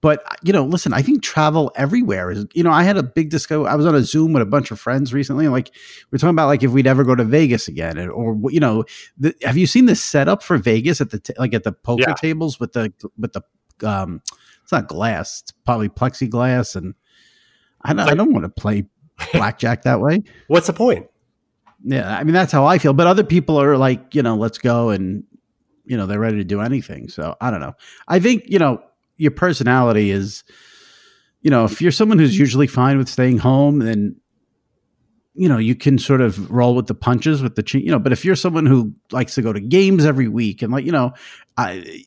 but 0.00 0.24
you 0.42 0.52
know, 0.52 0.64
listen, 0.64 0.92
I 0.92 1.02
think 1.02 1.22
travel 1.22 1.72
everywhere 1.76 2.30
is. 2.30 2.44
You 2.54 2.64
know, 2.64 2.72
I 2.72 2.82
had 2.82 2.96
a 2.96 3.02
big 3.02 3.30
disco. 3.30 3.66
I 3.66 3.76
was 3.76 3.86
on 3.86 3.94
a 3.94 4.02
Zoom 4.02 4.32
with 4.32 4.42
a 4.42 4.46
bunch 4.46 4.70
of 4.70 4.80
friends 4.80 5.14
recently, 5.14 5.44
and 5.44 5.52
like 5.52 5.70
we're 6.10 6.18
talking 6.18 6.30
about 6.30 6.46
like 6.46 6.62
if 6.62 6.72
we'd 6.72 6.86
ever 6.86 7.04
go 7.04 7.14
to 7.14 7.24
Vegas 7.24 7.68
again, 7.68 7.98
or 8.08 8.36
you 8.50 8.60
know, 8.60 8.84
the, 9.16 9.34
have 9.42 9.56
you 9.56 9.66
seen 9.66 9.86
the 9.86 9.94
setup 9.94 10.42
for 10.42 10.58
Vegas 10.58 11.00
at 11.00 11.10
the 11.10 11.20
t- 11.20 11.34
like 11.38 11.54
at 11.54 11.64
the 11.64 11.72
poker 11.72 12.04
yeah. 12.08 12.14
tables 12.14 12.58
with 12.58 12.72
the 12.72 12.92
with 13.16 13.32
the 13.32 13.42
um, 13.88 14.22
it's 14.62 14.72
not 14.72 14.88
glass, 14.88 15.42
it's 15.42 15.52
probably 15.64 15.88
plexiglass, 15.88 16.74
and 16.74 16.94
I 17.82 17.90
don't, 17.90 17.98
like, 17.98 18.10
I 18.10 18.14
don't 18.14 18.32
want 18.32 18.44
to 18.44 18.48
play 18.48 18.86
blackjack 19.32 19.82
that 19.82 20.00
way. 20.00 20.24
What's 20.48 20.66
the 20.66 20.72
point? 20.72 21.06
Yeah, 21.84 22.16
I 22.16 22.24
mean 22.24 22.34
that's 22.34 22.52
how 22.52 22.64
I 22.66 22.78
feel. 22.78 22.92
But 22.92 23.06
other 23.06 23.24
people 23.24 23.60
are 23.60 23.76
like, 23.76 24.14
you 24.14 24.22
know, 24.22 24.34
let's 24.34 24.58
go 24.58 24.90
and 24.90 25.22
you 25.84 25.96
know 25.96 26.06
they're 26.06 26.18
ready 26.18 26.38
to 26.38 26.44
do 26.44 26.60
anything. 26.60 27.08
So 27.08 27.36
I 27.40 27.52
don't 27.52 27.60
know. 27.60 27.74
I 28.08 28.18
think 28.18 28.44
you 28.46 28.58
know 28.58 28.82
your 29.16 29.30
personality 29.30 30.10
is, 30.10 30.44
you 31.42 31.50
know, 31.50 31.64
if 31.64 31.80
you're 31.80 31.92
someone 31.92 32.18
who's 32.18 32.38
usually 32.38 32.66
fine 32.66 32.98
with 32.98 33.08
staying 33.08 33.38
home, 33.38 33.80
then 33.80 34.16
you 35.34 35.48
know 35.48 35.58
you 35.58 35.74
can 35.74 35.98
sort 35.98 36.22
of 36.22 36.50
roll 36.50 36.74
with 36.74 36.86
the 36.86 36.94
punches 36.94 37.42
with 37.42 37.54
the 37.56 37.78
you 37.78 37.90
know. 37.90 37.98
But 37.98 38.12
if 38.12 38.24
you're 38.24 38.36
someone 38.36 38.66
who 38.66 38.94
likes 39.12 39.34
to 39.34 39.42
go 39.42 39.52
to 39.52 39.60
games 39.60 40.04
every 40.04 40.28
week 40.28 40.62
and 40.62 40.72
like 40.72 40.84
you 40.84 40.92
know, 40.92 41.12
I 41.56 42.04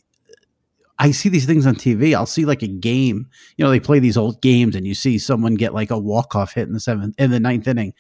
I 1.00 1.12
see 1.12 1.30
these 1.30 1.46
things 1.46 1.66
on 1.66 1.76
TV. 1.76 2.14
I'll 2.14 2.26
see 2.26 2.44
like 2.44 2.62
a 2.62 2.68
game. 2.68 3.30
You 3.56 3.64
know, 3.64 3.72
they 3.72 3.80
play 3.80 4.00
these 4.00 4.18
old 4.18 4.42
games, 4.42 4.76
and 4.76 4.86
you 4.86 4.94
see 4.94 5.18
someone 5.18 5.56
get 5.56 5.74
like 5.74 5.92
a 5.92 5.98
walk 5.98 6.36
off 6.36 6.54
hit 6.54 6.68
in 6.68 6.74
the 6.74 6.80
seventh, 6.80 7.16
in 7.18 7.32
the 7.32 7.40
ninth 7.40 7.68
inning, 7.68 7.94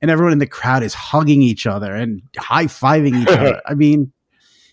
and 0.00 0.10
everyone 0.10 0.32
in 0.32 0.38
the 0.38 0.46
crowd 0.46 0.82
is 0.82 0.94
hugging 0.94 1.42
each 1.42 1.66
other 1.66 1.94
and 1.94 2.22
high 2.38 2.64
fiving 2.64 3.20
each 3.20 3.28
other. 3.28 3.60
I 3.66 3.74
mean, 3.74 4.12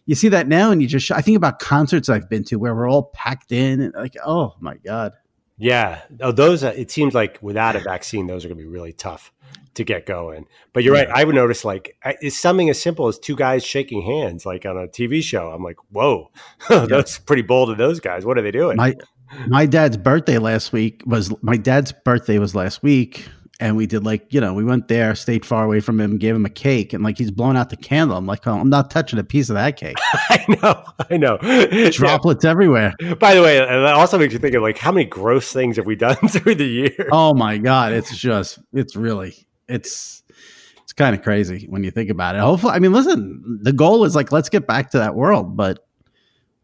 you 0.05 0.15
see 0.15 0.29
that 0.29 0.47
now, 0.47 0.71
and 0.71 0.81
you 0.81 0.87
just 0.87 1.11
I 1.11 1.21
think 1.21 1.37
about 1.37 1.59
concerts 1.59 2.09
I've 2.09 2.29
been 2.29 2.43
to 2.45 2.57
where 2.57 2.75
we're 2.75 2.89
all 2.89 3.11
packed 3.13 3.51
in, 3.51 3.81
and 3.81 3.93
like, 3.93 4.15
oh 4.25 4.55
my 4.59 4.77
god. 4.77 5.13
Yeah, 5.57 6.01
oh, 6.19 6.31
those. 6.31 6.63
Uh, 6.63 6.73
it 6.75 6.91
seems 6.91 7.13
like 7.13 7.37
without 7.41 7.75
a 7.75 7.79
vaccine, 7.79 8.27
those 8.27 8.43
are 8.43 8.47
going 8.47 8.57
to 8.57 8.63
be 8.63 8.69
really 8.69 8.91
tough 8.91 9.31
to 9.75 9.83
get 9.83 10.05
going. 10.05 10.47
But 10.73 10.83
you're 10.83 10.95
yeah. 10.95 11.03
right. 11.03 11.11
I 11.15 11.23
would 11.23 11.35
notice 11.35 11.63
like 11.63 11.95
it's 12.03 12.37
something 12.37 12.69
as 12.69 12.81
simple 12.81 13.07
as 13.07 13.19
two 13.19 13.35
guys 13.35 13.63
shaking 13.63 14.01
hands, 14.01 14.45
like 14.45 14.65
on 14.65 14.77
a 14.77 14.87
TV 14.87 15.23
show. 15.23 15.51
I'm 15.51 15.63
like, 15.63 15.77
whoa, 15.91 16.31
that's 16.69 17.17
yeah. 17.19 17.23
pretty 17.25 17.43
bold 17.43 17.69
of 17.69 17.77
those 17.77 17.99
guys. 17.99 18.25
What 18.25 18.37
are 18.37 18.41
they 18.41 18.51
doing? 18.51 18.77
My 18.77 18.95
my 19.47 19.65
dad's 19.65 19.97
birthday 19.97 20.37
last 20.37 20.71
week 20.73 21.03
was 21.05 21.33
my 21.41 21.57
dad's 21.57 21.91
birthday 21.91 22.39
was 22.39 22.55
last 22.55 22.83
week. 22.83 23.27
And 23.63 23.77
we 23.77 23.87
did 23.87 24.03
like, 24.03 24.33
you 24.33 24.41
know, 24.41 24.53
we 24.53 24.65
went 24.65 24.89
there, 24.89 25.15
stayed 25.15 25.45
far 25.45 25.63
away 25.63 25.79
from 25.79 25.97
him, 25.97 26.17
gave 26.17 26.35
him 26.35 26.45
a 26.45 26.49
cake, 26.49 26.91
and 26.91 27.01
like 27.01 27.17
he's 27.17 27.31
blowing 27.31 27.55
out 27.55 27.69
the 27.69 27.77
candle. 27.77 28.17
I'm 28.17 28.25
like, 28.25 28.45
oh, 28.45 28.59
I'm 28.59 28.69
not 28.69 28.91
touching 28.91 29.19
a 29.19 29.23
piece 29.23 29.49
of 29.49 29.53
that 29.53 29.77
cake. 29.77 29.95
I 30.29 30.45
know, 30.49 30.83
I 31.09 31.15
know. 31.15 31.37
Droplets 31.91 32.43
yeah. 32.43 32.51
everywhere. 32.51 32.93
By 33.19 33.33
the 33.33 33.41
way, 33.41 33.59
that 33.59 33.93
also 33.93 34.19
makes 34.19 34.33
you 34.33 34.39
think 34.39 34.53
of 34.53 34.63
like 34.63 34.77
how 34.77 34.91
many 34.91 35.05
gross 35.05 35.53
things 35.53 35.77
have 35.77 35.85
we 35.85 35.95
done 35.95 36.17
through 36.27 36.55
the 36.55 36.65
year? 36.65 37.07
Oh 37.13 37.33
my 37.33 37.57
God. 37.57 37.93
It's 37.93 38.17
just, 38.17 38.59
it's 38.73 38.97
really, 38.97 39.47
it's 39.69 40.23
it's 40.81 40.91
kind 40.91 41.15
of 41.15 41.21
crazy 41.21 41.65
when 41.69 41.85
you 41.85 41.91
think 41.91 42.09
about 42.09 42.35
it. 42.35 42.41
Hopefully, 42.41 42.73
I 42.73 42.79
mean, 42.79 42.91
listen, 42.91 43.59
the 43.61 43.71
goal 43.71 44.03
is 44.03 44.13
like 44.13 44.33
let's 44.33 44.49
get 44.49 44.67
back 44.67 44.91
to 44.91 44.97
that 44.97 45.15
world, 45.15 45.55
but 45.55 45.87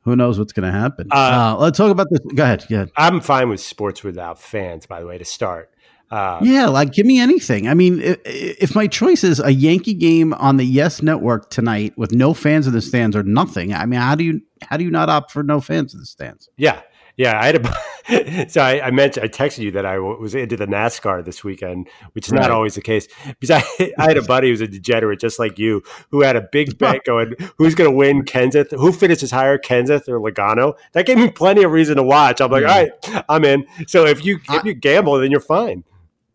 who 0.02 0.18
knows 0.18 0.38
what's 0.38 0.52
going 0.52 0.70
to 0.70 0.78
happen? 0.78 1.08
Uh, 1.12 1.16
uh, 1.16 1.58
let's 1.62 1.78
talk 1.78 1.92
about 1.92 2.08
this. 2.10 2.20
Go 2.36 2.44
ahead. 2.44 2.66
Go 2.70 2.76
ahead. 2.76 2.92
I'm 2.98 3.22
fine 3.22 3.48
with 3.48 3.62
sports 3.62 4.04
without 4.04 4.42
fans. 4.42 4.86
By 4.86 5.00
the 5.00 5.08
way, 5.08 5.18
to 5.18 5.24
start. 5.24 5.72
Uh, 6.12 6.40
yeah, 6.42 6.68
like 6.68 6.92
give 6.92 7.06
me 7.06 7.20
anything. 7.20 7.68
I 7.68 7.76
mean, 7.76 8.02
if, 8.02 8.20
if, 8.26 8.76
my 8.76 8.88
choice 8.88 9.24
is 9.24 9.40
a 9.40 9.52
Yankee 9.52 9.94
game 9.94 10.34
on 10.34 10.58
the 10.58 10.66
Yes 10.66 11.04
Network 11.04 11.52
tonight 11.52 11.94
with 11.98 12.12
no 12.12 12.34
fans 12.34 12.66
in 12.66 12.74
the 12.74 12.82
stands 12.82 13.16
or 13.16 13.22
nothing, 13.22 13.76
I 13.76 13.86
mean, 13.86 14.00
how 14.00 14.16
do 14.16 14.24
you 14.24 14.42
how 14.64 14.78
do 14.78 14.84
you 14.84 14.90
not 14.90 15.10
opt 15.10 15.32
for 15.32 15.44
no 15.44 15.62
fans 15.62 15.94
in 15.94 16.00
the 16.00 16.08
stands? 16.08 16.50
Yeah, 16.58 16.82
yeah, 17.20 17.38
I 17.38 17.48
had 17.48 17.56
a. 17.58 18.48
so 18.50 18.62
I, 18.62 18.88
I, 18.88 18.92
mentioned, 18.92 19.26
I 19.26 19.28
texted 19.28 19.58
you 19.58 19.72
that 19.72 19.86
I 19.86 20.00
was 20.00 20.34
into 20.34 20.56
the 20.56 20.66
NASCAR 20.66 21.26
this 21.26 21.44
weekend, 21.44 21.90
which 22.14 22.28
is 22.28 22.32
right. 22.32 22.44
not 22.44 22.50
always 22.50 22.76
the 22.76 22.82
case. 22.82 23.10
Because 23.38 23.52
I, 23.52 23.92
I 23.98 24.08
had 24.08 24.16
a 24.16 24.22
buddy 24.22 24.48
who's 24.48 24.62
a 24.62 24.68
degenerate, 24.68 25.20
just 25.20 25.38
like 25.38 25.60
you, 25.60 25.84
who 26.12 26.22
had 26.22 26.38
a 26.38 26.48
big 26.50 26.78
bet 26.80 27.04
going, 27.04 27.34
who's 27.58 27.76
going 27.76 27.92
to 27.92 27.96
win 27.96 28.24
Kenseth? 28.24 28.72
Who 28.72 28.94
finishes 28.94 29.32
higher, 29.32 29.58
Kenseth 29.58 30.08
or 30.08 30.18
Logano? 30.18 30.76
That 30.94 31.06
gave 31.06 31.18
me 31.18 31.30
plenty 31.30 31.64
of 31.64 31.74
reason 31.74 31.98
to 31.98 32.04
watch. 32.04 32.40
I'm 32.40 32.52
like, 32.52 32.64
all 32.64 32.70
right, 32.70 33.26
I'm 33.28 33.44
in. 33.44 33.66
So 33.88 34.06
if 34.06 34.24
you 34.24 34.40
if 34.50 34.64
you 34.64 34.74
gamble, 34.74 35.20
then 35.20 35.30
you're 35.30 35.42
fine. 35.42 35.84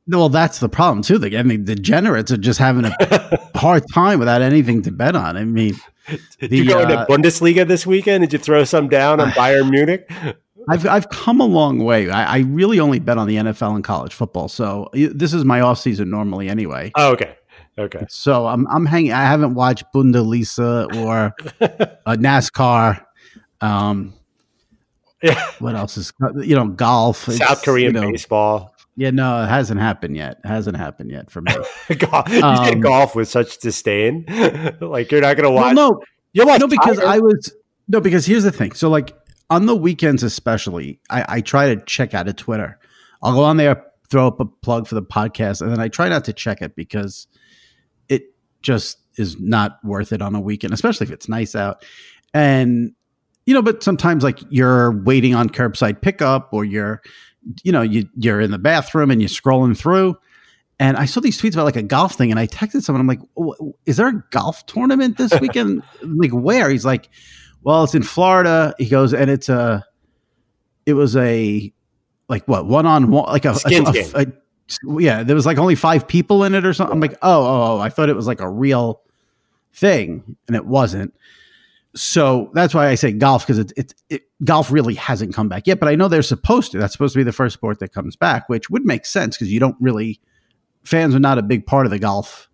No, 0.06 0.18
well, 0.18 0.28
that's 0.28 0.58
the 0.58 0.68
problem 0.68 1.02
too. 1.02 1.18
The, 1.18 1.38
I 1.38 1.42
mean, 1.42 1.64
degenerates 1.64 2.30
are 2.30 2.36
just 2.36 2.58
having 2.58 2.84
a 2.84 3.50
hard 3.54 3.84
time 3.92 4.18
without 4.18 4.42
anything 4.42 4.82
to 4.82 4.92
bet 4.92 5.16
on. 5.16 5.36
I 5.36 5.44
mean, 5.44 5.76
the, 6.40 6.48
did 6.48 6.52
you 6.52 6.68
go 6.68 6.80
uh, 6.80 6.82
into 6.82 7.06
Bundesliga 7.08 7.66
this 7.66 7.86
weekend? 7.86 8.22
Did 8.22 8.34
you 8.34 8.38
throw 8.38 8.64
some 8.64 8.88
down 8.88 9.20
on 9.20 9.30
Bayern 9.30 9.70
Munich? 9.70 10.10
I've 10.68 10.86
I've 10.86 11.08
come 11.08 11.40
a 11.40 11.46
long 11.46 11.78
way. 11.78 12.10
I, 12.10 12.36
I, 12.36 12.38
really 12.40 12.80
only 12.80 12.98
bet 12.98 13.18
on 13.18 13.26
the 13.26 13.36
NFL 13.36 13.74
and 13.74 13.84
college 13.84 14.14
football, 14.14 14.48
so 14.48 14.88
this 14.94 15.34
is 15.34 15.44
my 15.44 15.60
off 15.60 15.78
season 15.78 16.10
normally 16.10 16.48
anyway. 16.48 16.90
Oh, 16.94 17.12
okay, 17.12 17.36
okay. 17.78 18.04
So 18.08 18.46
I'm 18.46 18.66
I'm 18.68 18.86
hanging. 18.86 19.12
I 19.12 19.24
haven't 19.24 19.54
watched 19.54 19.84
Bundesliga 19.94 20.94
or 20.96 21.34
uh, 22.06 22.16
NASCAR. 22.16 23.04
Um, 23.60 24.14
yeah. 25.22 25.50
What 25.58 25.74
else 25.74 25.96
is 25.96 26.12
you 26.36 26.54
know 26.54 26.68
golf? 26.68 27.24
South 27.24 27.62
Korean 27.62 27.94
you 27.94 28.00
know, 28.00 28.10
baseball. 28.10 28.73
Yeah, 28.96 29.10
no, 29.10 29.42
it 29.42 29.48
hasn't 29.48 29.80
happened 29.80 30.16
yet. 30.16 30.38
It 30.44 30.48
hasn't 30.48 30.76
happened 30.76 31.10
yet 31.10 31.30
for 31.30 31.40
me. 31.40 31.52
golf, 31.98 32.28
you 32.30 32.42
um, 32.42 32.80
golf 32.80 33.16
with 33.16 33.28
such 33.28 33.58
disdain, 33.58 34.24
like 34.80 35.10
you're 35.10 35.20
not 35.20 35.36
going 35.36 35.44
to 35.44 35.50
watch. 35.50 35.74
Well, 35.74 35.92
no, 35.92 36.02
you 36.32 36.46
watch 36.46 36.60
no, 36.60 36.68
because 36.68 36.98
Tiger? 36.98 37.08
I 37.08 37.18
was 37.18 37.52
no, 37.88 38.00
because 38.00 38.24
here's 38.26 38.44
the 38.44 38.52
thing. 38.52 38.72
So 38.72 38.88
like 38.88 39.12
on 39.50 39.66
the 39.66 39.74
weekends, 39.74 40.22
especially, 40.22 41.00
I, 41.10 41.24
I 41.28 41.40
try 41.40 41.74
to 41.74 41.84
check 41.84 42.14
out 42.14 42.28
of 42.28 42.36
Twitter. 42.36 42.78
I'll 43.22 43.34
go 43.34 43.42
on 43.42 43.56
there, 43.56 43.84
throw 44.08 44.28
up 44.28 44.38
a 44.40 44.44
plug 44.44 44.86
for 44.86 44.94
the 44.94 45.02
podcast, 45.02 45.60
and 45.60 45.72
then 45.72 45.80
I 45.80 45.88
try 45.88 46.08
not 46.08 46.24
to 46.26 46.32
check 46.32 46.62
it 46.62 46.76
because 46.76 47.26
it 48.08 48.22
just 48.62 48.98
is 49.16 49.38
not 49.40 49.78
worth 49.84 50.12
it 50.12 50.22
on 50.22 50.34
a 50.34 50.40
weekend, 50.40 50.72
especially 50.72 51.06
if 51.06 51.12
it's 51.12 51.28
nice 51.28 51.54
out. 51.54 51.84
And 52.32 52.92
you 53.46 53.54
know, 53.54 53.62
but 53.62 53.82
sometimes 53.82 54.24
like 54.24 54.40
you're 54.48 54.92
waiting 55.02 55.34
on 55.34 55.50
curbside 55.50 56.00
pickup 56.00 56.48
or 56.52 56.64
you're, 56.64 57.02
you 57.62 57.72
know, 57.72 57.82
you 57.82 58.08
you're 58.16 58.40
in 58.40 58.50
the 58.50 58.58
bathroom 58.58 59.10
and 59.10 59.20
you're 59.20 59.28
scrolling 59.28 59.76
through. 59.76 60.16
And 60.80 60.96
I 60.96 61.04
saw 61.04 61.20
these 61.20 61.40
tweets 61.40 61.52
about 61.52 61.66
like 61.66 61.76
a 61.76 61.82
golf 61.82 62.14
thing, 62.14 62.30
and 62.30 62.40
I 62.40 62.48
texted 62.48 62.82
someone. 62.82 63.00
I'm 63.00 63.06
like, 63.06 63.20
"Is 63.86 63.96
there 63.96 64.08
a 64.08 64.24
golf 64.30 64.66
tournament 64.66 65.16
this 65.16 65.32
weekend? 65.40 65.82
like, 66.02 66.32
where?" 66.32 66.68
He's 66.68 66.84
like, 66.84 67.08
well, 67.64 67.82
it's 67.84 67.94
in 67.94 68.02
Florida. 68.02 68.74
He 68.78 68.86
goes, 68.86 69.12
and 69.12 69.30
it's 69.30 69.48
a, 69.48 69.84
it 70.86 70.92
was 70.92 71.16
a, 71.16 71.72
like 72.28 72.46
what 72.46 72.66
one 72.66 72.86
on 72.86 73.10
one, 73.10 73.30
like 73.30 73.46
a, 73.46 73.56
a, 73.64 73.84
a, 74.14 74.20
a, 74.22 74.26
yeah. 75.00 75.22
There 75.22 75.34
was 75.34 75.46
like 75.46 75.58
only 75.58 75.74
five 75.74 76.06
people 76.06 76.44
in 76.44 76.54
it 76.54 76.64
or 76.64 76.74
something. 76.74 76.92
I'm 76.92 77.00
like, 77.00 77.14
oh, 77.22 77.44
oh, 77.44 77.76
oh, 77.76 77.80
I 77.80 77.88
thought 77.88 78.08
it 78.08 78.16
was 78.16 78.26
like 78.26 78.40
a 78.40 78.48
real 78.48 79.00
thing, 79.72 80.36
and 80.46 80.56
it 80.56 80.66
wasn't. 80.66 81.14
So 81.96 82.50
that's 82.54 82.74
why 82.74 82.88
I 82.88 82.96
say 82.96 83.12
golf 83.12 83.46
because 83.46 83.58
it's 83.58 83.72
it, 83.76 83.94
it, 84.10 84.22
golf 84.42 84.70
really 84.70 84.94
hasn't 84.94 85.34
come 85.34 85.48
back 85.48 85.66
yet. 85.66 85.78
But 85.78 85.88
I 85.88 85.94
know 85.94 86.08
they're 86.08 86.22
supposed 86.22 86.72
to. 86.72 86.78
That's 86.78 86.92
supposed 86.92 87.14
to 87.14 87.20
be 87.20 87.24
the 87.24 87.32
first 87.32 87.54
sport 87.54 87.78
that 87.78 87.92
comes 87.92 88.16
back, 88.16 88.48
which 88.48 88.68
would 88.68 88.84
make 88.84 89.06
sense 89.06 89.36
because 89.36 89.52
you 89.52 89.60
don't 89.60 89.76
really 89.80 90.20
fans 90.82 91.14
are 91.14 91.20
not 91.20 91.38
a 91.38 91.42
big 91.42 91.66
part 91.66 91.86
of 91.86 91.90
the 91.90 91.98
golf 91.98 92.48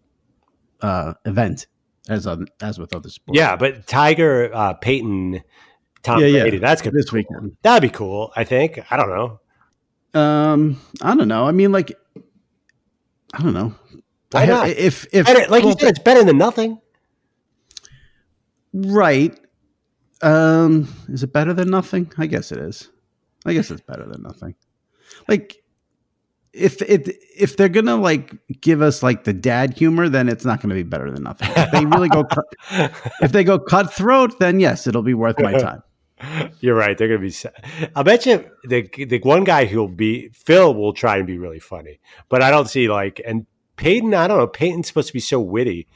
uh, 0.83 1.15
event 1.25 1.67
as 2.09 2.27
on 2.27 2.47
as 2.61 2.79
with 2.79 2.95
other 2.95 3.09
sports. 3.09 3.39
Yeah, 3.39 3.57
but 3.57 3.87
Tiger, 3.87 4.51
uh, 4.55 4.75
Peyton, 4.75 5.43
Tom 6.03 6.21
yeah, 6.21 6.43
Brady, 6.43 6.57
yeah. 6.57 6.61
that's 6.61 6.83
good 6.83 6.93
this 6.93 7.13
weekend. 7.13 7.57
That'd 7.63 7.83
be 7.83 7.95
cool. 7.95 8.33
I 8.37 8.45
think. 8.45 8.81
I 8.91 8.97
don't 8.97 9.09
know. 9.09 10.21
Um, 10.21 10.81
I 11.03 11.15
don't 11.15 11.29
know. 11.29 11.47
I 11.47 11.53
mean, 11.53 11.73
like, 11.73 11.93
I 13.33 13.43
don't 13.43 13.55
know. 13.55 13.75
Why 14.33 14.47
not? 14.47 14.69
If 14.69 15.07
if 15.13 15.27
better, 15.27 15.51
like 15.51 15.63
well, 15.63 15.73
you 15.73 15.79
said, 15.79 15.91
it's 15.91 15.99
better 15.99 16.25
than 16.25 16.39
nothing. 16.39 16.81
Right. 18.73 19.39
Um, 20.23 20.89
is 21.09 21.23
it 21.23 21.33
better 21.33 21.53
than 21.55 21.71
nothing? 21.71 22.13
I 22.19 22.27
guess 22.27 22.53
it 22.53 22.59
is. 22.59 22.89
I 23.47 23.55
guess 23.55 23.71
it's 23.71 23.81
better 23.81 24.07
than 24.07 24.23
nothing. 24.23 24.55
Like 25.29 25.63
if 26.53 26.83
it 26.83 27.17
if 27.37 27.57
they're 27.57 27.69
gonna 27.69 27.97
like 27.97 28.35
give 28.61 28.83
us 28.83 29.03
like 29.03 29.25
the 29.25 29.33
dad 29.33 29.77
humor, 29.77 30.09
then 30.09 30.29
it's 30.29 30.45
not 30.45 30.61
gonna 30.61 30.75
be 30.75 30.83
better 30.83 31.11
than 31.11 31.23
nothing. 31.23 31.49
If 31.57 31.71
they 31.71 31.85
really 31.87 32.09
go, 32.09 32.25
if 33.23 33.33
they 33.33 33.45
go 33.45 33.59
cutthroat, 33.59 34.39
then 34.39 34.61
yes, 34.61 34.87
it'll 34.87 35.03
be 35.03 35.15
worth 35.15 35.39
my 35.39 35.53
time. 35.53 35.83
You're 36.61 36.75
right. 36.75 36.99
They're 36.99 37.09
gonna 37.09 37.21
be. 37.21 37.35
I 37.95 38.03
bet 38.03 38.27
you 38.27 38.45
the 38.65 38.83
the 38.97 39.21
one 39.21 39.45
guy 39.45 39.65
who'll 39.65 39.89
be 39.89 40.29
Phil 40.31 40.75
will 40.75 40.93
try 40.93 41.17
and 41.17 41.27
be 41.27 41.39
really 41.39 41.61
funny, 41.61 42.01
but 42.29 42.43
I 42.43 42.51
don't 42.51 42.69
see 42.69 42.89
like 42.89 43.21
and 43.27 43.47
Peyton. 43.77 44.13
I 44.13 44.27
don't 44.27 44.39
know. 44.39 44.47
Peyton's 44.47 44.89
supposed 44.89 45.09
to 45.09 45.15
be 45.15 45.21
so 45.21 45.41
witty. 45.41 45.87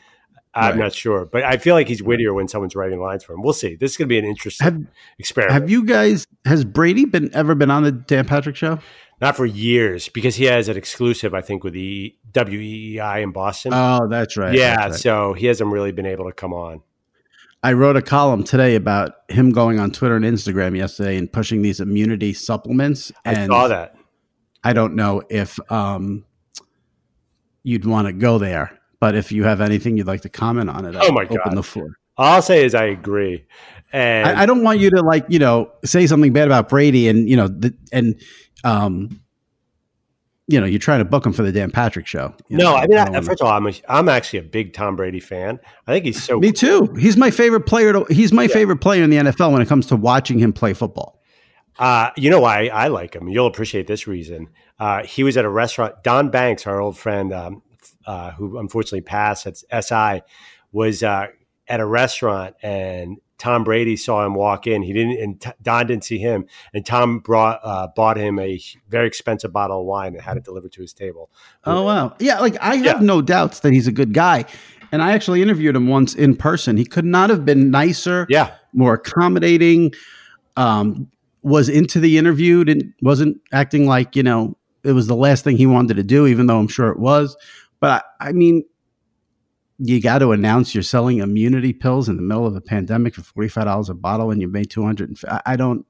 I'm 0.54 0.70
Right. 0.72 0.84
not 0.84 0.92
sure, 0.94 1.24
but 1.26 1.42
I 1.42 1.56
feel 1.56 1.74
like 1.74 1.88
he's 1.88 2.02
wittier 2.02 2.32
when 2.32 2.46
someone's 2.48 2.76
writing 2.76 3.00
lines 3.00 3.24
for 3.24 3.32
him. 3.34 3.42
We'll 3.42 3.52
see. 3.52 3.74
This 3.74 3.92
is 3.92 3.96
going 3.96 4.06
to 4.06 4.12
be 4.12 4.18
an 4.18 4.24
interesting 4.24 4.64
Have 4.64 4.80
experiment. 5.18 5.52
Have 5.52 5.70
you 5.70 5.84
guys? 5.84 6.26
Has 6.44 6.64
Brady 6.64 7.04
been 7.04 7.30
ever 7.34 7.54
been 7.54 7.70
on 7.70 7.82
the 7.82 7.92
Dan 7.92 8.24
Patrick 8.26 8.54
Show? 8.56 8.78
Not 9.20 9.36
for 9.36 9.46
years 9.46 10.08
because 10.08 10.36
he 10.36 10.44
has 10.44 10.68
an 10.68 10.76
exclusive, 10.76 11.34
I 11.34 11.40
think, 11.40 11.64
with 11.64 11.72
the 11.72 12.14
WEEI 12.32 13.22
in 13.22 13.32
Boston. 13.32 13.72
Oh, 13.74 14.06
that's 14.08 14.36
right. 14.36 14.54
yeah, 14.54 14.76
that's 14.76 14.90
right. 14.92 15.00
so 15.00 15.32
he 15.32 15.46
hasn't 15.46 15.70
really 15.70 15.92
been 15.92 16.06
able 16.06 16.26
to 16.26 16.32
come 16.32 16.52
on. 16.52 16.82
I 17.62 17.72
wrote 17.72 17.96
a 17.96 18.02
column 18.02 18.44
today 18.44 18.74
about 18.74 19.12
him 19.28 19.50
going 19.50 19.78
on 19.78 19.90
Twitter 19.90 20.16
and 20.16 20.24
Instagram 20.24 20.76
yesterday 20.76 21.16
and 21.16 21.32
pushing 21.32 21.62
these 21.62 21.80
immunity 21.80 22.34
supplements. 22.34 23.10
I 23.24 23.46
saw 23.46 23.68
that. 23.68 23.96
I 24.62 24.72
don't 24.74 24.94
know 24.94 25.22
if 25.30 25.58
um, 25.72 26.24
you'd 27.62 27.86
want 27.86 28.06
to 28.06 28.12
go 28.12 28.36
there, 28.38 28.78
but 29.04 29.14
if 29.14 29.30
you 29.30 29.44
have 29.44 29.60
anything 29.60 29.98
you'd 29.98 30.06
like 30.06 30.22
to 30.22 30.30
comment 30.30 30.70
on 30.70 30.86
it, 30.86 30.96
Oh 30.98 31.12
my 31.12 31.24
open 31.24 31.36
God. 31.44 31.54
the 31.54 31.62
floor. 31.62 31.90
All 32.16 32.36
I'll 32.36 32.40
say 32.40 32.64
is 32.64 32.74
I 32.74 32.84
agree. 32.84 33.44
And 33.92 34.26
I, 34.26 34.44
I 34.44 34.46
don't 34.46 34.62
want 34.62 34.80
you 34.80 34.88
to 34.88 35.02
like 35.02 35.26
you 35.28 35.38
know 35.38 35.70
say 35.84 36.06
something 36.06 36.32
bad 36.32 36.48
about 36.48 36.70
Brady 36.70 37.06
and 37.10 37.28
you 37.28 37.36
know 37.36 37.48
the, 37.48 37.74
and 37.92 38.18
um, 38.64 39.20
you 40.46 40.58
know 40.58 40.64
you're 40.64 40.78
trying 40.78 41.00
to 41.00 41.04
book 41.04 41.26
him 41.26 41.34
for 41.34 41.42
the 41.42 41.52
Dan 41.52 41.70
Patrick 41.70 42.06
show. 42.06 42.32
You 42.48 42.56
no, 42.56 42.64
know, 42.64 42.76
I 42.76 42.86
mean, 42.86 42.96
I, 42.98 43.20
first 43.20 43.42
of 43.42 43.46
all, 43.46 43.52
I'm 43.52 43.66
a, 43.66 43.74
I'm 43.90 44.08
actually 44.08 44.38
a 44.38 44.42
big 44.42 44.72
Tom 44.72 44.96
Brady 44.96 45.20
fan. 45.20 45.60
I 45.86 45.92
think 45.92 46.06
he's 46.06 46.22
so 46.22 46.38
me 46.38 46.50
too. 46.50 46.94
He's 46.98 47.18
my 47.18 47.30
favorite 47.30 47.66
player. 47.66 47.92
To, 47.92 48.04
he's 48.04 48.32
my 48.32 48.48
favorite 48.48 48.78
player 48.78 49.04
in 49.04 49.10
the 49.10 49.18
NFL 49.18 49.52
when 49.52 49.60
it 49.60 49.68
comes 49.68 49.84
to 49.88 49.96
watching 49.96 50.38
him 50.38 50.54
play 50.54 50.72
football. 50.72 51.20
Uh, 51.78 52.08
you 52.16 52.30
know 52.30 52.40
why 52.40 52.68
I 52.68 52.88
like 52.88 53.14
him? 53.14 53.28
You'll 53.28 53.48
appreciate 53.48 53.86
this 53.86 54.06
reason. 54.06 54.48
Uh, 54.78 55.04
he 55.04 55.24
was 55.24 55.36
at 55.36 55.44
a 55.44 55.50
restaurant. 55.50 56.02
Don 56.02 56.30
Banks, 56.30 56.66
our 56.66 56.80
old 56.80 56.96
friend, 56.96 57.32
um, 57.34 57.62
uh, 58.06 58.32
who 58.32 58.58
unfortunately 58.58 59.00
passed 59.02 59.46
at 59.46 59.84
SI, 59.84 60.22
was 60.72 61.02
uh, 61.02 61.26
at 61.68 61.80
a 61.80 61.86
restaurant 61.86 62.54
and 62.62 63.18
Tom 63.36 63.64
Brady 63.64 63.96
saw 63.96 64.24
him 64.24 64.34
walk 64.34 64.66
in. 64.66 64.82
He 64.82 64.92
didn't, 64.92 65.18
and 65.20 65.52
Don 65.60 65.86
didn't 65.86 66.04
see 66.04 66.18
him. 66.18 66.46
And 66.72 66.86
Tom 66.86 67.18
brought 67.18 67.60
uh, 67.64 67.88
bought 67.94 68.16
him 68.16 68.38
a 68.38 68.60
very 68.88 69.06
expensive 69.08 69.52
bottle 69.52 69.80
of 69.80 69.86
wine 69.86 70.14
and 70.14 70.22
had 70.22 70.36
it 70.36 70.44
delivered 70.44 70.72
to 70.72 70.80
his 70.80 70.92
table. 70.92 71.30
Oh 71.64 71.82
wow, 71.82 72.14
yeah. 72.20 72.38
Like 72.38 72.56
I 72.60 72.76
have 72.76 72.84
Yeah. 72.84 72.98
no 73.00 73.20
doubts 73.20 73.60
that 73.60 73.72
he's 73.72 73.88
a 73.88 73.92
good 73.92 74.14
guy, 74.14 74.44
and 74.92 75.02
I 75.02 75.12
actually 75.12 75.42
interviewed 75.42 75.74
him 75.74 75.88
once 75.88 76.14
in 76.14 76.36
person. 76.36 76.76
He 76.76 76.84
could 76.86 77.04
not 77.04 77.28
have 77.28 77.44
been 77.44 77.70
nicer, 77.70 78.24
Yeah, 78.30 78.54
more 78.72 78.94
accommodating. 78.94 79.92
Um, 80.56 81.10
was 81.42 81.68
into 81.68 82.00
the 82.00 82.16
interview. 82.16 82.64
Didn't 82.64 82.94
wasn't 83.02 83.38
acting 83.52 83.86
like 83.86 84.14
you 84.16 84.22
know 84.22 84.56
it 84.84 84.92
was 84.92 85.06
the 85.08 85.16
last 85.16 85.44
thing 85.44 85.56
he 85.56 85.66
wanted 85.66 85.94
to 85.96 86.02
do, 86.04 86.26
even 86.26 86.46
though 86.46 86.58
I'm 86.58 86.68
sure 86.68 86.88
it 86.88 86.98
was. 87.00 87.36
But 87.84 88.06
I, 88.18 88.28
I 88.28 88.32
mean, 88.32 88.64
you 89.78 90.00
got 90.00 90.20
to 90.20 90.32
announce 90.32 90.74
you're 90.74 90.82
selling 90.82 91.18
immunity 91.18 91.74
pills 91.74 92.08
in 92.08 92.16
the 92.16 92.22
middle 92.22 92.46
of 92.46 92.56
a 92.56 92.62
pandemic 92.62 93.14
for 93.14 93.20
forty 93.20 93.50
five 93.50 93.66
dollars 93.66 93.90
a 93.90 93.94
bottle, 93.94 94.30
and 94.30 94.40
you 94.40 94.48
made 94.48 94.70
two 94.70 94.82
hundred. 94.82 95.14
I, 95.28 95.42
I 95.44 95.56
don't, 95.56 95.84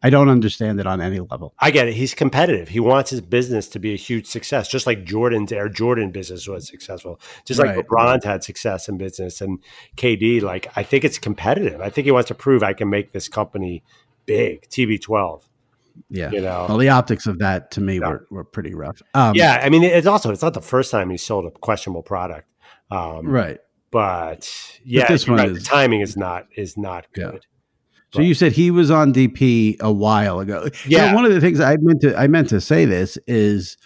I 0.00 0.10
don't 0.10 0.28
understand 0.28 0.78
it 0.78 0.86
on 0.86 1.00
any 1.00 1.18
level. 1.18 1.52
I 1.58 1.72
get 1.72 1.88
it. 1.88 1.94
He's 1.94 2.14
competitive. 2.14 2.68
He 2.68 2.78
wants 2.78 3.10
his 3.10 3.20
business 3.20 3.66
to 3.70 3.80
be 3.80 3.92
a 3.92 3.96
huge 3.96 4.26
success, 4.26 4.68
just 4.68 4.86
like 4.86 5.02
Jordan's 5.02 5.50
Air 5.50 5.68
Jordan 5.68 6.12
business 6.12 6.46
was 6.46 6.68
successful, 6.68 7.18
just 7.44 7.58
like 7.58 7.74
Right. 7.74 7.84
LeBron's 7.84 8.24
had 8.24 8.44
success 8.44 8.88
in 8.88 8.96
business 8.96 9.40
and 9.40 9.58
KD. 9.96 10.42
Like, 10.42 10.70
I 10.76 10.84
think 10.84 11.02
it's 11.02 11.18
competitive. 11.18 11.80
I 11.80 11.90
think 11.90 12.04
he 12.04 12.12
wants 12.12 12.28
to 12.28 12.34
prove 12.36 12.62
I 12.62 12.74
can 12.74 12.88
make 12.88 13.10
this 13.10 13.28
company 13.28 13.82
big. 14.24 14.68
TB12. 14.68 15.42
Yeah. 16.08 16.30
You 16.30 16.40
know? 16.40 16.66
Well, 16.68 16.78
the 16.78 16.88
optics 16.88 17.26
of 17.26 17.38
that 17.38 17.70
to 17.72 17.80
me 17.80 17.98
Yeah. 18.00 18.08
were, 18.08 18.26
were 18.30 18.44
pretty 18.44 18.74
rough. 18.74 19.00
Um, 19.14 19.34
yeah, 19.34 19.60
I 19.62 19.68
mean, 19.68 19.82
it's 19.82 20.06
also 20.06 20.32
it's 20.32 20.42
not 20.42 20.54
the 20.54 20.60
first 20.60 20.90
time 20.90 21.10
he 21.10 21.16
sold 21.16 21.46
a 21.46 21.50
questionable 21.50 22.02
product, 22.02 22.48
um, 22.90 23.26
Right. 23.26 23.58
But 23.92 24.48
yeah, 24.84 25.08
this 25.08 25.26
one 25.26 25.38
right, 25.38 25.48
is- 25.50 25.58
the 25.58 25.64
timing 25.64 26.00
is 26.00 26.16
not 26.16 26.46
is 26.56 26.76
not 26.76 27.06
Yeah. 27.16 27.32
good. 27.32 27.46
So 28.12 28.22
you 28.22 28.34
said 28.34 28.52
he 28.52 28.70
was 28.72 28.90
on 28.90 29.12
DP 29.12 29.76
a 29.80 29.92
while 29.92 30.40
ago. 30.40 30.68
You 30.84 30.98
know, 30.98 31.04
Yeah. 31.04 31.14
one 31.14 31.24
of 31.24 31.32
the 31.32 31.40
things 31.40 31.60
I 31.60 31.76
meant 31.80 32.00
to 32.02 32.16
I 32.18 32.26
meant 32.26 32.48
to 32.50 32.60
say 32.60 32.84
this 32.84 33.18
is 33.26 33.76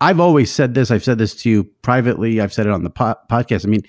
I've 0.00 0.20
always 0.20 0.50
said 0.52 0.74
this. 0.74 0.90
I've 0.90 1.04
said 1.04 1.18
this 1.18 1.34
to 1.42 1.50
you 1.50 1.64
privately. 1.82 2.40
I've 2.40 2.52
said 2.52 2.66
it 2.66 2.72
on 2.72 2.82
the 2.84 2.90
po- 2.90 3.14
podcast. 3.30 3.64
I 3.64 3.68
mean, 3.68 3.82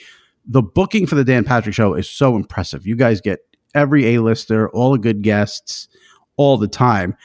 the 0.47 0.61
booking 0.61 1.05
for 1.05 1.15
the 1.15 1.23
Dan 1.23 1.43
Patrick 1.43 1.75
Show 1.75 1.93
is 1.95 2.09
so 2.09 2.35
impressive. 2.35 2.87
You 2.87 2.95
guys 2.95 3.19
get 3.19 3.39
every 3.75 4.15
A-lister, 4.15 4.69
all 4.69 4.93
the 4.93 4.97
good 4.99 5.21
guests, 5.21 5.87
all 6.37 6.57
the 6.57 6.67
time. 6.67 7.15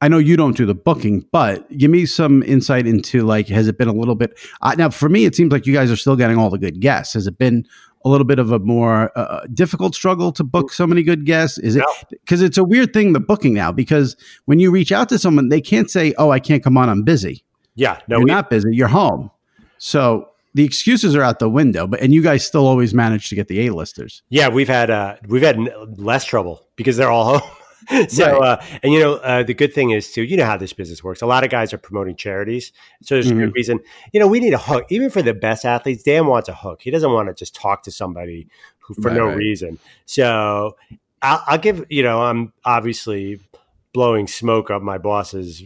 I 0.00 0.06
know 0.06 0.18
you 0.18 0.36
don't 0.36 0.56
do 0.56 0.64
the 0.64 0.74
booking, 0.74 1.26
but 1.32 1.68
give 1.76 1.90
me 1.90 2.06
some 2.06 2.44
insight 2.44 2.86
into 2.86 3.22
like, 3.22 3.48
has 3.48 3.66
it 3.66 3.78
been 3.78 3.88
a 3.88 3.92
little 3.92 4.14
bit? 4.14 4.38
Uh, 4.62 4.76
now, 4.78 4.90
for 4.90 5.08
me, 5.08 5.24
it 5.24 5.34
seems 5.34 5.50
like 5.50 5.66
you 5.66 5.74
guys 5.74 5.90
are 5.90 5.96
still 5.96 6.14
getting 6.14 6.38
all 6.38 6.50
the 6.50 6.58
good 6.58 6.78
guests. 6.78 7.14
Has 7.14 7.26
it 7.26 7.36
been 7.36 7.66
a 8.04 8.08
little 8.08 8.24
bit 8.24 8.38
of 8.38 8.52
a 8.52 8.60
more 8.60 9.10
uh, 9.18 9.44
difficult 9.52 9.96
struggle 9.96 10.30
to 10.32 10.44
book 10.44 10.72
so 10.72 10.86
many 10.86 11.02
good 11.02 11.26
guests? 11.26 11.58
Is 11.58 11.74
it 11.74 11.84
because 12.10 12.42
it's 12.42 12.58
a 12.58 12.62
weird 12.62 12.92
thing 12.92 13.12
the 13.12 13.18
booking 13.18 13.54
now? 13.54 13.72
Because 13.72 14.16
when 14.44 14.60
you 14.60 14.70
reach 14.70 14.92
out 14.92 15.08
to 15.08 15.18
someone, 15.18 15.48
they 15.48 15.60
can't 15.60 15.90
say, 15.90 16.14
"Oh, 16.16 16.30
I 16.30 16.38
can't 16.38 16.62
come 16.62 16.76
on. 16.76 16.88
I'm 16.88 17.02
busy." 17.02 17.44
Yeah, 17.74 17.98
no, 18.06 18.18
you're 18.18 18.24
we, 18.24 18.30
not 18.30 18.50
busy. 18.50 18.68
You're 18.70 18.88
home. 18.88 19.32
So 19.78 20.28
the 20.54 20.64
excuses 20.64 21.14
are 21.16 21.22
out 21.22 21.40
the 21.40 21.50
window. 21.50 21.88
But 21.88 22.00
and 22.00 22.12
you 22.12 22.22
guys 22.22 22.46
still 22.46 22.66
always 22.66 22.94
manage 22.94 23.28
to 23.30 23.34
get 23.34 23.48
the 23.48 23.66
A-listers. 23.66 24.22
Yeah, 24.28 24.48
we've 24.48 24.68
had 24.68 24.90
uh, 24.90 25.16
we've 25.26 25.42
had 25.42 25.58
less 25.98 26.24
trouble 26.24 26.66
because 26.76 26.96
they're 26.96 27.10
all 27.10 27.38
home. 27.38 27.50
so, 28.08 28.24
Right. 28.24 28.42
uh, 28.42 28.64
and 28.82 28.92
you 28.92 29.00
know, 29.00 29.14
uh, 29.14 29.42
the 29.42 29.54
good 29.54 29.72
thing 29.72 29.90
is 29.90 30.12
too, 30.12 30.22
you 30.22 30.36
know 30.36 30.44
how 30.44 30.56
this 30.56 30.72
business 30.72 31.02
works. 31.02 31.22
A 31.22 31.26
lot 31.26 31.44
of 31.44 31.50
guys 31.50 31.72
are 31.72 31.78
promoting 31.78 32.16
charities, 32.16 32.72
so 33.02 33.14
there's 33.14 33.30
a 33.30 33.34
Mm-hmm. 33.34 33.38
good 33.46 33.54
reason. 33.54 33.80
You 34.12 34.20
know, 34.20 34.26
we 34.28 34.40
need 34.40 34.54
a 34.54 34.58
hook, 34.58 34.86
even 34.90 35.10
for 35.10 35.22
the 35.22 35.34
best 35.34 35.64
athletes. 35.64 36.02
Dan 36.02 36.26
wants 36.26 36.48
a 36.48 36.54
hook. 36.54 36.82
He 36.82 36.90
doesn't 36.90 37.12
want 37.12 37.28
to 37.28 37.34
just 37.34 37.54
talk 37.54 37.82
to 37.84 37.90
somebody 37.90 38.48
who 38.80 38.94
for 38.94 39.10
Right, 39.10 39.16
no 39.16 39.26
right. 39.26 39.36
reason. 39.36 39.78
So, 40.06 40.76
I'll, 41.22 41.42
I'll 41.46 41.58
give 41.58 41.84
you 41.88 42.02
know, 42.02 42.22
I'm 42.22 42.52
obviously 42.64 43.40
blowing 43.92 44.26
smoke 44.26 44.70
up 44.70 44.82
my 44.82 44.98
boss's 44.98 45.62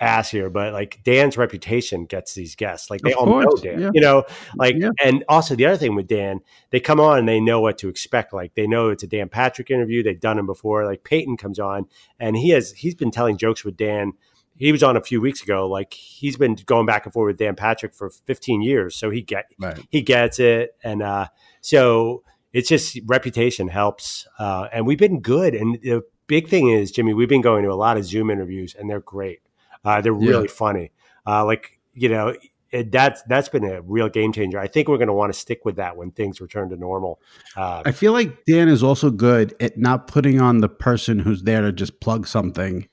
ass 0.00 0.30
here, 0.30 0.50
but 0.50 0.72
like 0.72 1.00
Dan's 1.04 1.36
reputation 1.36 2.04
gets 2.04 2.34
these 2.34 2.56
guests. 2.56 2.90
Like 2.90 3.00
they 3.02 3.12
Of 3.12 3.18
all 3.18 3.26
course, 3.26 3.62
know 3.62 3.70
Dan, 3.70 3.80
yeah. 3.80 3.90
you 3.94 4.00
know, 4.00 4.24
like, 4.56 4.74
Yeah. 4.76 4.90
and 5.02 5.24
also 5.28 5.54
the 5.54 5.66
other 5.66 5.76
thing 5.76 5.94
with 5.94 6.06
Dan, 6.08 6.40
they 6.70 6.80
come 6.80 6.98
on 7.00 7.18
and 7.20 7.28
they 7.28 7.40
know 7.40 7.60
what 7.60 7.78
to 7.78 7.88
expect. 7.88 8.32
Like 8.32 8.54
they 8.54 8.66
know 8.66 8.88
it's 8.90 9.02
a 9.02 9.06
Dan 9.06 9.28
Patrick 9.28 9.70
interview. 9.70 10.02
They've 10.02 10.18
done 10.20 10.38
him 10.38 10.46
before. 10.46 10.84
Like 10.84 11.04
Peyton 11.04 11.36
comes 11.36 11.58
on 11.58 11.86
and 12.18 12.36
he 12.36 12.50
has, 12.50 12.72
he's 12.72 12.94
been 12.94 13.10
telling 13.12 13.38
jokes 13.38 13.64
with 13.64 13.76
Dan. 13.76 14.12
He 14.56 14.70
was 14.72 14.82
on 14.82 14.96
a 14.96 15.00
few 15.02 15.20
weeks 15.20 15.42
ago. 15.42 15.66
Like 15.68 15.92
he's 15.94 16.36
been 16.36 16.54
going 16.66 16.86
back 16.86 17.04
and 17.06 17.12
forth 17.12 17.28
with 17.32 17.38
Dan 17.38 17.54
Patrick 17.56 17.94
for 17.94 18.10
15 18.10 18.62
years. 18.62 18.96
So 18.96 19.10
he 19.10 19.20
get, 19.22 19.52
Right. 19.58 19.78
he 19.90 20.02
gets 20.02 20.38
it. 20.40 20.76
And, 20.82 21.02
uh, 21.02 21.26
so 21.60 22.22
it's 22.52 22.68
just 22.68 22.98
reputation 23.06 23.68
helps. 23.68 24.26
Uh, 24.38 24.68
and 24.72 24.86
we've 24.86 24.98
been 24.98 25.20
good. 25.20 25.54
And 25.54 25.78
the 25.82 26.02
big 26.28 26.48
thing 26.48 26.68
is, 26.68 26.90
Jimmy, 26.92 27.14
we've 27.14 27.28
been 27.28 27.40
going 27.42 27.64
to 27.64 27.70
a 27.70 27.74
lot 27.74 27.96
of 27.96 28.04
Zoom 28.04 28.30
interviews 28.30 28.74
and 28.78 28.88
they're 28.88 29.00
great. 29.00 29.40
Uh, 29.84 30.00
they're 30.00 30.14
Yeah. 30.14 30.30
really 30.30 30.48
funny. 30.48 30.90
Uh, 31.26 31.44
like, 31.44 31.78
you 31.94 32.08
know, 32.08 32.34
it, 32.70 32.90
that's 32.90 33.22
that's 33.22 33.48
been 33.48 33.64
a 33.64 33.80
real 33.82 34.08
game 34.08 34.32
changer. 34.32 34.58
I 34.58 34.66
think 34.66 34.88
we're 34.88 34.98
going 34.98 35.08
to 35.08 35.14
want 35.14 35.32
to 35.32 35.38
stick 35.38 35.64
with 35.64 35.76
that 35.76 35.96
when 35.96 36.10
things 36.10 36.40
return 36.40 36.70
to 36.70 36.76
normal. 36.76 37.20
Uh, 37.56 37.82
I 37.86 37.92
feel 37.92 38.12
like 38.12 38.44
Dan 38.46 38.68
is 38.68 38.82
also 38.82 39.10
good 39.10 39.54
at 39.60 39.78
not 39.78 40.08
putting 40.08 40.40
on 40.40 40.58
the 40.58 40.68
person 40.68 41.20
who's 41.20 41.44
there 41.44 41.62
to 41.62 41.72
just 41.72 42.00
plug 42.00 42.26
something 42.26 42.88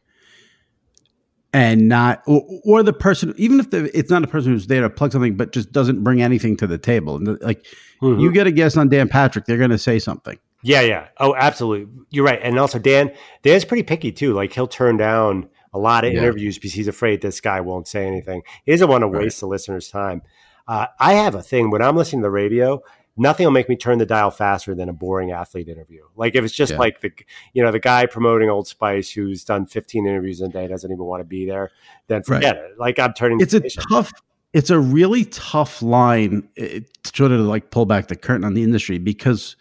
and 1.53 1.89
not 1.89 2.21
or, 2.27 2.43
or 2.63 2.83
the 2.83 2.93
person 2.93 3.33
even 3.37 3.59
if 3.59 3.71
the, 3.71 3.97
it's 3.97 4.09
not 4.09 4.23
a 4.23 4.27
person 4.27 4.53
who's 4.53 4.67
there 4.67 4.81
to 4.81 4.89
plug 4.89 5.11
something 5.11 5.35
but 5.35 5.51
just 5.51 5.71
doesn't 5.73 6.01
bring 6.01 6.21
anything 6.21 6.55
to 6.55 6.65
the 6.65 6.77
table 6.77 7.19
like 7.41 7.65
mhm. 8.01 8.21
you 8.21 8.31
get 8.31 8.47
a 8.47 8.51
guest 8.51 8.77
on 8.77 8.87
Dan 8.87 9.09
Patrick 9.09 9.45
they're 9.45 9.57
going 9.57 9.69
to 9.71 9.77
say 9.77 9.99
something 9.99 10.39
yeah, 10.63 10.81
yeah. 10.81 11.07
Oh, 11.17 11.35
absolutely. 11.35 11.91
You're 12.09 12.25
right. 12.25 12.39
And 12.41 12.59
also, 12.59 12.79
Dan, 12.79 13.11
Dan's 13.41 13.65
pretty 13.65 13.83
picky 13.83 14.11
too. 14.11 14.33
Like 14.33 14.53
he'll 14.53 14.67
turn 14.67 14.97
down 14.97 15.49
a 15.73 15.79
lot 15.79 16.03
of 16.05 16.13
Yeah. 16.13 16.19
interviews 16.19 16.57
because 16.57 16.73
he's 16.73 16.87
afraid 16.87 17.21
this 17.21 17.39
guy 17.41 17.61
won't 17.61 17.87
say 17.87 18.05
anything. 18.05 18.41
He 18.65 18.71
doesn't 18.71 18.89
want 18.89 19.03
to 19.03 19.07
Right. 19.07 19.23
waste 19.23 19.39
the 19.39 19.47
listener's 19.47 19.89
time. 19.89 20.21
Uh, 20.67 20.87
I 20.99 21.13
have 21.13 21.35
a 21.35 21.41
thing 21.41 21.69
when 21.71 21.81
I'm 21.81 21.95
listening 21.95 22.21
to 22.21 22.25
the 22.27 22.31
radio. 22.31 22.81
Nothing 23.17 23.45
will 23.45 23.51
make 23.51 23.67
me 23.67 23.75
turn 23.75 23.97
the 23.97 24.05
dial 24.05 24.31
faster 24.31 24.73
than 24.73 24.87
a 24.87 24.93
boring 24.93 25.31
athlete 25.31 25.67
interview. 25.67 26.03
Like 26.15 26.33
if 26.35 26.45
it's 26.45 26.53
just 26.53 26.73
Yeah. 26.73 26.77
like 26.79 27.01
the 27.01 27.11
you 27.53 27.61
know 27.63 27.71
the 27.71 27.79
guy 27.79 28.05
promoting 28.05 28.49
Old 28.49 28.67
Spice 28.67 29.09
who's 29.11 29.43
done 29.43 29.65
15 29.65 30.05
interviews 30.07 30.39
in 30.39 30.47
a 30.47 30.53
day 30.53 30.67
doesn't 30.67 30.89
even 30.91 31.03
want 31.05 31.19
to 31.21 31.25
be 31.25 31.45
there, 31.45 31.71
then 32.07 32.23
forget 32.23 32.55
it. 32.57 32.79
Like 32.79 32.99
I'm 32.99 33.13
turning. 33.13 33.41
it's 33.41 33.53
a 33.53 33.59
station. 33.59 33.83
tough 33.89 34.11
it's 34.53 34.69
a 34.69 34.79
really 34.79 35.23
tough 35.25 35.81
line 35.81 36.47
eh, 36.57 36.79
to 37.03 37.11
sort 37.15 37.31
of 37.31 37.39
like 37.41 37.69
pull 37.69 37.85
back 37.85 38.07
the 38.07 38.15
curtain 38.17 38.43
on 38.43 38.53
the 38.53 38.63
industry 38.63 38.97
because 38.97 39.55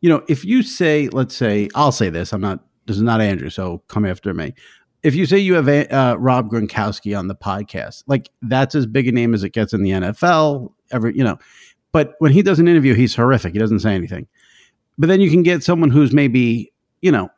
you 0.00 0.08
know 0.08 0.22
if 0.28 0.44
you 0.44 0.62
say 0.64 1.08
let's 1.12 1.36
say 1.36 1.68
i'll 1.76 1.92
say 1.92 2.08
this 2.10 2.32
i'm 2.32 2.40
not 2.40 2.58
this 2.86 2.96
is 2.96 3.02
not 3.04 3.20
andrew 3.20 3.48
so 3.48 3.82
come 3.86 4.04
after 4.04 4.34
me 4.34 4.52
if 5.02 5.14
you 5.14 5.26
say 5.26 5.38
you 5.38 5.54
have 5.54 5.68
uh, 5.68 6.16
rob 6.18 6.50
gronkowski 6.50 7.18
on 7.18 7.28
the 7.28 7.34
podcast 7.34 8.04
like 8.06 8.30
that's 8.42 8.74
as 8.74 8.86
big 8.86 9.08
a 9.08 9.12
name 9.12 9.34
as 9.34 9.44
it 9.44 9.50
gets 9.50 9.72
in 9.72 9.82
the 9.82 9.90
nfl 9.90 10.72
every 10.90 11.16
you 11.16 11.24
know 11.24 11.38
but 11.92 12.14
when 12.18 12.32
he 12.32 12.42
does 12.42 12.58
an 12.58 12.68
interview 12.68 12.94
he's 12.94 13.14
horrific 13.14 13.52
he 13.52 13.58
doesn't 13.58 13.80
say 13.80 13.94
anything 13.94 14.26
but 14.98 15.08
then 15.08 15.20
you 15.20 15.30
can 15.30 15.42
get 15.42 15.62
someone 15.62 15.90
who's 15.90 16.12
maybe 16.12 16.72
you 17.00 17.10
know 17.10 17.30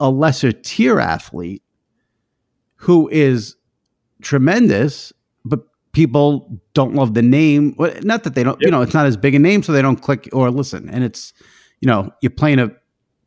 a 0.00 0.10
lesser 0.10 0.52
tier 0.52 1.00
athlete 1.00 1.62
who 2.76 3.08
is 3.08 3.56
tremendous 4.22 5.12
but 5.44 5.60
people 5.96 6.60
don't 6.74 6.94
love 6.94 7.14
the 7.14 7.22
name. 7.22 7.74
Not 8.02 8.24
that 8.24 8.34
they 8.34 8.44
don't, 8.44 8.60
you 8.60 8.70
know, 8.70 8.82
it's 8.82 8.92
not 8.92 9.06
as 9.06 9.16
big 9.16 9.34
a 9.34 9.38
name, 9.38 9.62
so 9.62 9.72
they 9.72 9.80
don't 9.80 9.96
click 9.96 10.28
or 10.30 10.50
listen. 10.50 10.90
And 10.90 11.02
it's, 11.02 11.32
you 11.80 11.86
know, 11.86 12.10
you're 12.20 12.28
playing 12.28 12.58
a 12.58 12.70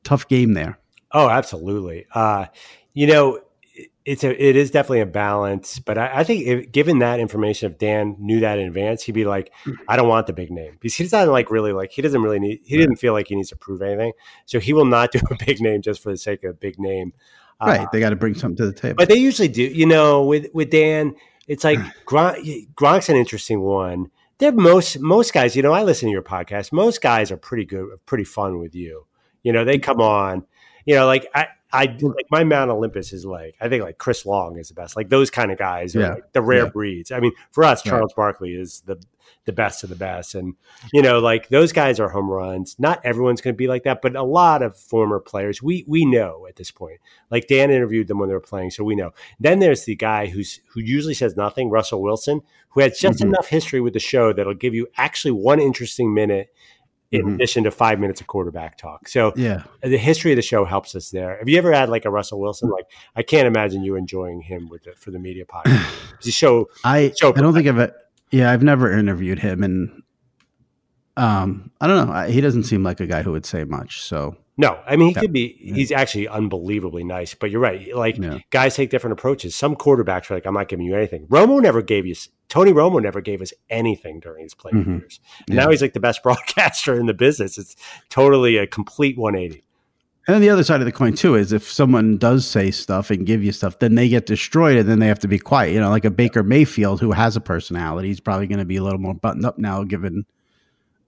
tough 0.04 0.28
game 0.28 0.54
there. 0.54 0.78
Oh, 1.12 1.30
absolutely. 1.30 2.06
Uh, 2.14 2.46
you 2.94 3.08
know, 3.08 3.40
it's 4.06 4.24
a 4.24 4.44
it 4.44 4.56
is 4.56 4.72
definitely 4.72 5.02
a 5.02 5.06
balance, 5.06 5.80
but 5.80 5.98
I, 5.98 6.20
I 6.20 6.24
think 6.24 6.46
if, 6.48 6.72
given 6.72 7.00
that 7.00 7.20
information, 7.20 7.72
if 7.72 7.78
Dan 7.78 8.16
knew 8.18 8.40
that 8.40 8.58
in 8.58 8.68
advance, 8.68 9.04
he'd 9.04 9.12
be 9.12 9.26
like, 9.26 9.52
I 9.88 9.98
don't 9.98 10.08
want 10.08 10.28
the 10.28 10.34
big 10.34 10.52
name 10.52 10.74
because 10.74 10.96
he's 10.96 11.12
not 11.12 11.28
like 11.28 11.52
really 11.52 11.74
like 11.74 11.92
he 11.92 12.02
doesn't 12.02 12.22
really 12.22 12.40
need 12.40 12.62
he 12.64 12.78
didn't 12.78 12.96
feel 12.96 13.14
like 13.14 13.28
he 13.28 13.36
needs 13.36 13.50
to 13.50 13.58
prove 13.58 13.82
anything, 13.82 14.14
so 14.46 14.60
he 14.60 14.74
will 14.74 14.86
not 14.86 15.12
do 15.14 15.20
a 15.30 15.46
big 15.46 15.60
name 15.60 15.82
just 15.82 16.02
for 16.02 16.12
the 16.12 16.18
sake 16.18 16.44
of 16.44 16.52
a 16.52 16.54
big 16.54 16.80
name. 16.80 17.14
Right, 17.62 17.82
uh, 17.82 17.88
they 17.92 18.00
got 18.00 18.12
to 18.12 18.16
bring 18.16 18.36
something 18.36 18.56
to 18.58 18.68
the 18.68 18.74
table, 18.74 18.96
but 18.98 19.10
they 19.10 19.18
usually 19.18 19.50
do. 19.50 19.64
You 19.64 19.86
know, 19.86 20.24
with 20.24 20.48
with 20.54 20.70
Dan, 20.70 21.16
it's 21.48 21.66
like 21.66 21.80
Gronk, 22.06 22.74
Gronk's 22.74 23.10
an 23.10 23.18
interesting 23.18 23.62
one. 23.62 24.12
They're 24.38 24.54
most 24.54 25.00
most 25.00 25.34
guys. 25.34 25.58
You 25.58 25.62
know, 25.62 25.74
I 25.74 25.84
listen 25.84 26.08
to 26.08 26.12
your 26.12 26.24
podcast. 26.24 26.72
Most 26.72 27.02
guys 27.02 27.32
are 27.32 27.38
pretty 27.38 27.66
good, 27.66 27.90
pretty 28.06 28.24
fun 28.24 28.60
with 28.60 28.76
you. 28.76 29.08
You 29.44 29.52
know, 29.52 29.66
they 29.66 29.78
come 29.78 30.00
on. 30.00 30.46
You 30.90 30.96
know, 30.96 31.06
like 31.06 31.30
I 31.36 31.46
I 31.72 31.96
like 32.02 32.26
my 32.32 32.44
Mount 32.44 32.72
Olympus 32.72 33.14
is 33.14 33.24
like 33.24 33.54
I 33.62 33.70
think 33.70 33.84
like 33.84 34.00
Chris 34.00 34.26
Long 34.26 34.58
is 34.58 34.70
the 34.70 34.74
best. 34.74 34.96
Like 34.96 35.10
those 35.10 35.30
kind 35.30 35.52
of 35.52 35.60
guys 35.60 35.96
are 35.96 36.00
yeah. 36.00 36.14
like 36.16 36.34
the 36.34 36.42
rare 36.42 36.64
yeah. 36.64 36.72
breeds. 36.72 37.12
I 37.12 37.20
mean, 37.20 37.32
for 37.52 37.64
us, 37.64 37.84
Charles 37.84 38.12
yeah. 38.14 38.16
Barkley 38.16 38.56
is 38.56 38.82
the 38.88 39.00
the 39.46 39.54
best 39.54 39.84
of 39.84 39.92
the 39.92 39.96
best, 39.96 40.34
and 40.34 40.56
you 40.92 41.04
know, 41.04 41.20
like 41.20 41.50
those 41.50 41.74
guys 41.74 42.00
are 42.00 42.10
home 42.10 42.28
runs. 42.28 42.76
Not 42.80 43.06
everyone's 43.06 43.40
going 43.40 43.54
to 43.54 43.58
be 43.58 43.68
like 43.68 43.84
that, 43.84 44.02
but 44.02 44.16
a 44.16 44.24
lot 44.24 44.64
of 44.64 44.80
former 44.80 45.20
players 45.20 45.62
we 45.62 45.86
we 45.88 46.06
know 46.06 46.48
at 46.50 46.56
this 46.56 46.72
point. 46.72 47.02
Like 47.30 47.46
Dan 47.46 47.70
interviewed 47.70 48.08
them 48.08 48.18
when 48.18 48.30
they 48.30 48.34
were 48.34 48.40
playing, 48.40 48.72
so 48.72 48.84
we 48.84 48.96
know. 48.96 49.12
Then 49.40 49.60
there's 49.60 49.86
the 49.86 49.96
guy 49.96 50.26
who's 50.26 50.62
who 50.70 50.80
usually 50.80 51.14
says 51.14 51.38
nothing, 51.38 51.70
Russell 51.70 52.02
Wilson, 52.02 52.42
who 52.70 52.82
has 52.82 52.98
just 52.98 53.20
mm-hmm. 53.20 53.28
enough 53.28 53.48
history 53.48 53.80
with 53.80 53.94
the 53.94 54.00
show 54.00 54.34
that'll 54.34 54.56
give 54.56 54.74
you 54.74 54.88
actually 54.98 55.34
one 55.34 55.60
interesting 55.60 56.16
minute 56.16 56.52
in 57.12 57.22
mm-hmm. 57.22 57.36
addition 57.36 57.64
to 57.64 57.72
five 57.72 58.00
minutes 58.00 58.22
of 58.22 58.28
quarterback 58.28 58.78
talk. 58.78 59.08
So 59.08 59.34
yeah, 59.36 59.64
the 59.82 59.98
history 59.98 60.32
of 60.32 60.36
the 60.36 60.42
show 60.42 60.66
helps 60.66 60.96
us 60.96 61.10
there. 61.10 61.38
Have 61.38 61.50
you 61.50 61.58
ever 61.58 61.72
had 61.72 61.90
like 61.90 62.06
a 62.06 62.10
Russell 62.10 62.40
Wilson? 62.40 62.70
Like 62.70 62.86
I 63.16 63.24
can't 63.24 63.48
imagine 63.48 63.84
you 63.84 63.96
enjoying 63.96 64.42
him 64.42 64.70
with 64.70 64.88
it 64.88 64.98
for 64.98 65.12
the 65.12 65.20
media 65.20 65.46
podcast. 65.46 65.90
the 66.24 66.32
show, 66.32 66.70
I 66.84 67.12
show 67.20 67.34
I 67.34 67.42
don't 67.42 67.54
think 67.54 67.68
I've 67.68 67.92
yeah 68.32 68.52
I've 68.52 68.64
never 68.64 68.92
interviewed 68.92 69.40
him 69.40 69.64
and 69.64 70.04
um 71.18 71.72
I 71.82 71.88
don't 71.88 72.08
know 72.08 72.28
he 72.28 72.42
doesn't 72.42 72.64
seem 72.64 72.84
like 72.84 73.00
a 73.00 73.08
guy 73.08 73.24
who 73.24 73.32
would 73.32 73.46
say 73.46 73.64
much. 73.64 74.02
So 74.02 74.38
no, 74.60 74.78
I 74.86 74.98
mean 74.98 75.08
he 75.08 75.14
yeah. 75.14 75.22
could 75.22 75.32
be. 75.32 75.54
He's 75.54 75.90
actually 75.90 76.28
unbelievably 76.28 77.06
nice. 77.06 77.34
But 77.34 77.50
you're 77.50 77.62
right. 77.62 77.96
Like 77.96 78.18
yeah. 78.18 78.40
guys 78.50 78.76
take 78.76 78.90
different 78.90 79.14
approaches. 79.14 79.56
Some 79.56 79.74
quarterbacks 79.74 80.30
are 80.30 80.34
like, 80.34 80.46
I'm 80.46 80.54
not 80.54 80.68
giving 80.68 80.86
you 80.86 80.98
anything. 80.98 81.28
Romo 81.28 81.62
never 81.62 81.82
gave 81.82 82.06
you. 82.06 82.14
Tony 82.50 82.74
Romo 82.74 83.02
never 83.02 83.22
gave 83.22 83.42
us 83.42 83.54
anything 83.70 84.20
during 84.20 84.44
his 84.44 84.54
playing 84.54 84.84
mm-hmm. 84.84 84.98
years. 84.98 85.22
Yeah. 85.48 85.56
Now 85.56 85.70
he's 85.70 85.82
like 85.82 85.94
the 85.94 86.02
best 86.02 86.22
broadcaster 86.24 87.00
in 87.00 87.06
the 87.06 87.14
business. 87.14 87.58
It's 87.58 87.78
totally 88.10 88.58
a 88.58 88.68
complete 88.68 89.18
180. 89.18 89.64
And 90.28 90.34
then 90.36 90.42
the 90.42 90.50
other 90.50 90.66
side 90.66 90.82
of 90.82 90.86
the 90.86 90.92
coin 90.92 91.14
too 91.14 91.36
is 91.36 91.54
if 91.54 91.64
someone 91.72 92.18
does 92.18 92.46
say 92.46 92.70
stuff 92.70 93.12
and 93.12 93.26
give 93.26 93.42
you 93.42 93.54
stuff, 93.54 93.80
then 93.80 93.96
they 93.96 94.10
get 94.10 94.26
destroyed 94.26 94.76
and 94.76 94.90
then 94.90 95.00
they 95.00 95.08
have 95.08 95.20
to 95.20 95.30
be 95.30 95.40
quiet. 95.40 95.72
You 95.72 95.80
know, 95.80 95.90
like 95.90 96.04
a 96.04 96.12
Baker 96.12 96.44
Mayfield 96.44 97.00
who 97.00 97.14
has 97.14 97.38
a 97.38 97.42
personality, 97.42 98.10
he's 98.10 98.20
probably 98.20 98.48
going 98.48 98.60
to 98.60 98.66
be 98.66 98.76
a 98.76 98.84
little 98.84 99.00
more 99.00 99.14
buttoned 99.14 99.46
up 99.46 99.58
now, 99.58 99.86
given 99.86 100.26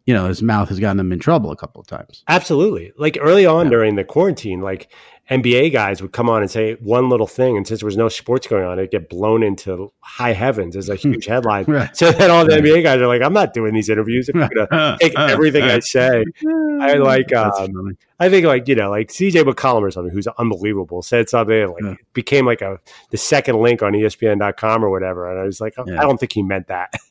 you 0.06 0.14
know, 0.14 0.28
his 0.28 0.42
mouth 0.42 0.70
has 0.70 0.80
gotten 0.80 1.00
him 1.00 1.12
in 1.12 1.20
trouble 1.20 1.52
a 1.52 1.56
couple 1.56 1.82
of 1.82 1.88
times. 1.88 2.24
Absolutely. 2.28 2.92
Like 2.98 3.18
early 3.22 3.46
on 3.46 3.66
yeah. 3.66 3.72
during 3.72 3.96
the 3.96 4.04
quarantine, 4.04 4.62
like 4.62 4.90
NBA 5.32 5.72
guys 5.72 6.02
would 6.02 6.12
come 6.12 6.30
on 6.30 6.42
and 6.42 6.52
say 6.52 6.74
one 6.82 7.08
little 7.08 7.26
thing, 7.26 7.56
and 7.56 7.66
since 7.66 7.80
there 7.80 7.86
was 7.86 7.96
no 7.96 8.10
sports 8.10 8.48
going 8.48 8.66
on, 8.66 8.78
it'd 8.78 8.92
get 8.92 9.08
blown 9.08 9.44
into 9.44 9.94
high 10.02 10.34
heavens 10.34 10.76
as 10.76 10.90
a 10.90 10.96
huge 10.98 11.26
headline. 11.26 11.64
right. 11.66 11.96
So 11.96 12.12
then 12.12 12.30
all 12.30 12.46
the 12.46 12.56
right. 12.56 12.64
NBA 12.64 12.84
guys 12.84 13.00
are 13.00 13.08
like, 13.08 13.22
"I'm 13.22 13.32
not 13.32 13.54
doing 13.54 13.74
these 13.74 13.88
interviews. 13.88 14.30
I'm 14.30 14.50
gonna 14.50 14.98
take 15.02 15.18
everything 15.18 15.64
I 15.64 15.80
say." 15.80 16.26
I 16.82 16.96
like, 16.96 17.34
um, 17.34 17.98
I 18.20 18.30
think 18.30 18.46
like 18.46 18.68
you 18.68 18.76
know, 18.76 18.90
like 18.90 19.08
CJ 19.08 19.44
McCollum 19.44 19.84
or 19.84 19.92
something, 19.92 20.14
who's 20.14 20.28
unbelievable, 20.28 21.02
said 21.02 21.30
something 21.30 21.68
like 21.68 21.84
yeah. 21.84 21.94
became 22.12 22.46
like 22.46 22.62
a 22.62 22.80
the 23.12 23.18
second 23.18 23.58
link 23.62 23.82
on 23.82 23.94
ESPN.com 23.94 24.84
or 24.84 24.90
whatever, 24.90 25.32
and 25.32 25.40
I 25.40 25.44
was 25.44 25.62
like, 25.62 25.76
yeah. 25.78 25.98
I 25.98 26.04
don't 26.04 26.18
think 26.18 26.34
he 26.34 26.44
meant 26.44 26.68
that. 26.68 26.94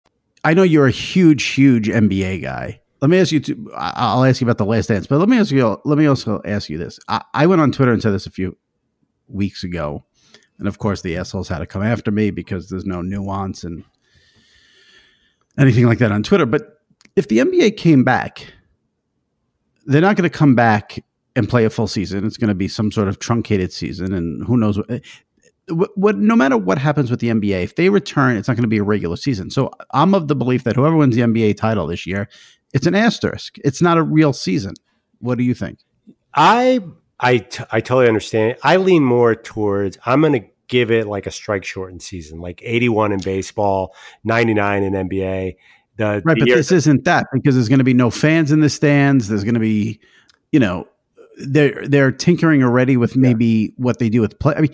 I 0.43 0.53
know 0.53 0.63
you're 0.63 0.87
a 0.87 0.91
huge, 0.91 1.43
huge 1.43 1.87
NBA 1.87 2.41
guy. 2.41 2.81
Let 3.01 3.09
me 3.09 3.19
ask 3.19 3.31
you. 3.31 3.39
To, 3.41 3.71
I'll 3.75 4.23
ask 4.23 4.41
you 4.41 4.45
about 4.45 4.57
the 4.57 4.65
Last 4.65 4.87
Dance, 4.87 5.07
but 5.07 5.17
let 5.17 5.27
me 5.27 5.39
ask 5.39 5.51
you. 5.51 5.77
Let 5.85 5.97
me 5.97 6.05
also 6.05 6.41
ask 6.45 6.69
you 6.69 6.77
this. 6.77 6.99
I, 7.07 7.23
I 7.33 7.47
went 7.47 7.61
on 7.61 7.71
Twitter 7.71 7.91
and 7.91 8.01
said 8.01 8.13
this 8.13 8.27
a 8.27 8.31
few 8.31 8.57
weeks 9.27 9.63
ago, 9.63 10.05
and 10.59 10.67
of 10.67 10.77
course 10.77 11.01
the 11.01 11.17
assholes 11.17 11.47
had 11.47 11.59
to 11.59 11.65
come 11.65 11.81
after 11.81 12.11
me 12.11 12.29
because 12.29 12.69
there's 12.69 12.85
no 12.85 13.01
nuance 13.01 13.63
and 13.63 13.83
anything 15.57 15.87
like 15.87 15.97
that 15.97 16.11
on 16.11 16.21
Twitter. 16.21 16.45
But 16.45 16.79
if 17.15 17.27
the 17.27 17.39
NBA 17.39 17.77
came 17.77 18.03
back, 18.03 18.53
they're 19.85 20.01
not 20.01 20.15
going 20.15 20.29
to 20.29 20.37
come 20.37 20.53
back 20.53 21.03
and 21.35 21.49
play 21.49 21.65
a 21.65 21.69
full 21.71 21.87
season. 21.87 22.25
It's 22.25 22.37
going 22.37 22.49
to 22.49 22.55
be 22.55 22.67
some 22.67 22.91
sort 22.91 23.07
of 23.07 23.17
truncated 23.17 23.73
season, 23.73 24.13
and 24.13 24.45
who 24.45 24.57
knows 24.57 24.77
what 24.77 25.01
what, 25.71 25.97
what 25.97 26.17
no 26.17 26.35
matter 26.35 26.57
what 26.57 26.77
happens 26.77 27.09
with 27.09 27.19
the 27.19 27.29
NBA, 27.29 27.63
if 27.63 27.75
they 27.75 27.89
return, 27.89 28.37
it's 28.37 28.47
not 28.47 28.55
going 28.55 28.63
to 28.63 28.69
be 28.69 28.77
a 28.77 28.83
regular 28.83 29.15
season. 29.15 29.49
So 29.49 29.71
I'm 29.91 30.13
of 30.13 30.27
the 30.27 30.35
belief 30.35 30.63
that 30.63 30.75
whoever 30.75 30.95
wins 30.95 31.15
the 31.15 31.21
NBA 31.21 31.57
title 31.57 31.87
this 31.87 32.05
year, 32.05 32.29
it's 32.73 32.87
an 32.87 32.95
asterisk. 32.95 33.57
It's 33.63 33.81
not 33.81 33.97
a 33.97 34.03
real 34.03 34.33
season. 34.33 34.73
What 35.19 35.37
do 35.37 35.43
you 35.43 35.53
think? 35.53 35.79
I 36.33 36.81
I, 37.19 37.37
t- 37.37 37.63
I 37.71 37.81
totally 37.81 38.07
understand. 38.07 38.57
I 38.63 38.77
lean 38.77 39.03
more 39.03 39.35
towards 39.35 39.97
I'm 40.05 40.21
going 40.21 40.33
to 40.33 40.47
give 40.67 40.89
it 40.89 41.05
like 41.05 41.27
a 41.27 41.31
strike 41.31 41.63
shortened 41.63 42.01
season, 42.01 42.39
like 42.39 42.61
81 42.63 43.11
in 43.11 43.19
baseball, 43.19 43.93
99 44.23 44.83
in 44.83 44.93
NBA. 44.93 45.55
The, 45.97 46.05
right, 46.05 46.37
the 46.37 46.45
but 46.45 46.45
this 46.45 46.71
isn't 46.71 47.03
that 47.03 47.27
because 47.31 47.55
there's 47.55 47.69
going 47.69 47.79
to 47.79 47.85
be 47.85 47.93
no 47.93 48.09
fans 48.09 48.51
in 48.51 48.61
the 48.61 48.69
stands. 48.69 49.27
There's 49.27 49.43
going 49.43 49.53
to 49.53 49.59
be, 49.59 49.99
you 50.51 50.59
know, 50.59 50.87
they're 51.37 51.87
they're 51.87 52.11
tinkering 52.11 52.63
already 52.63 52.97
with 52.97 53.15
maybe 53.15 53.45
yeah. 53.45 53.69
what 53.77 53.99
they 53.99 54.09
do 54.09 54.21
with 54.21 54.39
play. 54.39 54.55
I 54.55 54.61
mean, 54.61 54.73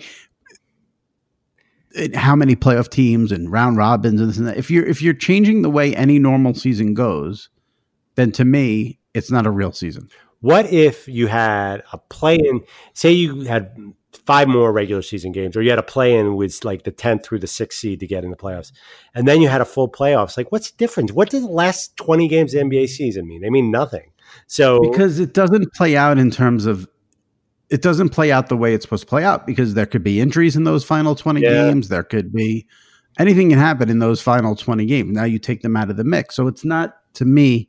how 2.14 2.36
many 2.36 2.54
playoff 2.54 2.88
teams 2.88 3.32
and 3.32 3.50
round 3.50 3.76
robins 3.76 4.20
and 4.20 4.30
this 4.30 4.38
and 4.38 4.46
that. 4.46 4.56
If 4.56 4.70
you're 4.70 4.86
if 4.86 5.02
you're 5.02 5.14
changing 5.14 5.62
the 5.62 5.70
way 5.70 5.94
any 5.94 6.18
normal 6.18 6.54
season 6.54 6.94
goes, 6.94 7.48
then 8.14 8.32
to 8.32 8.44
me, 8.44 8.98
it's 9.14 9.30
not 9.30 9.46
a 9.46 9.50
real 9.50 9.72
season. 9.72 10.08
What 10.40 10.72
if 10.72 11.08
you 11.08 11.26
had 11.26 11.82
a 11.92 11.98
play 11.98 12.36
in? 12.36 12.62
Say 12.92 13.12
you 13.12 13.42
had 13.42 13.74
five 14.28 14.46
more 14.46 14.72
regular 14.72 15.02
season 15.02 15.32
games, 15.32 15.56
or 15.56 15.62
you 15.62 15.70
had 15.70 15.78
a 15.78 15.82
play 15.82 16.14
in 16.14 16.36
with 16.36 16.64
like 16.64 16.84
the 16.84 16.92
10th 16.92 17.24
through 17.24 17.38
the 17.38 17.46
sixth 17.46 17.78
seed 17.78 18.00
to 18.00 18.06
get 18.06 18.24
in 18.24 18.30
the 18.30 18.36
playoffs. 18.36 18.72
And 19.14 19.26
then 19.26 19.40
you 19.40 19.48
had 19.48 19.60
a 19.60 19.64
full 19.64 19.90
playoffs. 19.90 20.36
Like, 20.36 20.52
what's 20.52 20.70
the 20.70 20.76
difference? 20.76 21.12
What 21.12 21.30
does 21.30 21.42
the 21.42 21.48
last 21.48 21.96
20 21.96 22.28
games 22.28 22.54
of 22.54 22.60
the 22.60 22.66
NBA 22.66 22.88
season 22.88 23.26
mean? 23.26 23.40
They 23.40 23.50
mean 23.50 23.70
nothing. 23.70 24.12
So, 24.46 24.80
because 24.80 25.18
it 25.18 25.32
doesn't 25.32 25.72
play 25.72 25.96
out 25.96 26.18
in 26.18 26.30
terms 26.30 26.66
of, 26.66 26.86
it 27.70 27.82
doesn't 27.82 28.10
play 28.10 28.32
out 28.32 28.48
the 28.48 28.56
way 28.56 28.74
it's 28.74 28.84
supposed 28.84 29.02
to 29.02 29.08
play 29.08 29.24
out 29.24 29.46
because 29.46 29.74
there 29.74 29.86
could 29.86 30.02
be 30.02 30.20
injuries 30.20 30.56
in 30.56 30.64
those 30.64 30.84
final 30.84 31.14
20 31.14 31.40
yeah. 31.40 31.48
games. 31.48 31.88
There 31.88 32.02
could 32.02 32.32
be 32.32 32.66
anything 33.18 33.50
can 33.50 33.58
happen 33.58 33.90
in 33.90 33.98
those 33.98 34.22
final 34.22 34.56
20 34.56 34.86
games. 34.86 35.12
Now 35.12 35.24
you 35.24 35.38
take 35.38 35.62
them 35.62 35.76
out 35.76 35.90
of 35.90 35.96
the 35.96 36.04
mix. 36.04 36.34
So 36.34 36.46
it's 36.46 36.64
not, 36.64 36.96
to 37.14 37.24
me, 37.24 37.68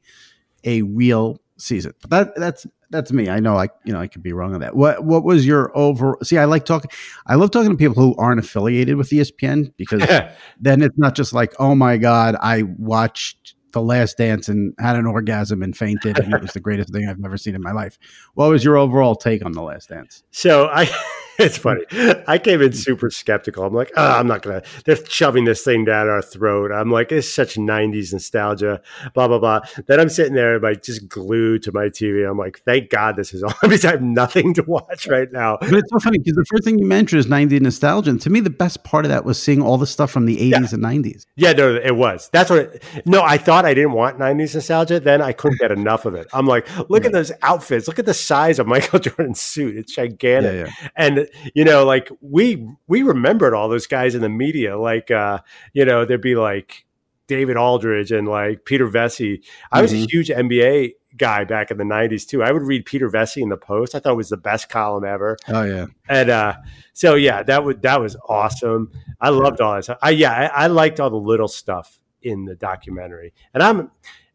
a 0.63 0.83
real 0.83 1.41
season. 1.57 1.93
But 2.01 2.09
that 2.09 2.35
that's 2.35 2.67
that's 2.89 3.11
me. 3.11 3.29
I 3.29 3.39
know 3.39 3.55
I 3.55 3.69
you 3.83 3.93
know 3.93 3.99
I 3.99 4.07
could 4.07 4.23
be 4.23 4.33
wrong 4.33 4.53
on 4.53 4.61
that. 4.61 4.75
What 4.75 5.03
what 5.03 5.23
was 5.23 5.45
your 5.45 5.75
over? 5.77 6.17
See, 6.23 6.37
I 6.37 6.45
like 6.45 6.65
talking. 6.65 6.89
I 7.27 7.35
love 7.35 7.51
talking 7.51 7.71
to 7.71 7.77
people 7.77 7.95
who 7.95 8.15
aren't 8.17 8.39
affiliated 8.39 8.95
with 8.95 9.09
ESPN 9.09 9.73
because 9.77 10.01
then 10.59 10.81
it's 10.81 10.97
not 10.97 11.15
just 11.15 11.33
like, 11.33 11.53
oh 11.59 11.75
my 11.75 11.97
god, 11.97 12.35
I 12.41 12.63
watched 12.63 13.55
The 13.71 13.81
Last 13.81 14.17
Dance 14.17 14.49
and 14.49 14.73
had 14.79 14.95
an 14.95 15.05
orgasm 15.05 15.61
and 15.61 15.75
fainted, 15.75 16.19
and 16.19 16.33
it 16.33 16.41
was 16.41 16.53
the 16.53 16.59
greatest 16.59 16.91
thing 16.91 17.07
I've 17.07 17.23
ever 17.23 17.37
seen 17.37 17.55
in 17.55 17.61
my 17.61 17.71
life. 17.71 17.97
What 18.33 18.49
was 18.49 18.63
your 18.63 18.77
overall 18.77 19.15
take 19.15 19.45
on 19.45 19.51
The 19.51 19.61
Last 19.61 19.89
Dance? 19.89 20.23
So 20.31 20.67
I. 20.67 20.89
it's 21.39 21.57
funny. 21.57 21.85
I 22.27 22.37
came 22.37 22.61
in 22.61 22.69
hmm. 22.69 22.75
super 22.75 23.09
skeptical. 23.09 23.63
I'm 23.63 23.73
like, 23.73 23.91
oh, 23.95 24.11
I'm 24.11 24.27
not 24.27 24.41
gonna. 24.41 24.61
They're 24.85 25.03
shoving 25.07 25.45
this 25.45 25.63
thing 25.63 25.85
down 25.85 26.07
our 26.07 26.21
throat. 26.21 26.71
I'm 26.71 26.91
like, 26.91 27.11
it's 27.11 27.31
such 27.31 27.55
'90s 27.55 28.13
nostalgia. 28.13 28.81
Blah 29.13 29.27
blah 29.27 29.39
blah. 29.39 29.61
Then 29.87 29.99
I'm 29.99 30.09
sitting 30.09 30.33
there, 30.33 30.59
like, 30.59 30.83
just 30.83 31.07
glued 31.07 31.63
to 31.63 31.71
my 31.71 31.85
TV. 31.85 32.29
I'm 32.29 32.37
like, 32.37 32.59
thank 32.59 32.89
God 32.89 33.15
this 33.15 33.33
is 33.33 33.43
on 33.43 33.53
because 33.61 33.85
I 33.85 33.91
have 33.91 34.01
nothing 34.01 34.53
to 34.55 34.63
watch 34.63 35.07
right 35.07 35.31
now. 35.31 35.57
But 35.59 35.73
it's 35.73 35.89
so 35.91 35.99
funny 35.99 36.19
because 36.19 36.35
the 36.35 36.45
first 36.45 36.63
thing 36.63 36.79
you 36.79 36.85
mentioned 36.85 37.19
is 37.19 37.27
'90s 37.27 37.61
nostalgia, 37.61 38.11
and 38.11 38.21
to 38.21 38.29
me, 38.29 38.39
the 38.39 38.49
best 38.49 38.83
part 38.83 39.05
of 39.05 39.09
that 39.09 39.25
was 39.25 39.41
seeing 39.41 39.61
all 39.61 39.77
the 39.77 39.87
stuff 39.87 40.11
from 40.11 40.25
the 40.25 40.37
'80s 40.37 40.49
yeah. 40.51 40.57
and 40.57 41.05
'90s. 41.05 41.25
Yeah, 41.35 41.53
no, 41.53 41.75
it 41.75 41.95
was. 41.95 42.29
That's 42.31 42.49
what. 42.49 42.59
It, 42.59 42.83
no, 43.05 43.21
I 43.21 43.37
thought 43.37 43.65
I 43.65 43.73
didn't 43.73 43.93
want 43.93 44.19
'90s 44.19 44.55
nostalgia. 44.55 44.99
Then 44.99 45.21
I 45.21 45.31
couldn't 45.31 45.59
get 45.59 45.71
enough 45.71 46.05
of 46.05 46.15
it. 46.15 46.27
I'm 46.33 46.45
like, 46.45 46.67
look 46.89 47.05
at 47.05 47.11
those 47.11 47.31
outfits. 47.41 47.87
Look 47.87 47.99
at 47.99 48.05
the 48.05 48.13
size 48.13 48.59
of 48.59 48.67
Michael 48.67 48.99
Jordan's 48.99 49.41
suit. 49.41 49.77
It's 49.77 49.93
gigantic. 49.95 50.67
Yeah, 50.67 50.73
yeah. 50.81 50.89
And 50.95 51.28
you 51.53 51.63
know, 51.63 51.85
like 51.85 52.09
we 52.21 52.67
we 52.87 53.03
remembered 53.03 53.53
all 53.53 53.69
those 53.69 53.87
guys 53.87 54.15
in 54.15 54.21
the 54.21 54.29
media. 54.29 54.77
Like 54.77 55.11
uh, 55.11 55.39
you 55.73 55.85
know, 55.85 56.05
there'd 56.05 56.21
be 56.21 56.35
like 56.35 56.85
David 57.27 57.57
Aldridge 57.57 58.11
and 58.11 58.27
like 58.27 58.65
Peter 58.65 58.87
Vecsey. 58.87 59.43
I 59.71 59.81
was 59.81 59.93
mm-hmm. 59.93 60.03
a 60.03 60.07
huge 60.07 60.29
NBA 60.29 60.93
guy 61.17 61.43
back 61.43 61.71
in 61.71 61.77
the 61.77 61.83
90s 61.83 62.27
too. 62.27 62.43
I 62.43 62.51
would 62.51 62.63
read 62.63 62.85
Peter 62.85 63.09
Vecsey 63.09 63.41
in 63.41 63.49
the 63.49 63.57
Post. 63.57 63.95
I 63.95 63.99
thought 63.99 64.13
it 64.13 64.17
was 64.17 64.29
the 64.29 64.37
best 64.37 64.69
column 64.69 65.05
ever. 65.05 65.37
Oh 65.47 65.63
yeah. 65.63 65.85
And 66.07 66.29
uh 66.29 66.55
so 66.93 67.15
yeah, 67.15 67.43
that 67.43 67.63
would 67.63 67.81
that 67.83 68.01
was 68.01 68.17
awesome. 68.27 68.91
I 69.21 69.29
loved 69.29 69.61
all 69.61 69.75
this. 69.75 69.89
I 70.01 70.09
yeah, 70.11 70.31
I, 70.31 70.63
I 70.63 70.67
liked 70.67 70.99
all 70.99 71.09
the 71.09 71.17
little 71.17 71.47
stuff 71.47 71.99
in 72.21 72.45
the 72.45 72.55
documentary. 72.55 73.33
And 73.53 73.63
I'm 73.63 73.91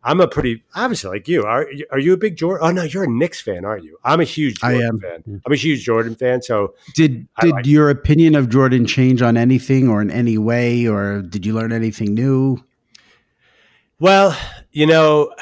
I'm 0.06 0.20
a 0.20 0.28
pretty 0.28 0.62
obviously 0.74 1.10
like 1.10 1.28
you. 1.28 1.44
Are 1.44 1.66
are 1.90 1.98
you 1.98 2.12
a 2.12 2.16
big 2.16 2.36
Jordan? 2.36 2.66
Oh 2.66 2.70
no, 2.70 2.82
you're 2.82 3.04
a 3.04 3.10
Knicks 3.10 3.40
fan, 3.40 3.64
aren't 3.64 3.84
you? 3.84 3.96
I'm 4.04 4.20
a 4.20 4.24
huge 4.24 4.60
Jordan 4.60 4.82
I 4.82 4.86
am. 4.86 5.00
fan. 5.00 5.42
I'm 5.46 5.52
a 5.52 5.56
huge 5.56 5.82
Jordan 5.82 6.14
fan. 6.14 6.42
So 6.42 6.74
did 6.94 7.26
did 7.40 7.50
like 7.52 7.66
your 7.66 7.88
it. 7.88 7.96
opinion 7.96 8.34
of 8.34 8.50
Jordan 8.50 8.84
change 8.86 9.22
on 9.22 9.36
anything 9.38 9.88
or 9.88 10.02
in 10.02 10.10
any 10.10 10.36
way, 10.36 10.86
or 10.86 11.22
did 11.22 11.46
you 11.46 11.54
learn 11.54 11.72
anything 11.72 12.12
new? 12.14 12.62
Well, 13.98 14.36
you 14.72 14.86
know, 14.86 15.34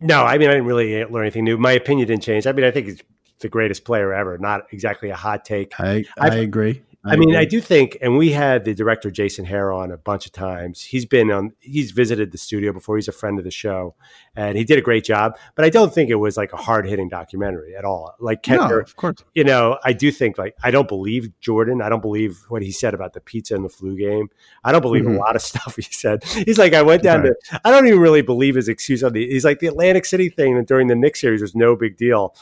no. 0.00 0.22
I 0.22 0.38
mean, 0.38 0.48
I 0.48 0.52
didn't 0.54 0.66
really 0.66 1.04
learn 1.04 1.22
anything 1.24 1.44
new. 1.44 1.58
My 1.58 1.72
opinion 1.72 2.08
didn't 2.08 2.22
change. 2.22 2.46
I 2.46 2.52
mean, 2.52 2.64
I 2.64 2.70
think 2.70 2.86
he's 2.86 3.02
the 3.40 3.48
greatest 3.50 3.84
player 3.84 4.14
ever. 4.14 4.38
Not 4.38 4.62
exactly 4.72 5.10
a 5.10 5.16
hot 5.16 5.44
take. 5.44 5.78
I 5.78 6.04
I 6.18 6.36
agree. 6.36 6.82
I, 7.04 7.16
mean, 7.16 7.36
I 7.36 7.44
do 7.44 7.60
think, 7.60 7.98
and 8.00 8.16
we 8.16 8.32
had 8.32 8.64
the 8.64 8.74
director 8.74 9.10
Jason 9.10 9.44
Hehir 9.44 9.76
on 9.76 9.90
a 9.90 9.98
bunch 9.98 10.24
of 10.24 10.32
times. 10.32 10.82
He's 10.82 11.04
been 11.04 11.30
on, 11.30 11.52
he's 11.60 11.90
visited 11.90 12.32
the 12.32 12.38
studio 12.38 12.72
before. 12.72 12.96
He's 12.96 13.08
a 13.08 13.12
friend 13.12 13.38
of 13.38 13.44
the 13.44 13.50
show, 13.50 13.94
and 14.34 14.56
he 14.56 14.64
did 14.64 14.78
a 14.78 14.80
great 14.80 15.04
job. 15.04 15.36
But 15.54 15.66
I 15.66 15.70
don't 15.70 15.92
think 15.92 16.08
it 16.08 16.14
was 16.14 16.36
like 16.36 16.52
a 16.52 16.56
hard 16.56 16.86
hitting 16.86 17.08
documentary 17.08 17.76
at 17.76 17.84
all. 17.84 18.14
Like 18.20 18.46
no, 18.48 18.78
of 18.78 18.96
course. 18.96 19.16
You 19.34 19.44
know, 19.44 19.78
I 19.84 19.92
do 19.92 20.10
think 20.10 20.38
like 20.38 20.56
I 20.62 20.70
don't 20.70 20.88
believe 20.88 21.28
Jordan. 21.40 21.82
I 21.82 21.88
don't 21.88 22.00
believe 22.00 22.44
what 22.48 22.62
he 22.62 22.72
said 22.72 22.94
about 22.94 23.12
the 23.12 23.20
pizza 23.20 23.54
and 23.54 23.64
the 23.64 23.68
flu 23.68 23.96
game. 23.96 24.30
I 24.64 24.72
don't 24.72 24.82
believe 24.82 25.04
mm-hmm. 25.04 25.16
a 25.16 25.20
lot 25.20 25.36
of 25.36 25.42
stuff 25.54 25.76
he 25.76 25.82
said. 25.82 26.24
He's 26.24 26.58
like, 26.58 26.72
I 26.72 26.82
went 26.82 27.02
down 27.02 27.22
right. 27.22 27.32
to. 27.50 27.60
I 27.64 27.70
don't 27.70 27.86
even 27.86 28.00
really 28.00 28.22
believe 28.22 28.54
his 28.54 28.68
excuse 28.68 29.02
on 29.02 29.12
the. 29.12 29.28
He's 29.28 29.44
like 29.44 29.58
the 29.58 29.66
Atlantic 29.66 30.06
City 30.06 30.30
thing 30.30 30.64
during 30.64 30.86
the 30.86 30.96
Knicks 30.96 31.20
series 31.20 31.42
was 31.42 31.54
no 31.54 31.76
big 31.76 31.96
deal 31.96 32.34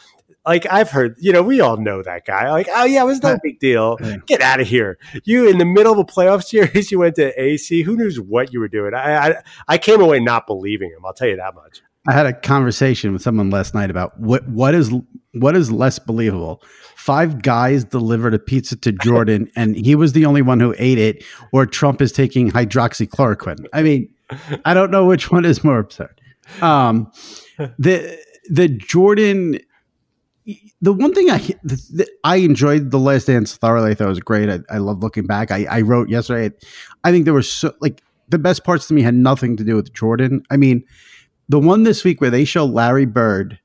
like 0.44 0.66
I've 0.70 0.90
heard, 0.90 1.16
you 1.18 1.32
know, 1.32 1.42
we 1.42 1.60
all 1.60 1.76
know 1.76 2.02
that 2.02 2.26
guy. 2.26 2.50
Like, 2.50 2.68
oh 2.74 2.84
yeah, 2.84 3.02
it 3.02 3.06
was 3.06 3.22
no 3.22 3.38
big 3.42 3.60
deal. 3.60 3.96
Get 4.26 4.40
out 4.40 4.60
of 4.60 4.66
here. 4.66 4.98
You 5.24 5.48
in 5.48 5.58
the 5.58 5.64
middle 5.64 5.92
of 5.92 5.98
a 5.98 6.04
playoff 6.04 6.42
series, 6.44 6.90
you 6.90 6.98
went 6.98 7.16
to 7.16 7.40
AC. 7.40 7.82
Who 7.82 7.96
knows 7.96 8.18
what 8.18 8.52
you 8.52 8.60
were 8.60 8.68
doing? 8.68 8.94
I, 8.94 9.28
I, 9.28 9.42
I 9.68 9.78
came 9.78 10.00
away 10.00 10.20
not 10.20 10.46
believing 10.46 10.90
him. 10.90 11.04
I'll 11.04 11.14
tell 11.14 11.28
you 11.28 11.36
that 11.36 11.54
much. 11.54 11.82
I 12.06 12.12
had 12.12 12.26
a 12.26 12.32
conversation 12.32 13.12
with 13.12 13.22
someone 13.22 13.50
last 13.50 13.74
night 13.74 13.90
about 13.90 14.18
what 14.18 14.48
what 14.48 14.74
is 14.74 14.92
what 15.34 15.56
is 15.56 15.70
less 15.70 15.98
believable. 15.98 16.62
Five 16.96 17.42
guys 17.42 17.84
delivered 17.84 18.34
a 18.34 18.38
pizza 18.38 18.76
to 18.76 18.92
Jordan, 18.92 19.50
and 19.56 19.76
he 19.76 19.94
was 19.94 20.12
the 20.12 20.26
only 20.26 20.42
one 20.42 20.58
who 20.58 20.74
ate 20.78 20.98
it, 20.98 21.24
or 21.52 21.66
Trump 21.66 22.02
is 22.02 22.10
taking 22.10 22.50
hydroxychloroquine. 22.50 23.66
I 23.72 23.82
mean, 23.82 24.12
I 24.64 24.74
don't 24.74 24.90
know 24.90 25.06
which 25.06 25.30
one 25.30 25.44
is 25.44 25.62
more 25.62 25.78
absurd. 25.78 26.20
Um, 26.60 27.12
the 27.78 28.18
the 28.50 28.68
Jordan 28.68 29.60
the 30.80 30.92
one 30.92 31.14
thing 31.14 31.30
I 31.30 31.38
the, 31.62 32.08
I 32.24 32.36
enjoyed 32.36 32.90
the 32.90 32.98
Last 32.98 33.26
Dance 33.26 33.56
thoroughly. 33.56 33.92
I 33.92 33.94
thought 33.94 34.06
it 34.06 34.10
was 34.10 34.20
great. 34.20 34.48
I, 34.48 34.60
I 34.70 34.78
love 34.78 35.02
looking 35.02 35.26
back. 35.26 35.50
I, 35.50 35.66
I 35.70 35.80
wrote 35.82 36.08
yesterday. 36.08 36.54
I 37.04 37.10
think 37.12 37.24
there 37.24 37.34
was 37.34 37.50
so 37.50 37.72
like 37.80 38.02
the 38.28 38.38
best 38.38 38.64
parts 38.64 38.88
to 38.88 38.94
me 38.94 39.02
had 39.02 39.14
nothing 39.14 39.56
to 39.56 39.64
do 39.64 39.76
with 39.76 39.92
Jordan. 39.92 40.42
I 40.50 40.56
mean, 40.56 40.84
the 41.48 41.60
one 41.60 41.84
this 41.84 42.02
week 42.04 42.20
where 42.20 42.30
they 42.30 42.44
show 42.44 42.64
Larry 42.64 43.04
Bird 43.04 43.58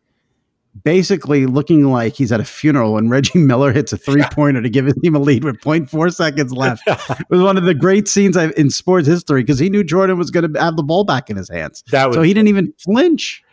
basically 0.84 1.46
looking 1.46 1.86
like 1.86 2.14
he's 2.14 2.32
at 2.32 2.40
a 2.40 2.46
funeral 2.46 2.94
when 2.94 3.10
Reggie 3.10 3.40
Miller 3.46 3.72
hits 3.72 3.94
a 3.94 3.98
three 3.98 4.24
pointer 4.32 4.62
to 4.62 4.70
give 4.70 4.86
his 4.86 4.96
team 4.96 5.16
a 5.16 5.20
lead 5.20 5.44
with 5.44 5.60
0.4 5.62 6.14
seconds 6.14 6.52
left. 6.52 6.84
it 6.88 7.30
was 7.30 7.42
one 7.42 7.58
of 7.58 7.64
the 7.64 7.74
great 7.74 8.08
scenes 8.08 8.38
in 8.38 8.70
sports 8.70 9.08
history 9.08 9.42
because 9.42 9.60
he 9.60 9.70
knew 9.70 9.84
Jordan 9.84 10.18
was 10.18 10.30
going 10.30 10.54
to 10.54 10.60
have 10.60 10.76
the 10.76 10.84
ball 10.84 11.04
back 11.04 11.30
in 11.30 11.38
his 11.38 11.50
hands. 11.50 11.84
That 11.92 12.08
was, 12.08 12.16
so 12.16 12.22
he 12.22 12.34
didn't 12.34 12.50
even 12.50 12.74
flinch. 12.78 13.44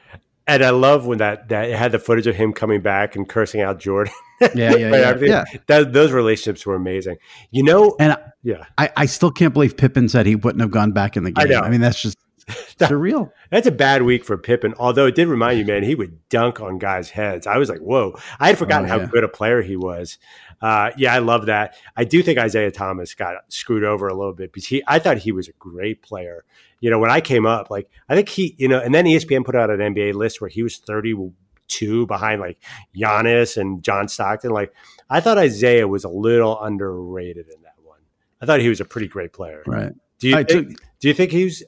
And 0.46 0.62
I 0.62 0.70
love 0.70 1.06
when 1.06 1.18
that 1.18 1.48
that 1.48 1.70
it 1.70 1.76
had 1.76 1.92
the 1.92 1.98
footage 1.98 2.26
of 2.26 2.36
him 2.36 2.52
coming 2.52 2.82
back 2.82 3.16
and 3.16 3.28
cursing 3.28 3.62
out 3.62 3.80
Jordan. 3.80 4.12
Yeah, 4.54 4.76
yeah, 4.76 4.76
yeah. 4.76 5.16
yeah. 5.20 5.44
That, 5.68 5.92
those 5.92 6.12
relationships 6.12 6.66
were 6.66 6.74
amazing. 6.74 7.16
You 7.50 7.62
know, 7.62 7.96
and 7.98 8.18
yeah, 8.42 8.66
I, 8.76 8.90
I 8.96 9.06
still 9.06 9.30
can't 9.30 9.54
believe 9.54 9.76
Pippen 9.76 10.08
said 10.08 10.26
he 10.26 10.36
wouldn't 10.36 10.60
have 10.60 10.70
gone 10.70 10.92
back 10.92 11.16
in 11.16 11.24
the 11.24 11.30
game. 11.30 11.50
I, 11.50 11.66
I 11.66 11.70
mean, 11.70 11.80
that's 11.80 12.00
just 12.02 12.18
that, 12.78 12.90
surreal. 12.90 13.32
That's 13.50 13.66
a 13.66 13.72
bad 13.72 14.02
week 14.02 14.24
for 14.24 14.36
Pippen. 14.36 14.74
Although 14.78 15.06
it 15.06 15.14
did 15.14 15.28
remind 15.28 15.58
you, 15.58 15.64
man, 15.64 15.82
he 15.82 15.94
would 15.94 16.28
dunk 16.28 16.60
on 16.60 16.78
guys' 16.78 17.10
heads. 17.10 17.46
I 17.46 17.56
was 17.56 17.70
like, 17.70 17.80
whoa! 17.80 18.18
I 18.38 18.48
had 18.48 18.58
forgotten 18.58 18.90
oh, 18.90 18.94
yeah. 18.94 19.00
how 19.00 19.06
good 19.06 19.24
a 19.24 19.28
player 19.28 19.62
he 19.62 19.76
was. 19.76 20.18
Uh, 20.60 20.90
yeah, 20.96 21.14
I 21.14 21.18
love 21.18 21.46
that. 21.46 21.74
I 21.96 22.04
do 22.04 22.22
think 22.22 22.38
Isaiah 22.38 22.70
Thomas 22.70 23.14
got 23.14 23.34
screwed 23.52 23.84
over 23.84 24.08
a 24.08 24.14
little 24.14 24.32
bit 24.32 24.52
because 24.52 24.66
he, 24.66 24.82
I 24.86 24.98
thought 24.98 25.18
he 25.18 25.32
was 25.32 25.48
a 25.48 25.52
great 25.52 26.02
player 26.02 26.44
you 26.84 26.90
know, 26.90 26.98
when 26.98 27.10
I 27.10 27.22
came 27.22 27.46
up, 27.46 27.70
like 27.70 27.88
I 28.10 28.14
think 28.14 28.28
he, 28.28 28.54
you 28.58 28.68
know, 28.68 28.78
and 28.78 28.94
then 28.94 29.06
ESPN 29.06 29.42
put 29.42 29.56
out 29.56 29.70
an 29.70 29.78
NBA 29.78 30.12
list 30.12 30.42
where 30.42 30.50
he 30.50 30.62
was 30.62 30.76
32 30.76 32.06
behind 32.06 32.42
like 32.42 32.58
Giannis 32.94 33.56
and 33.56 33.82
John 33.82 34.06
Stockton. 34.06 34.50
Like 34.50 34.70
I 35.08 35.20
thought 35.20 35.38
Isaiah 35.38 35.88
was 35.88 36.04
a 36.04 36.10
little 36.10 36.60
underrated 36.62 37.46
in 37.46 37.62
that 37.62 37.76
one. 37.82 38.00
I 38.42 38.44
thought 38.44 38.60
he 38.60 38.68
was 38.68 38.80
a 38.80 38.84
pretty 38.84 39.08
great 39.08 39.32
player. 39.32 39.62
Right. 39.66 39.92
Do 40.18 40.28
you 40.28 40.34
think, 40.34 40.48
took, 40.48 40.68
do 41.00 41.08
you 41.08 41.14
think 41.14 41.30
he's 41.30 41.62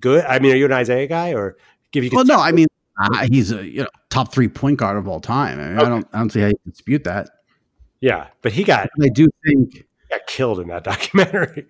good? 0.00 0.24
I 0.24 0.38
mean, 0.38 0.52
are 0.52 0.56
you 0.56 0.64
an 0.64 0.72
Isaiah 0.72 1.08
guy 1.08 1.34
or 1.34 1.58
give 1.92 2.02
you? 2.02 2.08
Well, 2.10 2.24
no, 2.24 2.38
I 2.38 2.52
mean, 2.52 2.68
uh, 2.98 3.26
he's 3.30 3.52
a 3.52 3.68
you 3.68 3.82
know 3.82 3.88
top 4.08 4.32
three 4.32 4.48
point 4.48 4.78
guard 4.78 4.96
of 4.96 5.06
all 5.06 5.20
time. 5.20 5.60
I, 5.60 5.62
mean, 5.62 5.76
okay. 5.76 5.84
I 5.84 5.88
don't, 5.90 6.08
I 6.14 6.18
don't 6.20 6.30
see 6.30 6.40
how 6.40 6.46
you 6.46 6.58
dispute 6.64 7.04
that. 7.04 7.28
Yeah, 8.00 8.28
but 8.40 8.52
he 8.52 8.64
got. 8.64 8.88
I 9.02 9.08
do 9.08 9.28
think 9.44 9.84
got 10.08 10.26
killed 10.26 10.60
in 10.60 10.68
that 10.68 10.84
documentary. 10.92 11.66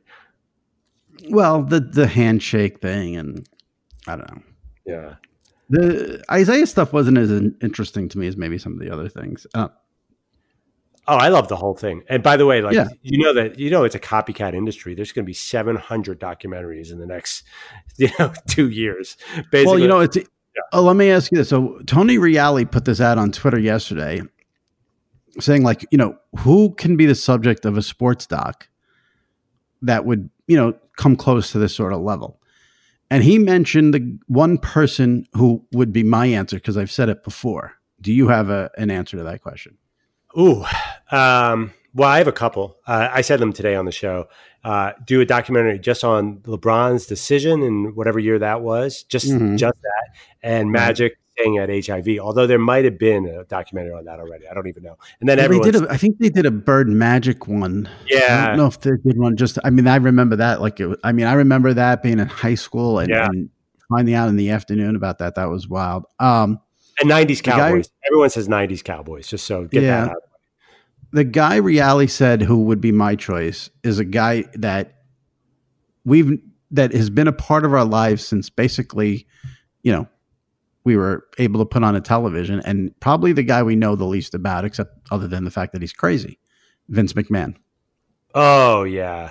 Well, 1.31 1.63
the 1.63 1.81
the 1.81 2.07
handshake 2.07 2.81
thing, 2.81 3.17
and 3.17 3.47
I 4.07 4.17
don't 4.17 4.31
know. 4.31 4.43
Yeah. 4.87 5.15
The 5.71 6.23
Isaiah 6.31 6.67
stuff 6.67 6.93
wasn't 6.93 7.19
as 7.19 7.31
interesting 7.31 8.09
to 8.11 8.19
me 8.19 8.27
as 8.27 8.37
maybe 8.37 8.59
some 8.59 8.75
of 8.75 8.79
the 8.81 8.91
other 8.91 9.09
things. 9.09 9.47
Uh, 9.55 9.69
oh, 11.09 11.17
I 11.17 11.29
love 11.29 11.49
the 11.49 11.57
whole 11.57 11.75
thing. 11.75 12.03
And 12.09 12.23
by 12.23 12.37
the 12.37 12.45
way, 12.47 12.61
like 12.61 12.75
Yeah. 12.75 12.89
you 13.03 13.19
know 13.19 13.33
that 13.33 13.59
you 13.59 13.71
know 13.71 13.85
it's 13.85 13.95
a 13.95 14.01
copycat 14.01 14.55
industry. 14.55 14.95
There's 14.95 15.13
going 15.13 15.25
to 15.25 15.27
be 15.27 15.33
700 15.35 16.21
documentaries 16.21 16.93
in 16.93 16.99
the 16.99 17.07
next 17.07 17.45
you 17.97 18.11
know 18.19 18.33
two 18.47 18.69
years. 18.69 19.17
Basically, 19.51 19.65
well, 19.67 19.79
you 19.79 19.89
know, 19.89 20.01
it's. 20.01 20.19
Oh, 20.73 20.83
let 20.83 20.95
me 20.95 21.11
ask 21.11 21.33
you 21.33 21.39
this. 21.39 21.49
So 21.49 21.81
Tony 21.87 22.17
Reale 22.17 22.65
put 22.67 22.85
this 22.85 23.01
out 23.01 23.19
on 23.19 23.33
Twitter 23.33 23.59
yesterday, 23.59 24.23
saying 25.41 25.65
like, 25.65 25.85
you 25.91 25.99
know, 25.99 26.17
who 26.39 26.75
can 26.75 26.97
be 26.97 27.07
the 27.07 27.15
subject 27.17 27.65
of 27.65 27.77
a 27.77 27.83
sports 27.83 28.25
doc 28.27 28.69
that 29.83 30.05
would, 30.05 30.31
you 30.47 30.57
know, 30.57 30.75
come 30.97 31.17
close 31.17 31.53
to 31.53 31.59
this 31.59 31.75
sort 31.75 31.93
of 31.93 32.01
level. 32.01 32.41
And 33.11 33.23
he 33.23 33.39
mentioned 33.39 33.95
the 33.95 34.19
one 34.27 34.59
person 34.59 35.27
who 35.35 35.65
would 35.73 35.93
be 35.93 36.03
my 36.03 36.27
answer 36.27 36.57
because 36.57 36.77
I've 36.77 36.91
said 36.91 37.09
it 37.09 37.23
before. 37.23 37.75
Do 38.01 38.13
you 38.13 38.29
have 38.29 38.51
a, 38.51 38.71
an 38.77 38.91
answer 38.91 39.17
to 39.17 39.23
that 39.25 39.43
question? 39.43 39.77
Ooh, 40.39 40.65
um, 41.13 41.73
well, 41.95 42.09
I 42.09 42.19
have 42.19 42.27
a 42.27 42.33
couple. 42.33 42.77
Uh, 42.87 43.09
I 43.13 43.21
said 43.21 43.39
them 43.41 43.53
today 43.53 43.77
on 43.77 43.85
the 43.85 43.93
show. 43.93 44.27
Uh, 44.65 44.93
do 45.05 45.21
a 45.21 45.25
documentary 45.27 45.79
just 45.79 46.03
on 46.03 46.39
LeBron's 46.39 47.07
decision 47.07 47.63
in 47.63 47.95
whatever 47.95 48.19
year 48.19 48.39
that 48.39 48.63
was, 48.63 49.05
just 49.05 49.27
Mhm. 49.31 49.59
just 49.59 49.75
that, 49.83 50.17
and 50.43 50.73
Magic 50.73 51.19
staying 51.37 51.59
at 51.59 51.69
HIV. 51.69 52.19
Although 52.21 52.47
there 52.47 52.59
might 52.59 52.85
have 52.85 52.99
been 52.99 53.27
a 53.27 53.45
documentary 53.45 53.93
on 53.93 54.05
that 54.05 54.19
already, 54.21 54.47
I 54.49 54.55
don't 54.55 54.67
even 54.69 54.83
know. 54.83 54.97
And 55.21 55.29
then 55.29 55.39
they 55.39 55.45
everyone, 55.45 55.71
did. 55.71 55.83
A, 55.83 55.91
I 55.91 55.97
think 55.97 56.19
they 56.19 56.29
did 56.29 56.47
a 56.47 56.51
Bird 56.51 56.89
Magic 56.89 57.47
one. 57.49 57.89
Yeah, 58.09 58.45
I 58.45 58.47
don't 58.49 58.57
know 58.59 58.67
if 58.67 58.81
they 58.81 58.91
did 59.05 59.19
one. 59.19 59.37
Just, 59.37 59.59
I 59.65 59.71
mean, 59.71 59.87
I 59.87 59.97
remember 59.97 60.37
that. 60.37 60.61
Like, 60.61 60.81
it, 60.81 60.99
I 61.05 61.13
mean, 61.13 61.27
I 61.27 61.35
remember 61.35 61.73
that 61.75 62.03
being 62.03 62.19
in 62.19 62.29
high 62.29 62.55
school 62.55 62.99
and, 62.99 63.09
Yeah. 63.11 63.27
and 63.27 63.51
finding 63.89 64.15
out 64.15 64.29
in 64.29 64.37
the 64.37 64.51
afternoon 64.51 64.97
about 64.97 65.19
that. 65.19 65.35
That 65.35 65.51
was 65.51 65.69
wild. 65.69 66.05
Um, 66.21 66.61
and 67.01 67.11
'90s 67.11 67.39
The 67.39 67.51
guy- 67.51 67.57
Cowboys. 67.71 67.91
everyone 68.07 68.31
says 68.31 68.49
'90s 68.49 68.83
Cowboys, 68.85 69.27
just 69.27 69.47
so 69.47 69.65
get 69.67 69.83
Yeah. 69.83 70.05
that 70.07 70.11
out. 70.13 70.17
the 71.13 71.25
guy 71.25 71.57
Reale 71.57 72.07
said 72.09 72.43
who 72.43 72.63
would 72.65 72.81
be 72.81 72.93
my 72.93 73.15
choice 73.17 73.71
is 73.83 73.99
a 73.99 74.05
guy 74.05 74.45
that 74.55 74.95
we've 76.05 76.39
that 76.71 76.93
has 76.93 77.09
been 77.11 77.29
a 77.29 77.33
part 77.33 77.65
of 77.65 77.73
our 77.73 77.85
lives 77.85 78.27
since 78.27 78.51
basically, 78.51 79.27
you 79.83 79.93
know, 79.93 80.09
we 80.85 80.97
were 80.97 81.27
able 81.39 81.61
to 81.61 81.67
put 81.67 81.83
on 81.83 81.97
a 81.97 82.01
television, 82.01 82.61
and 82.61 82.99
probably 83.01 83.33
the 83.33 83.43
guy 83.43 83.63
we 83.63 83.75
know 83.77 83.97
the 83.97 84.05
least 84.05 84.35
about, 84.35 84.65
except 84.65 84.99
other 85.11 85.27
than 85.27 85.45
the 85.45 85.51
fact 85.51 85.73
that 85.73 85.83
he's 85.83 85.93
crazy, 85.93 86.39
Vince 86.89 87.15
McMahon. 87.15 87.57
Oh 88.35 88.85
yeah, 88.85 89.31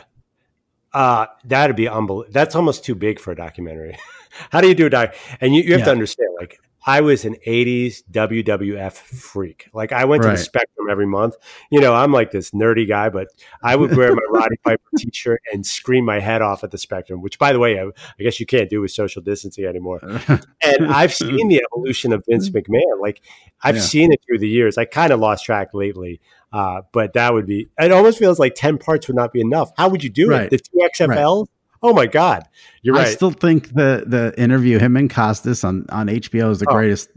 uh, 0.93 1.27
that'd 1.45 1.75
be 1.75 1.87
unbelievable. 1.87 2.31
That's 2.31 2.55
almost 2.55 2.83
too 2.83 2.95
big 2.95 3.19
for 3.19 3.31
a 3.31 3.35
documentary. 3.35 3.97
How 4.49 4.61
do 4.61 4.67
you 4.67 4.73
do 4.75 4.87
a 4.87 4.89
doc? 4.89 5.13
And 5.41 5.53
you, 5.55 5.61
you 5.61 5.73
have 5.73 5.81
Yeah. 5.81 5.85
to 5.85 5.91
understand, 5.91 6.29
like 6.39 6.59
I 6.85 7.01
was 7.01 7.23
an 7.25 7.35
'80s 7.47 8.03
WWF 8.11 8.93
freak. 8.93 9.69
Like 9.73 9.91
I 9.91 10.05
went 10.05 10.23
to 10.23 10.29
the 10.29 10.37
Spectrum 10.37 10.89
every 10.89 11.05
month. 11.05 11.35
You 11.71 11.79
know, 11.81 11.93
I'm 11.93 12.11
like 12.11 12.31
this 12.31 12.51
nerdy 12.51 12.87
guy, 12.87 13.09
but 13.09 13.27
I 13.63 13.75
would 13.75 13.95
wear 13.95 14.13
my 14.13 14.21
Roddy 14.29 14.57
Piper 14.65 14.81
T-shirt 14.97 15.41
and 15.53 15.65
scream 15.65 16.03
my 16.05 16.19
head 16.19 16.41
off 16.41 16.63
at 16.63 16.71
the 16.71 16.77
Spectrum. 16.77 17.21
Which, 17.21 17.39
by 17.39 17.53
the 17.53 17.59
way, 17.59 17.79
I, 17.79 17.85
I 17.85 18.23
guess 18.23 18.39
you 18.39 18.45
can't 18.45 18.69
do 18.69 18.81
with 18.81 18.91
social 18.91 19.21
distancing 19.21 19.65
anymore. 19.65 20.01
And 20.65 20.87
I've 20.93 21.13
seen 21.13 21.49
the 21.49 21.61
evolution 21.73 22.13
of 22.13 22.23
Vince 22.27 22.49
McMahon. 22.49 22.99
Like 23.01 23.21
I've 23.61 23.75
Yeah. 23.75 23.81
seen 23.81 24.13
it 24.13 24.21
through 24.25 24.39
the 24.39 24.47
years. 24.47 24.77
I 24.77 24.85
kind 24.85 25.11
of 25.11 25.19
lost 25.19 25.45
track 25.45 25.73
lately. 25.73 26.21
Uh, 26.53 26.81
but 26.91 27.13
that 27.13 27.33
would 27.33 27.45
be, 27.45 27.67
it 27.79 27.91
almost 27.91 28.19
feels 28.19 28.39
like 28.39 28.55
10 28.55 28.77
parts 28.77 29.07
would 29.07 29.15
not 29.15 29.33
be 29.33 29.41
enough. 29.41 29.71
How 29.75 29.89
would 29.89 30.03
you 30.03 30.09
do 30.09 30.29
Right. 30.29 30.43
it? 30.43 30.49
The 30.51 30.57
two 30.59 30.87
XFL? 31.05 31.47
Oh 31.83 31.93
my 31.93 32.07
God. 32.07 32.47
You're 32.81 32.97
I 32.97 33.05
still 33.05 33.31
think 33.31 33.73
the 33.73 34.03
the 34.07 34.33
interview 34.41 34.79
him 34.79 34.95
and 34.97 35.09
Costas 35.09 35.63
on 35.63 35.85
on 35.89 36.07
HBO 36.07 36.49
is 36.51 36.59
the 36.59 36.65
Oh. 36.69 36.73
greatest 36.73 37.09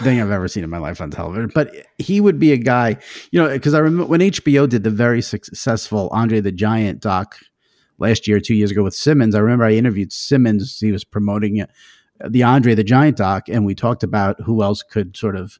thing 0.00 0.20
I've 0.20 0.30
ever 0.30 0.48
seen 0.48 0.64
in 0.64 0.70
my 0.70 0.78
life 0.78 1.00
on 1.00 1.10
television. 1.10 1.50
But 1.54 1.72
he 1.98 2.20
would 2.20 2.38
be 2.38 2.52
a 2.52 2.56
guy, 2.56 2.96
you 3.30 3.40
know, 3.42 3.48
because 3.48 3.74
I 3.74 3.78
remember 3.78 4.06
when 4.06 4.20
HBO 4.20 4.68
did 4.68 4.82
the 4.84 4.90
very 4.90 5.20
successful 5.22 6.08
Andre 6.12 6.40
the 6.40 6.50
Giant 6.52 7.00
doc 7.00 7.36
last 7.98 8.26
year, 8.26 8.40
two 8.40 8.54
years 8.54 8.70
ago 8.70 8.82
with 8.82 8.94
Simmons. 8.94 9.34
I 9.34 9.38
remember 9.40 9.64
I 9.64 9.72
interviewed 9.74 10.12
Simmons. 10.12 10.78
He 10.80 10.90
was 10.90 11.04
promoting 11.04 11.58
it, 11.58 11.70
the 12.28 12.42
Andre 12.42 12.74
the 12.74 12.82
Giant 12.84 13.16
doc, 13.18 13.48
and 13.48 13.64
we 13.64 13.74
talked 13.74 14.02
about 14.02 14.40
who 14.40 14.62
else 14.62 14.82
could 14.82 15.16
sort 15.16 15.36
of 15.36 15.58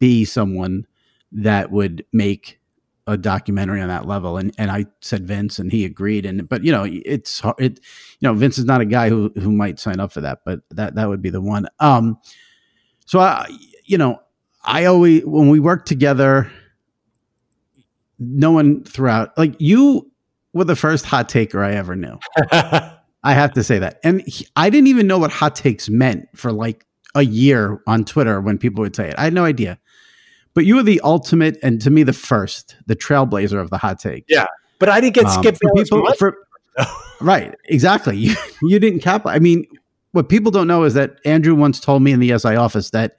be 0.00 0.24
someone 0.24 0.86
that 1.30 1.70
would 1.70 2.04
make 2.12 2.58
a 3.06 3.16
documentary 3.16 3.80
on 3.80 3.88
that 3.88 4.06
level. 4.06 4.36
And 4.36 4.54
and 4.58 4.70
I 4.70 4.86
said 5.00 5.26
Vince 5.26 5.58
and 5.58 5.70
he 5.70 5.84
agreed. 5.84 6.24
And 6.26 6.48
but 6.48 6.64
you 6.64 6.72
know 6.72 6.86
it's 6.88 7.42
it 7.58 7.80
you 8.20 8.28
know 8.28 8.34
Vince 8.34 8.58
is 8.58 8.64
not 8.64 8.80
a 8.80 8.86
guy 8.86 9.08
who 9.08 9.32
who 9.36 9.52
might 9.52 9.78
sign 9.78 10.00
up 10.00 10.12
for 10.12 10.20
that 10.22 10.40
but 10.44 10.60
that 10.70 10.94
that 10.94 11.08
would 11.08 11.22
be 11.22 11.30
the 11.30 11.40
one. 11.40 11.66
Um 11.80 12.18
so 13.06 13.18
I 13.18 13.46
you 13.84 13.98
know 13.98 14.20
I 14.64 14.86
always 14.86 15.24
when 15.24 15.48
we 15.48 15.60
worked 15.60 15.86
together 15.86 16.50
no 18.18 18.52
one 18.52 18.84
throughout 18.84 19.36
like 19.36 19.54
you 19.58 20.10
were 20.52 20.64
the 20.64 20.76
first 20.76 21.04
hot 21.04 21.28
taker 21.28 21.62
I 21.62 21.72
ever 21.72 21.96
knew. 21.96 22.18
I 22.52 23.32
have 23.32 23.54
to 23.54 23.64
say 23.64 23.78
that. 23.78 24.00
And 24.04 24.20
he, 24.26 24.46
I 24.54 24.70
didn't 24.70 24.88
even 24.88 25.06
know 25.06 25.18
what 25.18 25.32
hot 25.32 25.56
takes 25.56 25.88
meant 25.88 26.28
for 26.36 26.52
like 26.52 26.86
a 27.14 27.22
year 27.22 27.82
on 27.86 28.04
Twitter 28.04 28.40
when 28.40 28.58
people 28.58 28.82
would 28.82 28.94
say 28.94 29.08
it. 29.08 29.14
I 29.18 29.24
had 29.24 29.32
no 29.32 29.44
idea 29.44 29.78
but 30.54 30.64
you 30.66 30.76
were 30.76 30.82
the 30.82 31.00
ultimate 31.04 31.58
and 31.62 31.80
to 31.82 31.90
me 31.90 32.02
the 32.02 32.12
first 32.12 32.76
the 32.86 32.96
trailblazer 32.96 33.60
of 33.60 33.70
the 33.70 33.78
hot 33.78 33.98
take 33.98 34.24
Yeah. 34.28 34.46
but 34.78 34.88
I 34.88 35.00
didn't 35.00 35.14
get 35.14 35.26
um, 35.26 35.42
Skip 35.42 35.56
for 35.56 35.70
Bayless 35.74 35.90
people- 35.90 36.14
for- 36.14 36.36
right, 37.20 37.54
exactly. 37.66 38.16
You, 38.16 38.34
you 38.62 38.78
didn't 38.80 38.98
cap. 39.00 39.22
I 39.26 39.38
mean, 39.38 39.64
what 40.10 40.28
people 40.28 40.50
don't 40.50 40.66
know 40.66 40.82
is 40.84 40.94
that 40.94 41.18
Andrew 41.24 41.54
once 41.54 41.78
told 41.78 42.02
me 42.02 42.10
in 42.12 42.18
the 42.20 42.36
SI 42.38 42.56
office 42.56 42.90
that 42.90 43.16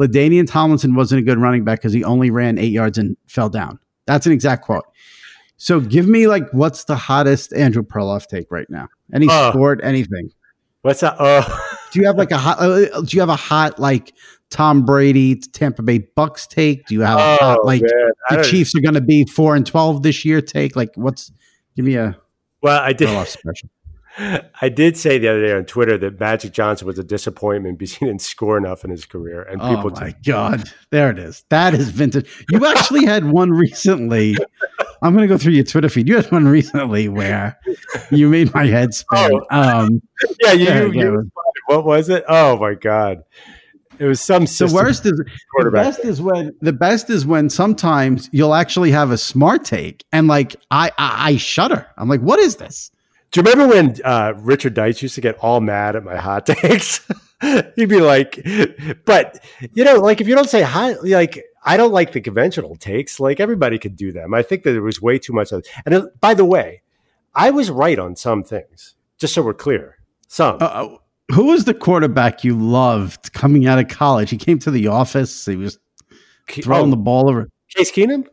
LaDainian 0.00 0.46
Tomlinson 0.48 0.94
wasn't 0.94 1.18
a 1.20 1.22
good 1.24 1.38
running 1.38 1.64
back 1.64 1.80
because 1.80 1.92
he 1.92 2.04
only 2.04 2.30
ran 2.30 2.58
eight 2.58 2.70
yards 2.72 2.98
and 2.98 3.16
fell 3.26 3.48
down. 3.48 3.78
That's 4.06 4.24
an 4.26 4.32
exact 4.32 4.64
quote. 4.64 4.84
So 5.56 5.80
give 5.80 6.06
me 6.06 6.26
like 6.28 6.48
what's 6.52 6.84
the 6.84 6.96
hottest 6.96 7.52
Andrew 7.52 7.82
Perloff 7.82 8.26
take 8.26 8.50
right 8.50 8.68
now? 8.70 8.88
Any 9.12 9.26
Uh. 9.28 9.50
sport, 9.50 9.80
anything? 9.82 10.30
What's 10.82 11.00
that? 11.00 11.16
Oh, 11.18 11.42
Do 11.92 12.00
you 12.00 12.06
have 12.06 12.16
like 12.16 12.30
a 12.30 12.38
hot? 12.38 12.58
Uh, 12.60 13.00
do 13.02 13.16
you 13.16 13.20
have 13.20 13.28
a 13.28 13.36
hot 13.36 13.78
like 13.78 14.14
Tom 14.52 14.84
Brady 14.84 15.36
Tampa 15.36 15.82
Bay 15.82 15.98
Bucks 15.98 16.46
take? 16.46 16.86
Do 16.86 16.94
you 16.94 17.00
have 17.00 17.18
oh 17.40 17.60
like 17.64 17.82
man. 17.82 18.10
The 18.30 18.42
Chiefs 18.44 18.74
are 18.76 18.80
going 18.80 18.94
to 18.94 19.00
be 19.00 19.24
four 19.24 19.56
and 19.56 19.66
twelve 19.66 20.02
this 20.02 20.24
year? 20.24 20.40
Take 20.40 20.76
like 20.76 20.90
what's? 20.94 21.32
Give 21.74 21.84
me 21.84 21.96
a 21.96 22.16
Well, 22.62 22.80
I 22.80 22.92
did. 22.92 23.08
I 24.60 24.68
did 24.68 24.98
say 24.98 25.18
the 25.18 25.28
other 25.28 25.46
day 25.46 25.52
on 25.54 25.64
Twitter 25.64 25.96
that 25.96 26.20
Magic 26.20 26.52
Johnson 26.52 26.86
was 26.86 26.98
a 26.98 27.04
disappointment 27.04 27.78
because 27.78 27.96
he 27.96 28.04
didn't 28.04 28.20
score 28.20 28.58
enough 28.58 28.84
in 28.84 28.90
his 28.90 29.06
career, 29.06 29.42
and 29.42 29.60
Oh 29.62 29.74
people 29.74 29.90
my 29.90 30.10
just 30.10 30.24
god, 30.24 30.70
there 30.90 31.10
it 31.10 31.18
is. 31.18 31.44
That 31.48 31.72
is 31.72 31.88
vintage. 31.88 32.28
You 32.50 32.66
actually 32.66 33.06
had 33.06 33.24
one 33.24 33.50
recently. 33.50 34.36
I'm 35.00 35.14
going 35.14 35.26
to 35.26 35.34
go 35.34 35.38
through 35.38 35.54
your 35.54 35.64
Twitter 35.64 35.88
feed. 35.88 36.08
You 36.08 36.16
had 36.16 36.30
one 36.30 36.46
recently 36.46 37.08
where 37.08 37.58
you 38.10 38.28
made 38.28 38.52
my 38.54 38.66
head 38.66 38.92
spin. 38.92 39.40
Um, 39.50 40.02
yeah, 40.42 40.52
you, 40.52 40.64
Yeah, 40.66 40.82
you, 40.82 40.92
yeah. 40.92 41.02
you 41.04 41.32
what 41.66 41.84
was 41.84 42.10
it? 42.10 42.22
Oh 42.28 42.58
my 42.58 42.74
god, 42.74 43.24
it 43.98 44.06
was 44.06 44.20
some 44.20 44.44
the 44.44 44.70
worst 44.72 45.06
is 45.06 45.20
the 45.58 45.70
best 45.70 46.00
is 46.00 46.20
when 46.20 46.54
the 46.60 46.72
best 46.72 47.10
is 47.10 47.26
when 47.26 47.50
sometimes 47.50 48.28
you'll 48.32 48.54
actually 48.54 48.90
have 48.90 49.10
a 49.10 49.18
smart 49.18 49.64
take 49.64 50.04
and 50.12 50.28
like 50.28 50.56
I 50.70 50.90
I, 50.98 51.30
I 51.32 51.36
shudder. 51.36 51.86
I'm 51.96 52.08
like, 52.08 52.20
what 52.20 52.38
is 52.38 52.56
this? 52.56 52.90
Do 53.30 53.40
you 53.40 53.44
remember 53.44 53.74
when 53.74 53.96
uh, 54.04 54.34
Richard 54.36 54.74
Deitch 54.74 55.00
used 55.00 55.14
to 55.14 55.20
get 55.20 55.38
all 55.38 55.60
mad 55.60 55.96
at 55.96 56.04
my 56.04 56.16
hot 56.16 56.46
takes? 56.46 57.06
He'd 57.76 57.88
be 57.88 58.00
like, 58.00 58.46
but 59.04 59.42
you 59.72 59.84
know, 59.84 59.96
like 59.96 60.20
if 60.20 60.28
you 60.28 60.34
don't 60.34 60.48
say 60.48 60.62
hot, 60.62 61.04
like 61.04 61.42
I 61.64 61.76
don't 61.76 61.92
like 61.92 62.12
the 62.12 62.20
conventional 62.20 62.76
takes. 62.76 63.18
Like 63.18 63.40
everybody 63.40 63.78
could 63.78 63.96
do 63.96 64.12
them. 64.12 64.34
I 64.34 64.42
think 64.42 64.64
that 64.64 64.72
there 64.72 64.82
was 64.82 65.00
way 65.00 65.18
too 65.18 65.32
much 65.32 65.52
of 65.52 65.60
it. 65.60 65.68
And 65.86 65.94
uh, 65.94 66.06
by 66.20 66.34
the 66.34 66.44
way, 66.44 66.82
I 67.34 67.50
was 67.50 67.70
right 67.70 67.98
on 67.98 68.16
some 68.16 68.44
things, 68.44 68.94
just 69.18 69.34
so 69.34 69.42
we're 69.42 69.54
clear. 69.54 69.98
Some. 70.28 70.58
Uh, 70.60 70.96
who 71.32 71.46
was 71.46 71.64
the 71.64 71.74
quarterback 71.74 72.44
you 72.44 72.56
loved 72.56 73.32
coming 73.32 73.66
out 73.66 73.78
of 73.78 73.88
college? 73.88 74.30
He 74.30 74.36
came 74.36 74.58
to 74.60 74.70
the 74.70 74.88
office. 74.88 75.44
He 75.44 75.56
was 75.56 75.78
throwing 76.48 76.88
oh, 76.88 76.90
the 76.90 76.96
ball 76.96 77.28
over. 77.28 77.48
Case 77.74 77.90
Keenum? 77.90 78.26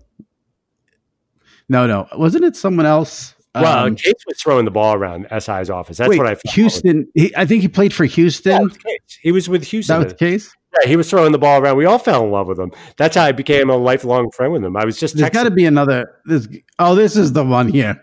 No, 1.69 1.87
no, 1.87 2.07
wasn't 2.17 2.45
it 2.45 2.55
someone 2.55 2.85
else? 2.85 3.35
Well, 3.55 3.87
Um, 3.87 3.95
Case 3.95 4.13
was 4.27 4.39
throwing 4.41 4.65
the 4.65 4.71
ball 4.71 4.95
around 4.95 5.27
SI's 5.31 5.69
office. 5.69 5.97
That's 5.97 6.09
wait, 6.09 6.17
what 6.17 6.27
I 6.27 6.35
found. 6.35 6.53
Houston. 6.55 7.07
He, 7.15 7.35
I 7.35 7.45
think 7.45 7.61
he 7.61 7.67
played 7.67 7.93
for 7.93 8.05
Houston. 8.05 8.63
was 8.63 8.77
He 9.21 9.31
was 9.31 9.49
with 9.49 9.63
Houston. 9.65 9.99
that 9.99 10.05
was 10.05 10.13
case? 10.13 10.55
Yeah, 10.81 10.87
he 10.87 10.95
was 10.95 11.09
throwing 11.09 11.31
the 11.31 11.39
ball 11.39 11.61
around. 11.61 11.77
We 11.77 11.85
all 11.85 11.97
fell 11.97 12.23
in 12.23 12.31
love 12.31 12.47
with 12.47 12.59
him. 12.59 12.71
That's 12.97 13.15
how 13.15 13.23
I 13.23 13.31
became 13.31 13.69
a 13.69 13.75
lifelong 13.75 14.29
friend 14.31 14.53
with 14.53 14.63
him. 14.63 14.77
I 14.77 14.85
was 14.85 14.99
just 14.99 15.17
There's 15.17 15.31
got 15.31 15.43
to 15.43 15.51
be 15.51 15.65
another. 15.65 16.11
This, 16.25 16.47
oh, 16.77 16.93
this 16.95 17.15
is 17.15 17.33
the 17.33 17.43
one 17.43 17.69
here 17.69 17.99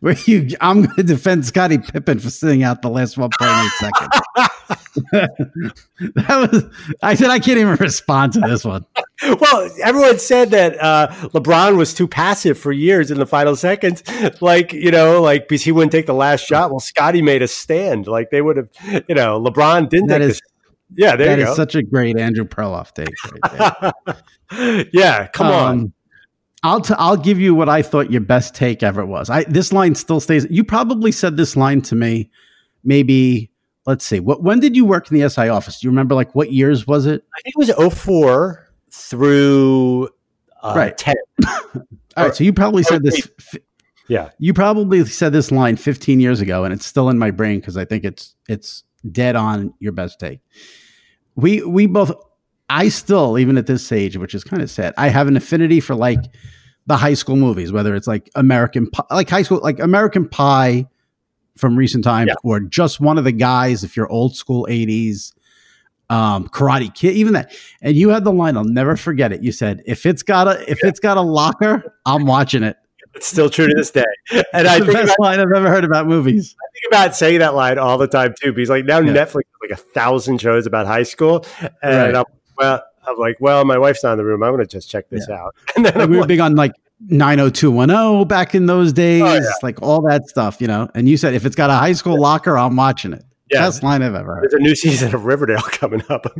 where 0.00 0.16
you. 0.26 0.56
I'm 0.60 0.82
going 0.82 0.96
to 0.96 1.02
defend 1.02 1.46
Scottie 1.46 1.78
Pippen 1.78 2.18
for 2.18 2.30
sitting 2.30 2.62
out 2.62 2.82
the 2.82 2.90
last 2.90 3.16
1.8 3.16 3.68
seconds. 3.78 4.10
that 5.12 6.50
was. 6.52 6.64
I 7.02 7.14
said 7.14 7.30
I 7.30 7.38
can't 7.38 7.58
even 7.58 7.76
respond 7.76 8.32
to 8.34 8.40
this 8.40 8.64
one. 8.64 8.84
well, 9.22 9.70
everyone 9.82 10.18
said 10.18 10.50
that 10.50 10.80
uh, 10.82 11.08
LeBron 11.28 11.76
was 11.76 11.94
too 11.94 12.06
passive 12.06 12.58
for 12.58 12.72
years 12.72 13.10
in 13.10 13.18
the 13.18 13.26
final 13.26 13.56
seconds. 13.56 14.02
Like 14.40 14.72
you 14.72 14.90
know, 14.90 15.22
like 15.22 15.48
because 15.48 15.62
he 15.64 15.72
wouldn't 15.72 15.92
take 15.92 16.06
the 16.06 16.14
last 16.14 16.44
shot. 16.44 16.70
Well, 16.70 16.80
Scotty 16.80 17.22
made 17.22 17.42
a 17.42 17.48
stand. 17.48 18.06
Like 18.06 18.30
they 18.30 18.42
would 18.42 18.56
have, 18.56 18.68
you 19.08 19.14
know, 19.14 19.40
LeBron 19.40 19.88
didn't. 19.88 20.08
That 20.08 20.22
is- 20.22 20.42
yeah, 20.96 21.16
there 21.16 21.36
That 21.36 21.50
is 21.50 21.56
such 21.56 21.74
a 21.74 21.82
great 21.82 22.18
Andrew 22.18 22.44
Perloff 22.44 22.92
take. 22.94 23.10
Right 23.44 23.92
there. 24.50 24.86
yeah, 24.92 25.26
come 25.26 25.48
on. 25.48 25.92
I'll 26.62 26.80
t- 26.80 26.94
I'll 26.98 27.16
give 27.16 27.38
you 27.38 27.54
what 27.54 27.68
I 27.68 27.82
thought 27.82 28.10
your 28.10 28.20
best 28.20 28.54
take 28.54 28.82
ever 28.82 29.06
was. 29.06 29.30
I 29.30 29.44
this 29.44 29.72
line 29.72 29.94
still 29.94 30.20
stays. 30.20 30.46
You 30.50 30.64
probably 30.64 31.12
said 31.12 31.36
this 31.36 31.56
line 31.56 31.82
to 31.82 31.94
me, 31.94 32.30
maybe. 32.84 33.50
Let's 33.86 34.04
see. 34.04 34.20
What 34.20 34.42
when 34.42 34.60
did 34.60 34.76
you 34.76 34.84
work 34.84 35.10
in 35.10 35.18
the 35.18 35.28
SI 35.30 35.48
office? 35.48 35.80
Do 35.80 35.86
you 35.86 35.90
remember 35.90 36.14
like 36.14 36.34
what 36.34 36.52
years 36.52 36.86
was 36.86 37.06
it? 37.06 37.24
I 37.36 37.40
think 37.42 37.54
it 37.56 37.78
was 37.80 37.94
04 37.94 38.68
through 38.90 40.08
uh, 40.62 40.74
Right. 40.76 40.96
10. 40.98 41.14
All 41.46 42.24
right, 42.24 42.34
so 42.34 42.42
you 42.44 42.52
probably 42.52 42.82
said 42.82 43.02
this. 43.02 43.26
f- 43.38 43.60
Yeah. 44.08 44.30
You 44.38 44.52
probably 44.52 45.04
said 45.04 45.32
this 45.32 45.50
line 45.50 45.76
15 45.76 46.18
years 46.20 46.40
ago, 46.40 46.64
and 46.64 46.74
it's 46.74 46.84
still 46.84 47.08
in 47.08 47.18
my 47.18 47.30
brain 47.30 47.60
because 47.60 47.76
I 47.76 47.84
think 47.84 48.04
it's 48.04 48.34
it's 48.48 48.82
dead 49.12 49.36
on 49.36 49.72
your 49.78 49.92
best 49.92 50.18
take. 50.20 50.40
We 51.36 51.62
we 51.62 51.86
both. 51.86 52.12
I 52.70 52.88
still, 52.88 53.38
even 53.38 53.56
at 53.58 53.66
this 53.66 53.90
age, 53.92 54.16
which 54.16 54.34
is 54.34 54.44
kind 54.44 54.62
of 54.62 54.70
sad, 54.70 54.94
I 54.98 55.08
have 55.08 55.28
an 55.28 55.36
affinity 55.36 55.80
for 55.80 55.94
like 55.94 56.20
the 56.86 56.96
high 56.96 57.14
school 57.14 57.36
movies, 57.36 57.72
whether 57.72 57.94
it's 57.94 58.06
like 58.06 58.30
American, 58.34 58.88
like 59.10 59.28
high 59.30 59.42
school, 59.42 59.60
like 59.62 59.78
American 59.78 60.28
Pie 60.28 60.86
from 61.56 61.76
recent 61.76 62.04
times, 62.04 62.28
Yeah. 62.28 62.34
or 62.44 62.60
just 62.60 63.00
one 63.00 63.18
of 63.18 63.24
the 63.24 63.32
guys 63.32 63.84
if 63.84 63.96
you're 63.96 64.10
old 64.10 64.36
school 64.36 64.66
80s, 64.70 65.32
um, 66.10 66.48
Karate 66.48 66.94
Kid, 66.94 67.14
even 67.16 67.34
that. 67.34 67.52
And 67.82 67.96
you 67.96 68.08
had 68.10 68.24
the 68.24 68.32
line, 68.32 68.56
I'll 68.56 68.64
never 68.64 68.96
forget 68.96 69.32
it. 69.32 69.42
You 69.42 69.52
said, 69.52 69.82
"If 69.86 70.06
it's 70.06 70.22
got 70.22 70.48
a 70.48 70.70
if 70.70 70.78
it's 70.82 71.00
got 71.00 71.16
a 71.18 71.20
locker, 71.20 71.94
I'm 72.06 72.24
watching 72.26 72.62
it." 72.62 72.76
It's 73.14 73.26
still 73.26 73.50
true 73.50 73.66
to 73.66 73.74
this 73.74 73.90
day. 73.90 74.04
And 74.54 74.66
I 74.68 74.76
It's 74.76 74.86
the 74.86 74.92
think 74.92 75.06
best 75.06 75.16
about, 75.18 75.20
line 75.20 75.40
I've 75.40 75.52
ever 75.54 75.68
heard 75.68 75.84
about 75.84 76.06
movies. 76.06 76.54
I 76.58 76.66
think 76.72 76.92
about 76.92 77.16
saying 77.16 77.40
that 77.40 77.54
line 77.54 77.78
all 77.78 77.98
the 77.98 78.06
time 78.06 78.34
too, 78.40 78.52
because 78.52 78.70
like 78.70 78.84
now 78.84 79.00
Yeah. 79.00 79.12
Netflix 79.12 79.42
has 79.48 79.60
like 79.60 79.70
a 79.72 79.76
thousand 79.76 80.40
shows 80.40 80.66
about 80.66 80.86
high 80.86 81.02
school. 81.02 81.44
And 81.82 82.14
Right. 82.14 82.14
I'm, 82.16 82.24
well, 82.58 82.82
I'm 83.06 83.16
like, 83.16 83.36
well, 83.40 83.64
my 83.64 83.78
wife's 83.78 84.02
not 84.04 84.12
in 84.12 84.18
the 84.18 84.24
room. 84.24 84.42
I'm 84.42 84.52
going 84.54 84.64
to 84.66 84.70
just 84.70 84.90
check 84.90 85.08
this 85.08 85.28
out. 85.28 85.54
And 85.76 85.86
then 85.86 85.94
Like, 85.94 86.08
we 86.10 86.16
were 86.16 86.22
like, 86.22 86.28
big 86.28 86.40
on 86.40 86.54
like 86.56 86.72
90210 87.08 88.26
back 88.28 88.54
in 88.54 88.66
those 88.66 88.92
days, 88.92 89.22
Oh, 89.22 89.34
yeah. 89.34 89.40
like 89.62 89.80
all 89.82 90.02
that 90.08 90.28
stuff, 90.28 90.60
you 90.60 90.66
know. 90.66 90.88
And 90.94 91.08
you 91.08 91.16
said 91.16 91.34
if 91.34 91.46
it's 91.46 91.56
got 91.56 91.70
a 91.70 91.74
high 91.74 91.92
school 91.92 92.20
locker, 92.20 92.58
I'm 92.58 92.76
watching 92.76 93.12
it. 93.12 93.24
Yeah. 93.50 93.60
Best 93.60 93.82
line 93.82 94.02
I've 94.02 94.14
ever 94.14 94.34
heard. 94.34 94.42
there's 94.44 94.52
a 94.54 94.58
new 94.58 94.74
season 94.76 95.14
of 95.14 95.24
Riverdale 95.24 95.62
coming 95.62 96.02
up. 96.10 96.26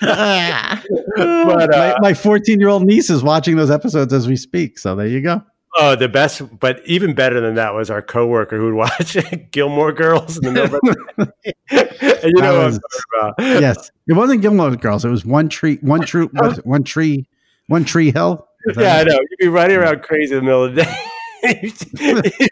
but 0.00 1.74
uh, 1.74 1.96
my 2.00 2.14
14 2.14 2.60
year 2.60 2.68
old 2.68 2.84
niece 2.84 3.10
is 3.10 3.22
watching 3.22 3.56
those 3.56 3.70
episodes 3.70 4.12
as 4.12 4.28
we 4.28 4.36
speak. 4.36 4.78
So 4.78 4.94
there 4.94 5.06
you 5.08 5.20
go. 5.20 5.42
Oh, 5.78 5.96
the 5.96 6.08
best, 6.08 6.58
but 6.58 6.82
even 6.86 7.14
better 7.14 7.40
than 7.40 7.54
that 7.54 7.74
was 7.74 7.90
our 7.90 8.02
coworker 8.02 8.56
who 8.56 8.66
would 8.66 8.74
watch 8.74 9.16
Gilmore 9.50 9.92
Girls 9.92 10.36
in 10.36 10.44
the 10.44 10.52
middle 10.52 10.76
of 11.18 11.32
and 11.70 12.32
you 12.34 12.42
know 12.42 12.54
what 12.54 12.64
I'm 12.64 12.72
talking 12.72 12.80
about. 13.18 13.34
Yes. 13.62 13.90
It 14.06 14.14
wasn't 14.14 14.42
Gilmore 14.42 14.74
Girls. 14.76 15.04
It 15.04 15.10
was 15.10 15.24
one 15.24 15.48
tree, 15.48 15.78
one 15.80 16.02
tree, 16.02 16.26
what 16.32 16.52
is 16.52 16.58
it? 16.58 16.66
One 16.66 16.84
tree, 16.84 17.26
one 17.68 17.84
tree 17.84 18.12
hill. 18.12 18.46
Yeah, 18.76 18.96
I 18.96 19.04
know. 19.04 19.14
You'd 19.14 19.38
be 19.38 19.48
running 19.48 19.76
around 19.76 20.02
crazy 20.02 20.34
in 20.34 20.44
the 20.44 20.46
middle 20.46 20.64
of 20.64 20.74
the 20.74 20.82
day. 20.82 22.50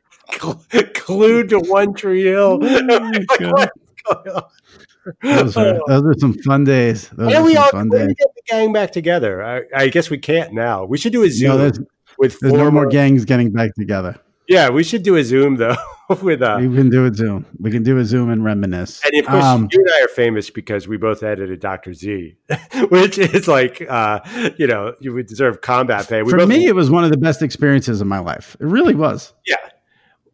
Glued 0.94 1.48
to 1.50 1.60
one 1.60 1.94
tree 1.94 2.24
hill. 2.24 2.60
Oh, 2.62 3.12
going? 3.38 3.68
Those 5.22 5.56
are, 5.56 5.66
oh. 5.66 5.82
those 5.86 6.04
are 6.04 6.14
some 6.18 6.34
fun 6.42 6.64
days. 6.64 7.08
Those 7.10 7.34
are 7.34 7.42
we 7.42 7.56
all 7.56 7.70
fun 7.70 7.88
days. 7.88 8.08
get 8.18 8.28
the 8.34 8.42
gang 8.48 8.72
back 8.72 8.92
together. 8.92 9.42
I, 9.42 9.62
I 9.74 9.88
guess 9.88 10.10
we 10.10 10.18
can't 10.18 10.52
now. 10.52 10.84
We 10.84 10.98
should 10.98 11.12
do 11.12 11.22
a 11.22 11.30
Zoom 11.30 11.58
No, 11.58 11.70
with 12.18 12.38
there's 12.40 12.52
no 12.54 12.70
more 12.70 12.86
gangs 12.86 13.24
getting 13.24 13.50
back 13.52 13.74
together. 13.74 14.16
Yeah, 14.48 14.68
we 14.70 14.84
should 14.84 15.02
do 15.02 15.16
a 15.16 15.24
Zoom 15.24 15.56
though 15.56 15.76
with 16.22 16.40
uh 16.40 16.56
We 16.60 16.74
can 16.76 16.88
do 16.88 17.04
a 17.04 17.12
Zoom. 17.12 17.46
We 17.58 17.70
can 17.72 17.82
do 17.82 17.98
a 17.98 18.04
Zoom 18.04 18.30
and 18.30 18.44
reminisce. 18.44 19.02
and 19.04 19.20
of 19.20 19.26
course 19.30 19.44
Um, 19.44 19.68
you 19.72 19.80
and 19.80 19.90
I 19.90 20.04
are 20.04 20.08
famous 20.08 20.50
because 20.50 20.86
we 20.86 20.96
both 20.98 21.24
edited 21.24 21.58
Dr. 21.60 21.92
Z, 21.94 22.36
which 22.90 23.18
is 23.18 23.48
like 23.48 23.82
uh 23.88 24.20
you 24.56 24.66
know, 24.68 24.94
you 25.00 25.12
would 25.14 25.26
deserve 25.26 25.60
combat 25.62 26.08
pay. 26.08 26.22
We 26.22 26.30
for 26.30 26.46
me, 26.46 26.66
it 26.66 26.74
was 26.76 26.90
one 26.90 27.02
of 27.02 27.10
the 27.10 27.16
best 27.16 27.42
experiences 27.42 28.00
of 28.00 28.06
my 28.06 28.20
life. 28.20 28.56
It 28.60 28.66
really 28.66 28.94
was. 28.94 29.32
Yeah. 29.46 29.56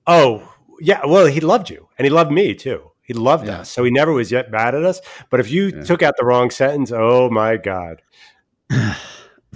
Oh, 0.06 0.46
yeah. 0.80 1.00
Well, 1.06 1.26
he 1.26 1.40
loved 1.40 1.70
you, 1.70 1.88
and 1.96 2.04
he 2.04 2.10
loved 2.10 2.32
me 2.32 2.54
too. 2.54 2.90
He 3.04 3.14
loved 3.14 3.46
Yeah. 3.46 3.60
us, 3.60 3.70
so 3.70 3.82
he 3.82 3.90
never 3.90 4.12
was 4.12 4.30
yet 4.30 4.50
mad 4.50 4.74
at 4.74 4.84
us. 4.84 5.00
But 5.30 5.40
if 5.40 5.50
you 5.50 5.68
Yeah. 5.74 5.82
took 5.84 6.02
out 6.02 6.14
the 6.18 6.24
wrong 6.26 6.50
sentence, 6.50 6.92
oh 6.94 7.30
my 7.30 7.56
god. 7.56 8.02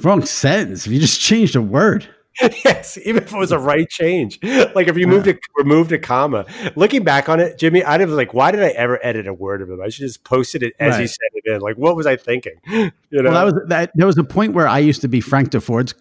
Wrong 0.03 0.25
sentence. 0.25 0.87
If 0.87 0.93
you 0.93 1.01
just 1.01 1.21
changed 1.21 1.57
a 1.57 1.63
word. 1.63 2.07
yes, 2.65 2.99
even 3.05 3.23
if 3.23 3.33
it 3.33 3.39
was 3.39 3.53
a 3.53 3.59
right 3.59 3.89
change, 3.89 4.39
like 4.75 4.89
if 4.89 4.97
you 4.97 5.07
moved 5.07 5.27
a 5.29 5.39
removed 5.57 5.93
a 5.93 5.99
comma. 5.99 6.45
Looking 6.77 7.03
back 7.05 7.29
on 7.29 7.41
it, 7.41 7.59
Jimmy, 7.59 7.83
I'd 7.83 8.01
have 8.01 8.11
like, 8.11 8.35
why 8.35 8.51
did 8.51 8.63
I 8.63 8.69
ever 8.71 8.99
edit 9.05 9.27
a 9.27 9.33
word 9.35 9.63
of 9.63 9.71
him? 9.71 9.81
I 9.81 9.89
should 9.89 10.03
just 10.07 10.25
posted 10.25 10.63
it 10.63 10.75
as 10.79 10.97
he 10.97 11.01
Right. 11.03 11.11
said 11.11 11.29
it 11.35 11.53
in. 11.55 11.61
Like, 11.61 11.77
what 11.77 11.97
was 11.97 12.07
I 12.07 12.17
thinking? 12.17 12.55
You 13.11 13.23
know, 13.23 13.31
Well, 13.31 13.47
that 13.47 13.55
was 13.55 13.69
that. 13.69 13.91
There 13.95 14.07
was 14.07 14.19
a 14.19 14.25
point 14.25 14.53
where 14.53 14.69
I 14.69 14.79
used 14.81 15.01
to 15.03 15.09
be 15.09 15.21
Frank 15.21 15.51
Deford's, 15.51 15.95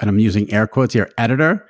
and 0.00 0.10
I'm 0.10 0.18
using 0.18 0.52
air 0.52 0.66
quotes 0.66 0.92
here, 0.92 1.10
editor. 1.16 1.66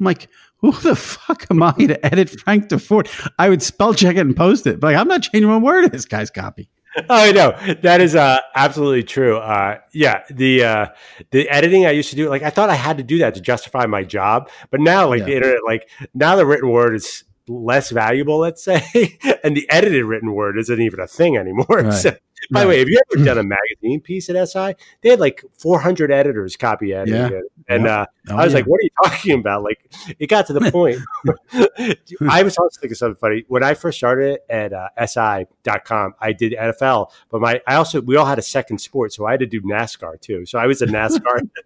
I'm 0.00 0.04
like, 0.06 0.28
who 0.56 0.72
the 0.72 0.96
fuck 0.96 1.46
am 1.50 1.62
I 1.62 1.72
to 1.72 2.04
edit 2.06 2.30
Frank 2.30 2.68
Deford? 2.68 3.08
I 3.38 3.48
would 3.50 3.62
spell 3.62 3.94
check 3.94 4.16
it 4.16 4.20
and 4.20 4.34
post 4.36 4.66
it, 4.66 4.80
but 4.80 4.88
like, 4.88 4.96
I'm 4.96 5.06
not 5.08 5.22
changing 5.22 5.48
one 5.48 5.62
word 5.62 5.84
of 5.84 5.92
this 5.92 6.06
guy's 6.06 6.30
copy. 6.30 6.70
Oh, 6.96 7.04
I 7.08 7.32
know 7.32 7.56
that 7.82 8.00
is 8.00 8.14
uh, 8.14 8.40
absolutely 8.54 9.02
true. 9.02 9.38
Uh, 9.38 9.78
yeah, 9.92 10.22
the 10.30 10.64
uh, 10.64 10.86
the 11.30 11.48
editing 11.48 11.86
I 11.86 11.90
used 11.90 12.10
to 12.10 12.16
do, 12.16 12.28
like 12.28 12.42
I 12.42 12.50
thought 12.50 12.70
I 12.70 12.74
had 12.74 12.98
to 12.98 13.02
do 13.02 13.18
that 13.18 13.34
to 13.34 13.40
justify 13.40 13.86
my 13.86 14.04
job, 14.04 14.50
but 14.70 14.80
now, 14.80 15.08
like 15.08 15.24
the 15.24 15.36
internet, 15.36 15.64
like 15.64 15.88
now 16.14 16.36
the 16.36 16.46
written 16.46 16.70
word 16.70 16.94
is 16.94 17.24
less 17.48 17.90
valuable, 17.90 18.38
let's 18.38 18.62
say, 18.62 19.18
and 19.44 19.56
the 19.56 19.68
edited 19.70 20.04
written 20.04 20.32
word 20.32 20.58
isn't 20.58 20.80
even 20.80 21.00
a 21.00 21.06
thing 21.06 21.36
anymore. 21.36 21.66
Right. 21.70 21.94
So, 21.94 22.16
by 22.50 22.62
the 22.62 22.68
way, 22.68 22.78
have 22.78 22.88
you 22.88 23.00
ever 23.14 23.24
done 23.24 23.38
a 23.38 23.42
magazine 23.42 24.00
piece 24.00 24.28
at 24.30 24.48
SI? 24.48 24.74
They 25.02 25.10
had 25.10 25.20
like 25.20 25.44
400 25.58 26.10
editors 26.10 26.56
copy 26.56 26.94
editing 26.94 27.14
Yeah. 27.14 27.28
it, 27.38 27.44
and 27.68 27.84
Yeah. 27.84 28.00
uh, 28.02 28.06
Oh, 28.30 28.36
I 28.36 28.44
was 28.44 28.52
yeah. 28.52 28.58
like, 28.58 28.66
"What 28.66 28.78
are 28.78 28.82
you 28.82 28.90
talking 29.04 29.38
about?" 29.40 29.62
Like, 29.62 29.78
it 30.18 30.26
got 30.28 30.46
to 30.48 30.52
the 30.52 30.70
point. 30.72 30.98
I 32.28 32.42
was 32.42 32.56
also 32.56 32.80
thinking 32.80 32.94
something 32.94 33.16
funny 33.16 33.44
when 33.48 33.62
I 33.64 33.74
first 33.74 33.98
started 33.98 34.40
at 34.48 34.72
uh, 34.72 34.88
SI.com. 35.06 36.14
I 36.20 36.32
did 36.32 36.52
NFL, 36.52 37.10
but 37.30 37.40
my 37.40 37.60
I 37.66 37.74
also 37.76 38.00
we 38.00 38.16
all 38.16 38.26
had 38.26 38.38
a 38.38 38.42
second 38.42 38.78
sport, 38.78 39.12
so 39.12 39.26
I 39.26 39.32
had 39.32 39.40
to 39.40 39.46
do 39.46 39.60
NASCAR 39.62 40.20
too. 40.20 40.46
So 40.46 40.58
I 40.58 40.66
was 40.66 40.82
a 40.82 40.86
NASCAR. 40.86 41.48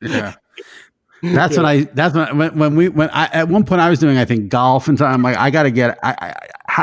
Yeah. 0.00 0.34
That's 1.22 1.56
when 1.56 1.66
I. 1.66 1.80
That's 1.82 2.14
when 2.14 2.38
when, 2.38 2.58
when 2.58 2.76
we 2.76 2.88
when 2.88 3.10
I 3.10 3.24
at 3.32 3.48
one 3.48 3.64
point 3.64 3.80
I 3.80 3.90
was 3.90 3.98
doing 3.98 4.16
I 4.16 4.24
think 4.24 4.48
golf 4.48 4.86
and 4.86 4.96
so 4.96 5.04
I'm 5.06 5.22
like 5.22 5.36
I 5.36 5.50
got 5.50 5.64
to 5.64 5.72
get 5.72 5.98
I, 6.04 6.10
I, 6.12 6.34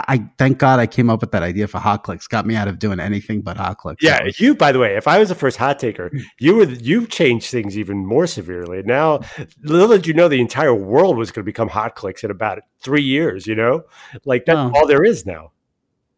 I 0.08 0.30
thank 0.38 0.58
God 0.58 0.80
I 0.80 0.88
came 0.88 1.10
up 1.10 1.22
with 1.22 1.32
that 1.32 1.44
idea 1.44 1.68
for 1.68 1.80
hot 1.80 2.04
clicks 2.04 2.28
got 2.28 2.46
me 2.46 2.56
out 2.56 2.68
of 2.68 2.80
doing 2.80 3.00
anything 3.00 3.42
but 3.42 3.58
hot 3.58 3.78
clicks. 3.78 4.04
yeah, 4.04 4.30
you. 4.38 4.56
By 4.56 4.72
the 4.72 4.80
way, 4.80 4.96
if 4.96 5.08
I 5.08 5.20
was 5.20 5.30
the 5.30 5.36
first 5.36 5.58
hot 5.58 5.80
taker, 5.80 6.10
hmm. 6.10 6.20
you 6.40 6.56
were 6.56 6.66
you 6.66 7.08
changed 7.08 7.50
things 7.50 7.78
even 7.78 8.06
more 8.06 8.28
severely. 8.28 8.84
Now, 8.84 9.22
little 9.64 9.90
did 9.90 10.08
you 10.08 10.14
know, 10.14 10.28
the 10.28 10.42
entire 10.42 10.74
world 10.74 11.18
was 11.18 11.32
going 11.32 11.44
to 11.44 11.50
become 11.50 11.70
hot 11.70 11.96
clicks 11.96 12.24
in 12.24 12.32
about 12.32 12.60
three 12.82 13.04
years. 13.04 13.48
You 13.48 13.56
know, 13.56 13.84
like 14.26 14.46
that's 14.46 14.58
Oh. 14.58 14.72
all 14.76 14.88
there 14.88 15.04
is 15.04 15.26
now. 15.26 15.52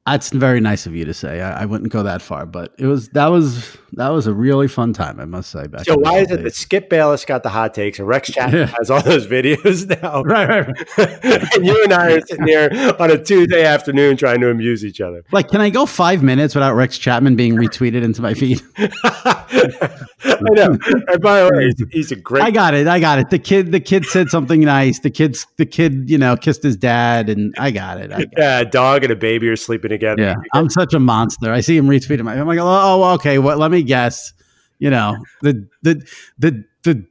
That's 0.08 0.30
very 0.30 0.62
nice 0.62 0.86
of 0.86 0.96
you 0.96 1.04
to 1.06 1.14
say. 1.14 1.42
I, 1.42 1.64
I 1.64 1.66
wouldn't 1.66 1.92
go 1.92 2.02
that 2.04 2.22
far, 2.22 2.46
but 2.46 2.74
it 2.78 2.86
was 2.86 3.10
that 3.10 3.28
was 3.28 3.78
that 3.94 4.10
was 4.10 4.26
a 4.26 4.34
really 4.34 4.68
fun 4.68 4.94
time, 4.94 5.20
I 5.20 5.26
must 5.26 5.50
say. 5.52 5.68
Back 5.68 5.84
So 5.86 5.98
why 5.98 6.20
is 6.20 6.32
it 6.32 6.44
that. 6.44 6.56
Skip 6.56 6.90
Bayless 6.90 7.26
got 7.26 7.44
the 7.44 7.50
hot 7.50 7.74
takes 7.74 8.00
and 8.00 8.08
Rex 8.08 8.32
Chapman 8.34 8.62
Yeah. 8.62 8.74
has 8.78 8.90
all 8.90 9.02
those 9.02 9.28
videos 9.28 9.88
now? 10.02 10.22
right, 10.24 10.48
right, 10.48 10.68
right. 10.98 11.54
and 11.56 11.66
you 11.66 11.84
and 11.84 11.94
I 11.94 12.14
are 12.14 12.22
sitting 12.22 12.48
here 12.48 12.70
on 13.00 13.12
a 13.12 13.22
Tuesday 13.22 13.66
afternoon 13.66 14.16
trying 14.18 14.40
to 14.42 14.50
amuse 14.50 14.86
each 14.86 15.02
other. 15.02 15.24
Like, 15.32 15.50
can 15.50 15.60
I 15.62 15.70
go 15.70 15.86
five 15.86 16.24
minutes 16.24 16.56
without 16.56 16.74
Rex 16.76 16.98
Chapman 16.98 17.36
being 17.36 17.56
retweeted 17.56 18.04
into 18.04 18.22
my 18.22 18.34
feed? 18.34 18.62
I 18.78 20.38
know. 20.52 20.78
And 21.08 21.22
by 21.22 21.42
the 21.44 21.50
way, 21.54 21.88
he's, 21.92 22.12
a 22.12 22.16
great. 22.16 22.44
I 22.44 22.52
got 22.52 22.74
it. 22.74 22.88
I 22.88 23.00
got 23.00 23.20
it. 23.20 23.30
The 23.30 23.40
kid, 23.40 23.72
the 23.72 23.80
kid 23.80 24.06
said 24.06 24.30
something 24.30 24.62
nice. 24.62 25.00
The 25.00 25.10
kid's, 25.10 25.46
the 25.58 25.66
kid, 25.66 26.10
you 26.10 26.18
know, 26.18 26.36
kissed 26.36 26.64
his 26.64 26.76
dad, 26.76 27.30
and 27.30 27.54
I 27.58 27.72
got 27.72 27.98
it. 28.00 28.12
I 28.12 28.18
got 28.18 28.22
it. 28.22 28.30
yeah, 28.38 28.60
a 28.60 28.66
dog 28.66 29.04
and 29.04 29.12
a 29.12 29.16
baby 29.16 29.48
are 29.50 29.56
sleeping 29.56 29.92
together. 29.98 30.22
Yeah, 30.22 30.36
I'm 30.54 30.70
such 30.70 30.94
a 30.94 31.00
monster. 31.00 31.52
I 31.52 31.62
see 31.62 31.78
him 31.78 31.88
retweeting 31.88 32.24
my. 32.24 32.40
I'm 32.40 32.48
like, 32.48 32.60
oh, 32.60 32.66
oh 32.66 33.14
okay. 33.16 33.40
What? 33.40 33.58
Let 33.58 33.72
me 33.72 33.84
guess. 33.84 34.34
You 34.80 34.92
know, 34.92 35.18
the 35.42 35.68
the 35.82 36.08
the 36.38 36.64
the 36.84 37.06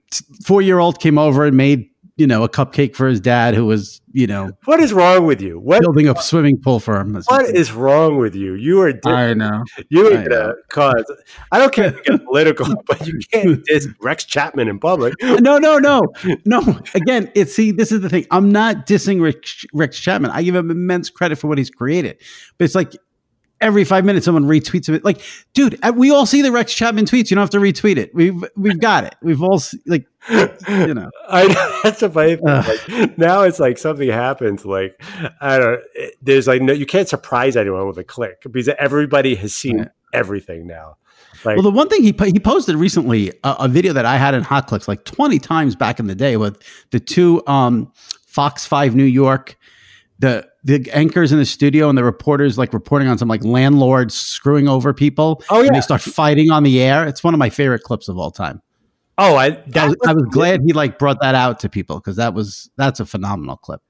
four 0.45 0.63
year 0.63 0.79
old 0.79 1.01
came 1.01 1.19
over 1.19 1.45
and 1.45 1.57
made 1.57 1.89
you 2.17 2.27
know 2.27 2.43
a 2.45 2.49
cupcake 2.49 2.95
for 2.97 3.07
his 3.07 3.21
dad, 3.21 3.55
who 3.55 3.67
was 3.67 4.01
you 4.13 4.27
know 4.27 4.51
What 4.65 4.81
is 4.81 4.93
wrong 4.93 5.27
with 5.27 5.41
you? 5.43 5.61
What 5.61 5.83
building 5.83 6.09
a 6.09 6.21
swimming 6.23 6.59
pool 6.59 6.81
for 6.81 6.99
him. 6.99 7.15
What 7.27 7.55
is 7.55 7.73
wrong 7.73 8.17
with 8.17 8.35
you? 8.35 8.55
You 8.55 8.81
are 8.81 8.93
different. 8.93 9.19
I 9.19 9.35
know. 9.35 9.65
you 9.91 10.07
I 10.07 10.11
are 10.11 10.15
gonna 10.17 10.29
know. 10.29 10.55
cause. 10.71 11.05
I 11.53 11.59
don't 11.59 11.73
care 11.73 11.87
if 11.87 11.97
you 11.97 12.03
get 12.17 12.25
political, 12.25 12.67
but 12.87 13.07
you 13.07 13.19
can't 13.31 13.63
diss 13.67 13.89
Rex 14.01 14.25
Chapman 14.25 14.69
in 14.69 14.79
public. 14.79 15.15
No, 15.47 15.59
no, 15.59 15.79
no, 15.79 16.03
no. 16.47 16.81
Again, 16.95 17.31
it's 17.35 17.55
see, 17.55 17.71
this 17.71 17.93
is 17.93 18.01
the 18.01 18.09
thing. 18.09 18.27
I'm 18.31 18.51
not 18.51 18.87
dissing 18.87 19.21
Rick, 19.21 19.45
Rex 19.75 19.99
Chapman. 19.99 20.31
I 20.31 20.43
give 20.43 20.55
him 20.55 20.71
immense 20.71 21.11
credit 21.11 21.37
for 21.37 21.47
what 21.47 21.59
he's 21.59 21.71
created, 21.71 22.17
but 22.57 22.65
it's 22.65 22.75
like 22.75 22.97
every 23.61 23.85
five 23.85 24.05
minutes 24.05 24.25
someone 24.27 24.45
retweets 24.45 24.89
it. 24.93 25.05
Like, 25.05 25.21
dude, 25.55 25.79
uh, 25.83 25.93
we 25.95 26.11
all 26.11 26.27
see 26.27 26.43
the 26.43 26.53
Rex 26.53 26.75
Chapman 26.75 27.05
tweets. 27.05 27.31
You 27.31 27.37
don't 27.37 27.43
have 27.43 27.51
to 27.51 27.59
retweet 27.59 27.97
it. 27.97 28.15
We've 28.15 28.45
we've 28.57 28.81
got 28.81 29.05
it. 29.05 29.15
We've 29.23 29.43
all 29.43 29.61
like, 29.87 30.07
you 30.29 30.95
know. 30.95 31.11
I 31.29 31.47
know 31.47 31.81
that's 31.83 32.01
the 32.01 32.11
funny 32.11 32.37
thing. 32.37 32.45
Like, 32.45 33.19
now 33.19 33.43
it's 33.43 33.61
like 33.61 33.79
something 33.79 34.09
happens. 34.09 34.65
Like 34.65 35.01
I 35.41 35.59
don't. 35.59 35.81
It, 35.95 36.15
there's 36.23 36.47
like 36.47 36.63
no, 36.63 36.73
you 36.73 36.87
can't 36.87 37.09
surprise 37.09 37.57
anyone 37.57 37.87
with 37.87 37.99
a 37.99 38.05
click 38.05 38.43
because 38.43 38.69
everybody 38.79 39.35
has 39.37 39.55
seen 39.55 39.79
right. 39.79 39.89
everything 40.13 40.67
now. 40.67 40.97
Like, 41.45 41.57
well, 41.57 41.63
the 41.63 41.71
one 41.71 41.89
thing 41.89 42.03
he 42.03 42.15
he 42.25 42.41
posted 42.41 42.77
recently 42.77 43.31
a, 43.45 43.57
a, 43.61 43.69
video 43.69 43.93
that 43.93 44.07
I 44.07 44.17
had 44.17 44.35
in 44.35 44.43
Hot 44.43 44.67
Clicks 44.67 44.89
like 44.89 45.05
20 45.05 45.39
times 45.39 45.77
back 45.77 46.01
in 46.01 46.07
the 46.07 46.15
day 46.15 46.37
with 46.37 46.61
the 46.91 46.99
two 46.99 47.47
um, 47.47 47.93
Fox 48.27 48.67
Five 48.67 48.95
New 48.95 49.05
York 49.05 49.57
the 50.19 50.49
the 50.67 50.91
anchors 50.93 51.31
in 51.31 51.39
the 51.39 51.47
studio 51.47 51.89
and 51.89 51.97
the 51.97 52.03
reporters 52.03 52.59
like 52.59 52.73
reporting 52.73 53.07
on 53.07 53.17
some 53.19 53.29
like 53.29 53.45
landlords 53.45 54.15
screwing 54.15 54.69
over 54.69 54.93
people. 54.93 55.43
Oh 55.49 55.61
yeah, 55.61 55.69
and 55.69 55.77
they 55.77 55.81
start 55.81 56.03
fighting 56.03 56.51
on 56.51 56.65
the 56.65 56.83
air. 56.83 57.07
It's 57.07 57.23
one 57.23 57.35
of 57.35 57.39
my 57.39 57.51
favorite 57.51 57.83
clips 57.83 58.09
of 58.09 58.19
all 58.19 58.33
time. 58.33 58.61
Oh, 59.17 59.37
I 59.37 59.63
I 59.75 59.87
was, 59.87 59.97
I 60.07 60.13
was 60.13 60.25
glad 60.31 60.61
he 60.67 60.73
like 60.73 60.99
brought 60.99 61.21
that 61.23 61.37
out 61.37 61.61
to 61.61 61.69
people 61.69 61.97
because 61.97 62.17
that 62.17 62.35
was 62.35 62.69
that's 62.77 62.99
a 62.99 63.07
phenomenal 63.07 63.57
clip. 63.57 63.81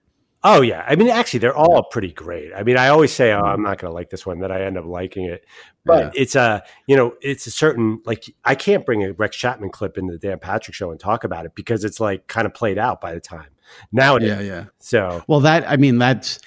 Oh 0.44 0.60
yeah, 0.60 0.84
I 0.86 0.96
mean, 0.96 1.08
actually, 1.08 1.40
they're 1.40 1.56
all 1.56 1.82
pretty 1.84 2.12
great. 2.12 2.52
I 2.54 2.62
mean, 2.62 2.76
I 2.76 2.88
always 2.88 3.10
say, 3.10 3.32
"Oh, 3.32 3.40
I'm 3.40 3.62
not 3.62 3.78
going 3.78 3.90
to 3.90 3.94
like 3.94 4.10
this 4.10 4.26
one," 4.26 4.40
that 4.40 4.52
I 4.52 4.62
end 4.62 4.76
up 4.76 4.84
liking 4.84 5.24
it. 5.24 5.44
But 5.84 6.14
yeah. 6.14 6.22
it's 6.22 6.36
a, 6.36 6.62
you 6.86 6.94
know, 6.94 7.14
it's 7.22 7.46
a 7.46 7.50
certain 7.50 8.02
like 8.04 8.26
I 8.44 8.54
can't 8.54 8.84
bring 8.84 9.02
a 9.02 9.12
Rex 9.14 9.34
Chapman 9.34 9.70
clip 9.70 9.96
into 9.96 10.12
the 10.12 10.18
Dan 10.18 10.38
Patrick 10.38 10.74
show 10.74 10.90
and 10.90 11.00
talk 11.00 11.24
about 11.24 11.46
it 11.46 11.54
because 11.54 11.84
it's 11.84 12.00
like 12.00 12.26
kind 12.26 12.46
of 12.46 12.52
played 12.52 12.76
out 12.76 13.00
by 13.00 13.14
the 13.14 13.20
time 13.20 13.48
now. 13.90 14.18
yeah, 14.18 14.40
yeah. 14.40 14.64
So 14.78 15.24
well, 15.26 15.40
that 15.40 15.68
I 15.68 15.78
mean, 15.78 15.98
that's 15.98 16.38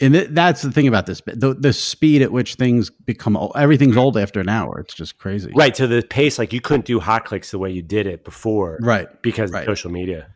and 0.00 0.14
that's 0.14 0.62
the 0.62 0.70
thing 0.70 0.86
about 0.86 1.06
this 1.06 1.20
the, 1.26 1.54
the 1.54 1.72
speed 1.72 2.22
at 2.22 2.30
which 2.30 2.54
things 2.54 2.90
become 2.90 3.36
old, 3.36 3.52
everything's 3.56 3.96
old 3.96 4.16
after 4.16 4.40
an 4.40 4.48
hour. 4.48 4.78
It's 4.80 4.94
just 4.94 5.18
crazy. 5.18 5.52
Right 5.54 5.74
to 5.74 5.86
the 5.86 6.02
pace 6.02 6.38
like 6.38 6.52
you 6.52 6.60
couldn't 6.60 6.86
do 6.86 7.00
hot 7.00 7.24
clicks 7.24 7.50
the 7.50 7.58
way 7.58 7.70
you 7.70 7.82
did 7.82 8.06
it 8.06 8.24
before 8.24 8.78
right 8.80 9.08
because 9.22 9.50
right. 9.50 9.60
of 9.60 9.66
social 9.66 9.90
media. 9.90 10.28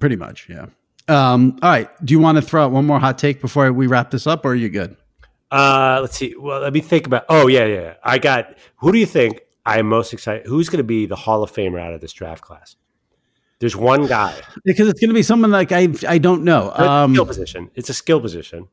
Pretty 0.00 0.16
much 0.16 0.48
yeah. 0.48 0.66
Um, 1.08 1.58
all 1.62 1.70
right 1.70 1.90
do 2.04 2.12
you 2.12 2.18
want 2.18 2.36
to 2.36 2.42
throw 2.42 2.64
out 2.64 2.72
one 2.72 2.86
more 2.86 2.98
hot 2.98 3.18
take 3.18 3.40
before 3.40 3.72
we 3.72 3.86
wrap 3.86 4.10
this 4.10 4.26
up 4.26 4.44
or 4.44 4.50
are 4.50 4.54
you 4.54 4.68
good? 4.68 4.96
Uh 5.50 5.98
let's 6.00 6.16
see 6.16 6.34
well 6.38 6.60
let 6.60 6.72
me 6.72 6.80
think 6.80 7.06
about 7.06 7.24
oh 7.28 7.46
yeah 7.46 7.64
yeah 7.64 7.94
i 8.02 8.18
got 8.18 8.58
who 8.78 8.90
do 8.90 8.98
you 8.98 9.06
think 9.06 9.42
i'm 9.64 9.86
most 9.86 10.12
excited 10.12 10.44
who's 10.44 10.68
going 10.68 10.78
to 10.78 10.84
be 10.84 11.06
the 11.06 11.14
hall 11.14 11.44
of 11.44 11.52
famer 11.52 11.80
out 11.80 11.94
of 11.94 12.00
this 12.00 12.12
draft 12.12 12.42
class 12.42 12.74
there's 13.58 13.76
one 13.76 14.06
guy 14.06 14.34
because 14.64 14.88
it's 14.88 15.00
going 15.00 15.08
to 15.08 15.14
be 15.14 15.22
someone 15.22 15.50
like 15.50 15.72
I 15.72 15.88
I 16.06 16.18
don't 16.18 16.44
know. 16.44 16.72
Um, 16.72 17.14
skill 17.14 17.26
position. 17.26 17.70
It's 17.74 17.88
a 17.88 17.94
skill 17.94 18.20
position, 18.20 18.68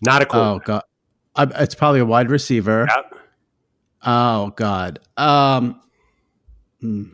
not 0.00 0.22
a 0.22 0.26
Oh 0.30 0.60
god, 0.64 0.82
I, 1.34 1.44
it's 1.62 1.74
probably 1.74 2.00
a 2.00 2.06
wide 2.06 2.30
receiver. 2.30 2.86
Yep. 2.88 3.20
Oh 4.04 4.52
god. 4.56 5.00
Um. 5.16 5.80
Hmm. 6.80 7.04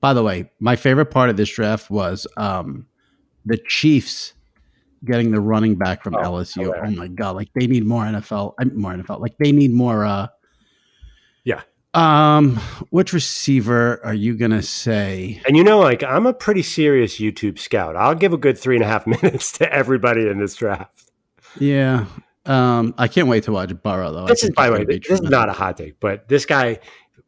By 0.00 0.14
the 0.14 0.22
way, 0.22 0.50
my 0.58 0.74
favorite 0.76 1.06
part 1.06 1.30
of 1.30 1.36
this 1.36 1.48
draft 1.48 1.88
was 1.88 2.26
um, 2.36 2.86
the 3.46 3.56
Chiefs 3.56 4.32
getting 5.04 5.30
the 5.30 5.40
running 5.40 5.76
back 5.76 6.02
from 6.02 6.16
oh, 6.16 6.22
LSU. 6.22 6.68
Okay. 6.68 6.80
Oh 6.84 6.90
my 6.90 7.08
god! 7.08 7.36
Like 7.36 7.50
they 7.54 7.66
need 7.66 7.86
more 7.86 8.04
NFL. 8.04 8.54
More 8.74 8.92
NFL. 8.94 9.20
Like 9.20 9.36
they 9.38 9.52
need 9.52 9.72
more. 9.72 10.04
uh. 10.04 10.28
Um, 11.94 12.56
which 12.88 13.12
receiver 13.12 14.00
are 14.02 14.14
you 14.14 14.34
gonna 14.34 14.62
say? 14.62 15.42
And 15.46 15.56
you 15.56 15.64
know, 15.64 15.78
like 15.78 16.02
I'm 16.02 16.26
a 16.26 16.32
pretty 16.32 16.62
serious 16.62 17.18
YouTube 17.18 17.58
scout. 17.58 17.96
I'll 17.96 18.14
give 18.14 18.32
a 18.32 18.38
good 18.38 18.58
three 18.58 18.76
and 18.76 18.84
a 18.84 18.88
half 18.88 19.06
minutes 19.22 19.52
to 19.58 19.70
everybody 19.72 20.26
in 20.28 20.38
this 20.38 20.54
draft. 20.54 21.10
Yeah. 21.58 22.06
Um, 22.44 22.94
I 22.98 23.06
can't 23.08 23.28
wait 23.28 23.44
to 23.44 23.52
watch 23.52 23.70
Burrow 23.82 24.12
though. 24.12 24.26
This 24.26 24.42
is 24.42 24.50
by 24.50 24.68
the 24.68 24.72
way, 24.72 24.84
this 24.84 25.20
is 25.20 25.20
not 25.20 25.48
a 25.48 25.52
hot 25.52 25.76
take, 25.76 26.00
but 26.00 26.28
this 26.28 26.46
guy. 26.46 26.80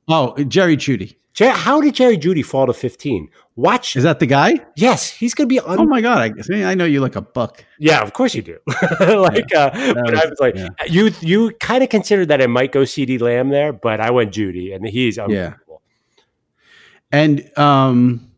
Oh, 0.08 0.36
Jerry 0.44 0.76
Jeudy. 0.76 1.16
How 1.38 1.80
did 1.80 1.94
Jerry 1.94 2.16
Jeudy 2.16 2.44
fall 2.44 2.66
to 2.66 2.72
15? 2.72 3.28
Watch. 3.56 3.96
Is 3.96 4.04
that 4.04 4.20
the 4.20 4.26
guy? 4.26 4.60
Yes, 4.76 5.10
he's 5.10 5.34
going 5.34 5.48
to 5.48 5.52
be. 5.52 5.60
Un- 5.60 5.80
oh 5.80 5.84
my 5.84 6.00
god! 6.00 6.18
I, 6.18 6.28
guess, 6.28 6.48
I 6.50 6.74
know 6.74 6.84
you 6.84 7.00
like 7.00 7.14
a 7.14 7.20
buck. 7.20 7.64
Yeah, 7.78 8.02
of 8.02 8.12
course 8.12 8.34
you 8.34 8.42
do. 8.42 8.58
like, 9.00 9.46
yeah, 9.52 9.66
uh, 9.66 9.94
but 9.94 10.14
I 10.16 10.26
was 10.26 10.38
like, 10.40 10.56
yeah. 10.56 10.68
you 10.88 11.10
you 11.20 11.52
kind 11.60 11.82
of 11.82 11.88
considered 11.88 12.28
that 12.28 12.40
it 12.40 12.48
might 12.48 12.72
go 12.72 12.82
CeeDee 12.82 13.20
Lamb 13.20 13.50
there, 13.50 13.72
but 13.72 14.00
I 14.00 14.10
went 14.10 14.32
Jeudy, 14.32 14.74
and 14.74 14.86
he's 14.86 15.18
unbelievable. 15.18 15.82
Yeah. 17.12 17.20
And 17.20 17.58
um, 17.58 18.32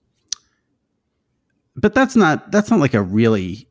but 1.77 1.95
that's 1.95 2.15
not 2.15 2.51
that's 2.53 2.71
not 2.71 2.79
like 2.79 2.93
a 2.93 3.03
really 3.03 3.69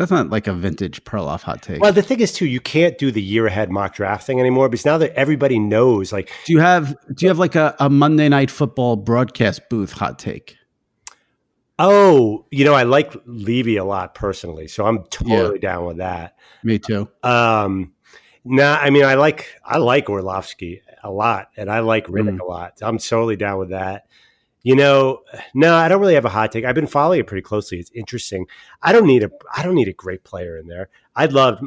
that's 0.00 0.10
not 0.10 0.30
like 0.30 0.46
a 0.46 0.54
vintage 0.54 1.04
Perloff 1.04 1.42
hot 1.42 1.60
take. 1.60 1.80
Well, 1.80 1.92
the 1.92 2.02
thing 2.02 2.20
is 2.20 2.32
too, 2.32 2.46
you 2.46 2.60
can't 2.60 2.96
do 2.96 3.10
the 3.10 3.20
year 3.20 3.46
ahead 3.46 3.70
mock 3.70 3.94
draft 3.94 4.26
thing 4.26 4.40
anymore 4.40 4.68
because 4.70 4.86
now 4.86 4.96
that 4.98 5.12
everybody 5.14 5.58
knows, 5.58 6.10
like, 6.10 6.32
do 6.46 6.54
you 6.54 6.58
have 6.60 6.96
do 7.14 7.26
you 7.26 7.28
have 7.28 7.38
like 7.38 7.54
a, 7.54 7.76
a 7.78 7.90
Monday 7.90 8.28
night 8.28 8.50
football 8.50 8.96
broadcast 8.96 9.68
booth 9.68 9.92
hot 9.92 10.18
take? 10.18 10.56
Oh, 11.78 12.46
you 12.50 12.64
know, 12.64 12.74
I 12.74 12.84
like 12.84 13.14
Levy 13.26 13.76
a 13.76 13.84
lot 13.84 14.14
personally, 14.14 14.68
so 14.68 14.86
I'm 14.86 15.04
totally 15.04 15.58
yeah. 15.62 15.70
down 15.70 15.86
with 15.86 15.98
that. 15.98 16.34
Me 16.62 16.78
too. 16.78 17.08
Um, 17.22 17.92
nah, 18.44 18.76
I 18.76 18.90
mean, 18.90 19.04
I 19.04 19.14
like 19.14 19.54
I 19.64 19.78
like 19.78 20.08
Orlovsky 20.08 20.82
a 21.02 21.10
lot, 21.10 21.48
and 21.56 21.70
I 21.70 21.80
like 21.80 22.06
Riddick 22.06 22.38
mm. 22.38 22.40
a 22.40 22.44
lot. 22.44 22.78
I'm 22.80 22.98
totally 22.98 23.36
down 23.36 23.58
with 23.58 23.70
that. 23.70 24.06
You 24.62 24.76
know, 24.76 25.22
no, 25.54 25.74
I 25.74 25.88
don't 25.88 26.00
really 26.00 26.14
have 26.14 26.26
a 26.26 26.30
hot 26.30 26.52
take. 26.52 26.64
I've 26.64 26.74
been 26.74 26.86
following 26.86 27.20
it 27.20 27.26
pretty 27.26 27.42
closely. 27.42 27.78
It's 27.78 27.90
interesting. 27.94 28.46
I 28.82 28.92
don't 28.92 29.06
need 29.06 29.22
a 29.22 29.30
I 29.56 29.62
don't 29.62 29.74
need 29.74 29.88
a 29.88 29.92
great 29.92 30.24
player 30.24 30.58
in 30.58 30.66
there. 30.66 30.88
I'd 31.16 31.32
love 31.32 31.60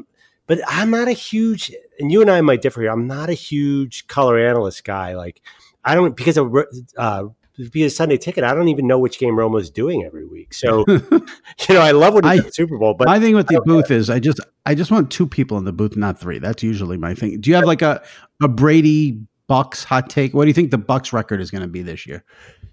but 0.48 0.60
I'm 0.68 0.90
not 0.90 1.08
a 1.08 1.14
huge 1.14 1.72
and 2.00 2.12
you 2.12 2.22
and 2.22 2.30
I 2.30 2.42
might 2.42 2.62
differ 2.62 2.82
here. 2.82 2.92
I'm 2.92 3.08
not 3.08 3.30
a 3.30 3.34
huge 3.34 4.08
color 4.08 4.38
analyst 4.38 4.84
guy. 4.84 5.16
Like 5.16 5.42
I 5.84 5.96
don't 5.96 6.16
because 6.16 6.38
of 6.38 6.54
uh 6.98 7.26
be 7.72 7.84
a 7.84 7.90
Sunday 7.90 8.18
ticket. 8.18 8.44
I 8.44 8.54
don't 8.56 8.70
even 8.70 8.88
know 8.88 8.98
which 8.98 9.20
game 9.20 9.36
Romo's 9.36 9.70
doing 9.70 10.04
every 10.04 10.26
week. 10.26 10.56
So, 10.56 10.86
you 10.88 11.22
know, 11.70 11.82
I 11.82 11.92
love 11.92 12.16
what 12.16 12.26
he 12.26 12.40
the 12.40 12.52
Super 12.52 12.80
Bowl. 12.80 12.96
But 12.96 13.08
my 13.08 13.20
thing 13.20 13.36
with 13.36 13.48
the 13.48 13.62
booth 13.64 13.92
is, 13.92 14.10
I 14.10 14.20
just, 14.20 14.40
I 14.66 14.74
just 14.74 14.90
want 14.90 15.12
two 15.12 15.28
people 15.28 15.60
in 15.60 15.66
the 15.66 15.72
booth, 15.72 15.96
not 15.96 16.20
three. 16.20 16.40
That's 16.40 16.64
usually 16.64 16.98
my 16.98 17.14
thing. 17.14 17.40
Do 17.40 17.52
you 17.52 17.56
have 17.56 17.66
like 17.66 17.84
a 17.84 18.02
a 18.42 18.48
Brady 18.48 19.22
Bucks 19.48 19.84
hot 19.84 20.10
take? 20.10 20.34
What 20.34 20.46
do 20.46 20.48
you 20.48 20.54
think 20.56 20.72
the 20.72 20.80
Bucks 20.80 21.14
record 21.14 21.42
is 21.42 21.52
going 21.52 21.62
to 21.62 21.68
be 21.68 21.84
this 21.84 22.08
year? 22.08 22.24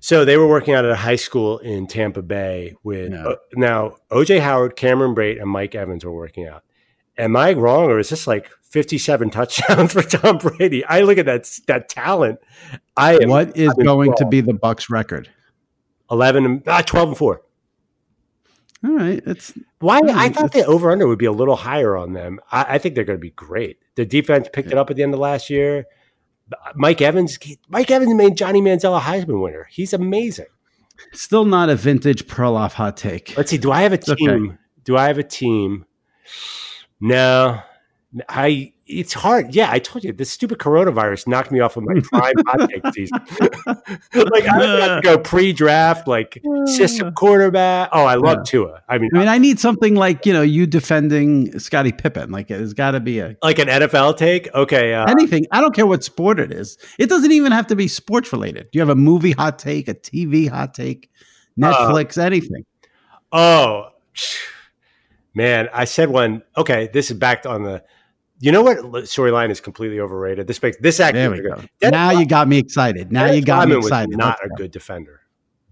So 0.01 0.25
they 0.25 0.39
were 0.39 0.49
working 0.49 0.73
out 0.75 0.87
at 0.87 0.91
a 0.91 0.97
high 0.97 1.17
school 1.17 1.59
in 1.59 1.87
Tampa 1.87 2.23
Bay 2.23 2.75
with 2.83 3.13
uh, 3.13 3.37
now 3.55 3.97
OJ 4.11 4.41
Howard, 4.41 4.75
Cameron 4.75 5.15
Brate, 5.15 5.41
and 5.41 5.51
Mike 5.51 5.75
Evans 5.75 6.05
were 6.05 6.13
working 6.13 6.47
out. 6.47 6.65
Am 7.19 7.37
I 7.37 7.53
wrong, 7.53 7.91
or 7.91 7.99
is 7.99 8.09
this 8.09 8.27
like 8.27 8.51
57 8.63 9.29
touchdowns 9.31 9.93
for 9.93 10.03
Tom 10.03 10.39
Brady? 10.39 10.85
I 10.87 11.03
look 11.03 11.19
at 11.19 11.27
that 11.27 11.51
that 11.67 11.91
talent. 11.91 12.41
I 12.97 13.19
am, 13.19 13.29
what 13.29 13.55
is 13.57 13.75
going 13.75 14.15
to 14.17 14.27
be 14.27 14.41
the 14.41 14.55
Bucks 14.55 14.89
record? 14.89 15.29
11 16.11 16.65
ah, 16.67 16.81
12 16.81 17.09
and 17.11 17.19
4. 17.19 17.43
All 18.83 18.91
right, 18.97 19.23
it's 19.27 19.53
why 19.81 20.01
I 20.07 20.31
thought 20.31 20.53
the 20.53 20.65
over 20.65 20.91
under 20.91 21.07
would 21.07 21.19
be 21.19 21.27
a 21.27 21.33
little 21.33 21.57
higher 21.57 21.95
on 21.95 22.15
them. 22.15 22.41
I, 22.51 22.65
I 22.71 22.79
think 22.79 22.95
they're 22.95 23.05
going 23.05 23.19
to 23.19 23.21
be 23.21 23.31
great. 23.31 23.79
The 23.97 24.07
defense 24.07 24.49
picked 24.51 24.73
it 24.73 24.79
up 24.79 24.89
at 24.89 24.97
the 24.97 25.03
end 25.03 25.13
of 25.13 25.21
last 25.21 25.51
year. 25.51 25.85
Mike 26.75 27.01
Evans, 27.01 27.39
Mike 27.69 27.91
Evans 27.91 28.15
made 28.15 28.37
Johnny 28.37 28.61
Manziel 28.61 28.97
a 28.97 29.01
Heisman 29.01 29.43
winner. 29.43 29.69
He's 29.71 29.93
amazing. 29.93 30.47
Still 31.13 31.45
not 31.45 31.71
a 31.71 31.77
vintage 31.77 32.27
Perloff 32.27 32.73
hot 32.73 32.97
take. 32.97 33.37
Let's 33.37 33.51
see. 33.51 33.59
Do 33.59 33.73
I 33.73 33.83
have 33.83 33.93
a 33.93 33.99
team? 33.99 34.31
Okay. 34.31 34.57
Do 34.85 34.97
I 34.97 35.07
have 35.07 35.19
a 35.19 35.23
team? 35.23 35.87
No, 37.01 37.63
I 38.29 38.73
it's 38.91 39.15
hard. 39.15 39.55
Yeah, 39.55 39.71
I 39.71 39.79
told 39.79 40.05
you 40.05 40.13
this 40.13 40.31
stupid 40.31 40.59
coronavirus 40.59 41.27
knocked 41.29 41.51
me 41.51 41.61
off 41.61 41.77
of 41.77 41.85
my 41.85 42.01
prime 42.01 42.35
hot 42.47 42.69
take 42.69 42.83
season. 42.95 43.19
like 44.15 44.49
I 44.49 44.59
to 44.59 45.01
go 45.03 45.19
pre-draft, 45.19 46.09
like 46.09 46.43
system 46.67 47.13
quarterback. 47.13 47.91
Oh, 47.93 48.05
I 48.05 48.17
love 48.17 48.39
yeah. 48.39 48.43
Tua. 48.45 48.83
I 48.89 48.99
mean, 48.99 49.11
I 49.15 49.19
mean, 49.19 49.29
I 49.29 49.39
need 49.39 49.61
something 49.61 49.95
like 49.95 50.27
you 50.27 50.33
know 50.33 50.43
you 50.43 50.67
defending 50.67 51.59
Scottie 51.59 51.93
Pippen. 51.93 52.31
Like 52.31 52.51
it's 52.51 52.73
got 52.73 52.93
to 52.93 53.01
be 53.01 53.21
a 53.21 53.37
like 53.43 53.59
an 53.59 53.69
NFL 53.69 54.17
take. 54.17 54.53
Okay, 54.55 54.95
uh, 54.95 55.07
anything. 55.07 55.47
I 55.51 55.61
don't 55.61 55.75
care 55.75 55.87
what 55.87 56.05
sport 56.05 56.41
it 56.41 56.53
is. 56.53 56.77
It 56.99 57.09
doesn't 57.09 57.33
even 57.33 57.53
have 57.53 57.67
to 57.69 57.77
be 57.77 57.89
sports 57.89 58.33
related. 58.33 58.69
Do 58.71 58.79
you 58.79 58.81
have 58.81 58.91
a 58.91 58.95
movie 58.95 59.33
hot 59.33 59.59
take, 59.59 59.89
a 59.89 59.95
TV 59.95 60.49
hot 60.49 60.75
take, 60.75 61.11
Netflix, 61.59 62.19
uh, 62.19 62.23
anything? 62.23 62.65
Oh 63.33 63.91
man, 65.35 65.69
I 65.73 65.85
said 65.85 66.11
one. 66.11 66.43
Okay, 66.57 66.89
this 66.93 67.11
is 67.11 67.17
back 67.17 67.47
on 67.47 67.63
the 67.63 67.83
you 68.41 68.53
know 68.53 68.63
what 68.63 68.79
storyline 69.05 69.51
is 69.51 69.61
completely 69.61 70.01
overrated? 70.01 70.47
This 70.47 70.63
makes 70.63 70.79
this 70.79 70.99
we 71.31 71.43
go. 71.43 71.63
now 71.91 72.11
you 72.11 72.27
got 72.27 72.49
me 72.49 72.59
excited. 72.59 73.13
Now 73.13 73.27
Dennis 73.27 73.37
you 73.37 73.45
got 73.45 73.59
Rodman 73.61 73.79
me 73.79 73.85
excited. 73.85 74.09
Was 74.09 74.19
not 74.19 74.39
a 74.45 74.49
good 74.49 74.71
defender. 74.71 75.21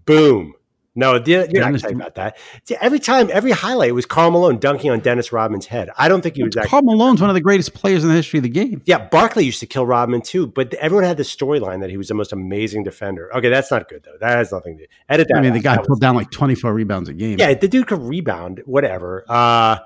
Boom. 0.05 0.53
No, 0.95 1.15
you're 1.23 1.47
not 1.47 1.79
talking 1.79 1.95
about 1.95 2.15
that. 2.15 2.37
See, 2.65 2.75
every 2.81 2.99
time, 2.99 3.29
every 3.31 3.51
highlight 3.51 3.93
was 3.93 4.05
Karl 4.05 4.31
Malone 4.31 4.57
dunking 4.57 4.91
on 4.91 4.99
Dennis 4.99 5.31
Rodman's 5.31 5.67
head. 5.67 5.89
I 5.97 6.09
don't 6.09 6.21
think 6.21 6.35
he 6.35 6.43
was 6.43 6.57
actually. 6.57 6.69
Karl 6.69 6.81
Malone's 6.81 7.21
one 7.21 7.29
of 7.29 7.35
the 7.35 7.41
greatest 7.41 7.73
players 7.73 8.03
in 8.03 8.09
the 8.09 8.15
history 8.15 8.39
of 8.39 8.43
the 8.43 8.49
game. 8.49 8.81
Yeah, 8.85 9.07
Barkley 9.07 9.45
used 9.45 9.61
to 9.61 9.65
kill 9.65 9.85
Rodman 9.85 10.21
too, 10.21 10.47
but 10.47 10.73
everyone 10.73 11.05
had 11.05 11.15
the 11.15 11.23
storyline 11.23 11.79
that 11.81 11.89
he 11.89 11.97
was 11.97 12.09
the 12.09 12.15
most 12.15 12.33
amazing 12.33 12.83
defender. 12.83 13.33
Okay, 13.35 13.49
that's 13.49 13.71
not 13.71 13.87
good 13.87 14.03
though. 14.03 14.17
That 14.19 14.31
has 14.31 14.51
nothing 14.51 14.77
to 14.79 14.87
edit 15.07 15.27
that. 15.29 15.37
I 15.37 15.41
mean, 15.41 15.53
the 15.53 15.61
guy 15.61 15.77
pulled 15.77 16.01
down 16.01 16.15
like 16.15 16.31
24 16.31 16.73
rebounds 16.73 17.07
a 17.07 17.13
game. 17.13 17.37
Yeah, 17.39 17.53
the 17.53 17.67
dude 17.67 17.87
could 17.87 18.01
rebound, 18.01 18.61
whatever. 18.65 19.23
Uh, 19.29 19.79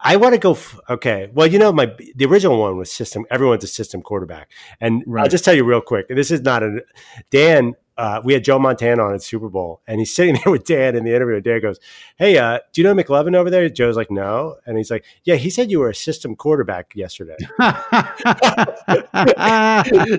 I 0.00 0.16
want 0.16 0.34
to 0.34 0.38
go. 0.38 0.52
F- 0.52 0.78
okay. 0.88 1.28
Well, 1.32 1.46
you 1.46 1.58
know, 1.58 1.72
my 1.72 1.92
the 2.14 2.26
original 2.26 2.58
one 2.58 2.76
was 2.76 2.90
system. 2.90 3.26
Everyone's 3.30 3.64
a 3.64 3.68
system 3.68 4.00
quarterback, 4.02 4.50
and 4.80 5.02
Right. 5.06 5.22
I'll 5.24 5.28
just 5.28 5.44
tell 5.44 5.54
you 5.54 5.64
real 5.64 5.80
quick. 5.80 6.08
This 6.08 6.30
is 6.30 6.40
not 6.42 6.62
a 6.62 6.80
Dan. 7.30 7.74
Uh, 7.98 8.20
we 8.24 8.32
had 8.32 8.44
Joe 8.44 8.60
Montana 8.60 9.02
on 9.02 9.14
at 9.14 9.22
Super 9.22 9.48
Bowl, 9.48 9.82
and 9.88 9.98
he's 9.98 10.14
sitting 10.14 10.38
there 10.44 10.52
with 10.52 10.64
Dan 10.64 10.94
in 10.94 11.02
the 11.04 11.14
interview. 11.14 11.34
And 11.34 11.44
Dan 11.44 11.60
goes, 11.60 11.80
"Hey, 12.16 12.38
uh, 12.38 12.60
do 12.72 12.80
you 12.80 12.86
know 12.86 12.94
McLovin 12.94 13.34
over 13.34 13.50
there?" 13.50 13.68
Joe's 13.68 13.96
like, 13.96 14.10
"No," 14.10 14.56
and 14.66 14.78
he's 14.78 14.90
like, 14.90 15.04
"Yeah, 15.24 15.34
he 15.34 15.50
said 15.50 15.70
you 15.70 15.80
were 15.80 15.90
a 15.90 15.94
system 15.94 16.36
quarterback 16.36 16.94
yesterday." 16.94 17.36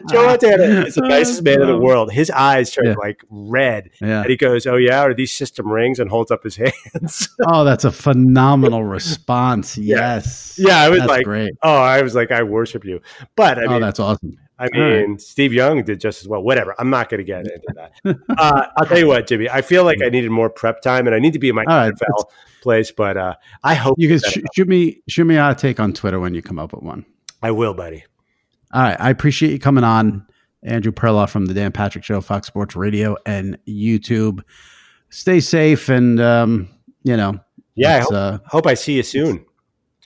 Joe 0.09 0.25
Montana 0.25 0.63
is 0.85 0.95
the 0.95 1.05
nicest 1.07 1.41
man 1.43 1.61
in 1.61 1.67
the 1.67 1.79
world. 1.79 2.11
His 2.11 2.29
eyes 2.31 2.71
turn 2.71 2.85
Yeah. 2.87 2.95
like 2.99 3.21
red, 3.29 3.91
Yeah. 4.01 4.21
and 4.21 4.29
he 4.29 4.35
goes, 4.35 4.67
"Oh 4.67 4.75
yeah, 4.75 4.99
are 5.01 5.13
these 5.13 5.31
system 5.31 5.71
rings?" 5.71 5.99
and 5.99 6.09
holds 6.09 6.31
up 6.31 6.43
his 6.43 6.57
hands. 6.57 7.29
Oh, 7.47 7.63
that's 7.63 7.85
a 7.85 7.91
phenomenal 7.91 8.83
response. 8.83 9.77
Yes. 9.77 10.55
Yeah, 10.57 10.81
I 10.81 10.89
was 10.89 10.99
That's 10.99 11.09
like, 11.09 11.23
great. 11.23 11.53
oh, 11.63 11.77
I 11.77 12.01
was 12.01 12.13
like, 12.15 12.31
I 12.31 12.43
worship 12.43 12.83
you. 12.83 13.01
But 13.35 13.57
I 13.57 13.65
oh, 13.65 13.69
mean, 13.69 13.81
that's 13.81 13.99
awesome. 13.99 14.37
I 14.59 14.67
mean, 14.73 15.17
Steve 15.19 15.53
Young 15.53 15.83
did 15.83 15.99
just 16.01 16.21
as 16.21 16.27
well. 16.27 16.41
Whatever. 16.41 16.75
I'm 16.77 16.89
not 16.89 17.09
going 17.09 17.19
to 17.19 17.23
get 17.23 17.39
into 17.47 17.61
that. 17.75 17.91
uh, 18.37 18.65
I'll 18.77 18.85
tell 18.85 18.99
you 18.99 19.07
what, 19.07 19.25
Jimmy. 19.27 19.49
I 19.49 19.61
feel 19.61 19.83
like 19.85 20.01
I 20.03 20.09
needed 20.09 20.29
more 20.31 20.49
prep 20.49 20.81
time, 20.81 21.07
and 21.07 21.15
I 21.15 21.19
need 21.19 21.33
to 21.33 21.39
be 21.39 21.49
in 21.49 21.55
my 21.55 21.63
All 21.63 21.77
right, 21.77 21.93
NFL 21.93 22.25
place. 22.61 22.91
But 22.91 23.17
uh, 23.17 23.35
I 23.63 23.75
hope 23.75 23.95
You 23.97 24.09
can 24.09 24.19
sh- 24.19 24.43
shoot 24.53 24.67
me 24.67 25.01
shoot 25.07 25.25
me 25.25 25.37
a 25.37 25.55
take 25.55 25.79
on 25.79 25.93
Twitter 25.93 26.19
when 26.19 26.33
you 26.33 26.41
come 26.41 26.59
up 26.59 26.73
with 26.73 26.83
one. 26.83 27.05
I 27.41 27.51
will, 27.51 27.73
buddy. 27.73 28.03
All 28.73 28.81
right. 28.81 28.97
I 28.99 29.09
appreciate 29.09 29.51
you 29.51 29.59
coming 29.59 29.83
on. 29.83 30.25
Andrew 30.61 30.91
Perloff 30.91 31.29
from 31.29 31.45
the 31.45 31.53
Dan 31.53 31.71
Patrick 31.71 32.03
Show, 32.03 32.19
Fox 32.19 32.45
Sports 32.47 32.75
Radio 32.75 33.15
and 33.25 33.57
YouTube. 33.65 34.41
Stay 35.09 35.39
safe 35.39 35.87
and 35.87 36.19
um, 36.19 36.67
you 37.03 37.15
know, 37.15 37.39
Yeah, 37.75 37.95
I 37.95 37.99
hope, 37.99 38.13
uh, 38.13 38.37
hope 38.45 38.67
I 38.67 38.73
see 38.73 38.97
you 38.97 39.03
soon. 39.03 39.45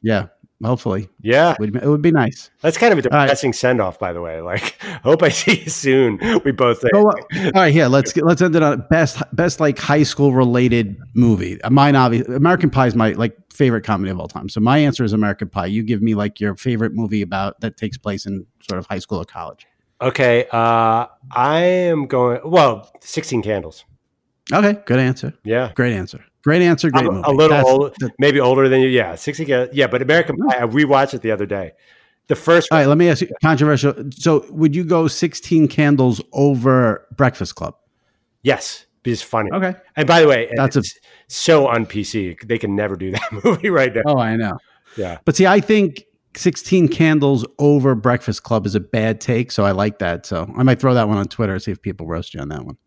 yeah, 0.03 0.27
hopefully. 0.63 1.09
Yeah, 1.21 1.51
It 1.53 1.59
would, 1.59 1.75
it 1.75 1.87
would 1.87 2.01
be 2.01 2.11
nice. 2.11 2.49
that's 2.61 2.77
kind 2.77 2.91
of 2.91 2.99
a 2.99 3.09
right. 3.09 3.25
depressing 3.25 3.53
send 3.53 3.81
off, 3.81 3.99
by 3.99 4.13
the 4.13 4.21
way. 4.21 4.41
Like, 4.41 4.77
hope 5.03 5.23
I 5.23 5.29
see 5.29 5.61
you 5.63 5.69
soon. 5.69 6.19
We 6.43 6.51
both 6.51 6.79
say. 6.79 6.89
Go, 6.91 7.09
uh, 7.09 7.13
all 7.35 7.51
right, 7.53 7.73
here 7.73 7.87
let's 7.87 8.13
get, 8.13 8.25
let's 8.25 8.41
end 8.41 8.55
it 8.55 8.63
on 8.63 8.85
best 8.89 9.21
best 9.33 9.59
like 9.59 9.77
high 9.79 10.03
school 10.03 10.33
related 10.33 10.97
movie. 11.13 11.59
Mine, 11.69 11.95
obviously, 11.95 12.35
American 12.35 12.69
Pie 12.69 12.87
is 12.87 12.95
my 12.95 13.11
like 13.11 13.37
favorite 13.51 13.83
comedy 13.83 14.11
of 14.11 14.19
all 14.19 14.27
time. 14.27 14.49
So 14.49 14.59
my 14.59 14.77
answer 14.79 15.03
is 15.03 15.13
American 15.13 15.49
Pie. 15.49 15.67
You 15.67 15.83
give 15.83 16.01
me 16.01 16.15
like 16.15 16.39
your 16.39 16.55
favorite 16.55 16.93
movie 16.93 17.21
about 17.21 17.59
that 17.61 17.77
takes 17.77 17.97
place 17.97 18.25
in 18.25 18.45
sort 18.67 18.79
of 18.79 18.87
high 18.87 18.99
school 18.99 19.19
or 19.19 19.25
college. 19.25 19.67
Okay, 20.01 20.47
uh, 20.51 21.05
I 21.31 21.59
am 21.61 22.07
going. 22.07 22.41
Well, 22.43 22.91
Sixteen 22.99 23.41
Candles. 23.41 23.85
Okay, 24.51 24.81
good 24.85 24.99
answer. 24.99 25.33
Yeah, 25.45 25.71
Great 25.75 25.93
answer. 25.93 26.25
Great 26.43 26.61
answer. 26.61 26.89
Great 26.91 27.05
movie. 27.05 27.21
a 27.25 27.31
little 27.31 27.65
old, 27.67 27.95
maybe 28.19 28.39
older 28.39 28.67
than 28.67 28.81
you. 28.81 28.87
Yeah, 28.89 29.15
sixty. 29.15 29.45
Yeah, 29.45 29.87
but 29.87 30.01
American 30.01 30.35
Pie. 30.37 30.57
I 30.57 30.61
rewatched 30.67 31.13
it 31.13 31.21
the 31.21 31.31
other 31.31 31.45
day. 31.45 31.71
The 32.27 32.35
first. 32.35 32.71
all 32.71 32.77
right, 32.77 32.87
let 32.87 32.97
me 32.97 33.09
ask 33.09 33.21
you 33.21 33.29
controversial. 33.41 33.93
So, 34.11 34.45
would 34.49 34.73
you 34.75 34.85
go 34.85 35.07
16 35.09 35.67
candles 35.67 36.21
over 36.31 37.05
Breakfast 37.17 37.55
Club? 37.55 37.75
Yes, 38.43 38.85
it's 39.03 39.21
funny. 39.21 39.49
Okay. 39.53 39.75
And 39.97 40.07
by 40.07 40.21
the 40.21 40.27
way, 40.27 40.49
That's 40.55 40.77
a- 40.77 40.83
so 41.27 41.67
on 41.67 41.85
PC. 41.85 42.37
They 42.47 42.57
can 42.57 42.75
never 42.75 42.95
do 42.95 43.11
that 43.17 43.43
movie 43.43 43.69
right 43.69 43.93
now. 43.93 44.01
Oh, 44.05 44.17
I 44.19 44.37
know. 44.37 44.57
Yeah. 44.95 45.17
But 45.25 45.35
see, 45.35 45.45
I 45.47 45.59
think 45.59 46.03
16 46.37 46.87
candles 46.87 47.45
over 47.59 47.93
Breakfast 47.93 48.43
Club 48.43 48.65
is 48.65 48.75
a 48.75 48.79
bad 48.79 49.19
take. 49.19 49.51
So 49.51 49.65
I 49.65 49.71
like 49.71 49.99
that. 49.99 50.25
So 50.25 50.49
I 50.57 50.63
might 50.63 50.79
throw 50.79 50.93
that 50.93 51.07
one 51.09 51.17
on 51.17 51.27
Twitter, 51.27 51.55
to 51.55 51.59
see 51.59 51.71
if 51.71 51.81
people 51.81 52.07
roast 52.07 52.33
you 52.33 52.39
on 52.39 52.47
that 52.49 52.65
one. 52.65 52.77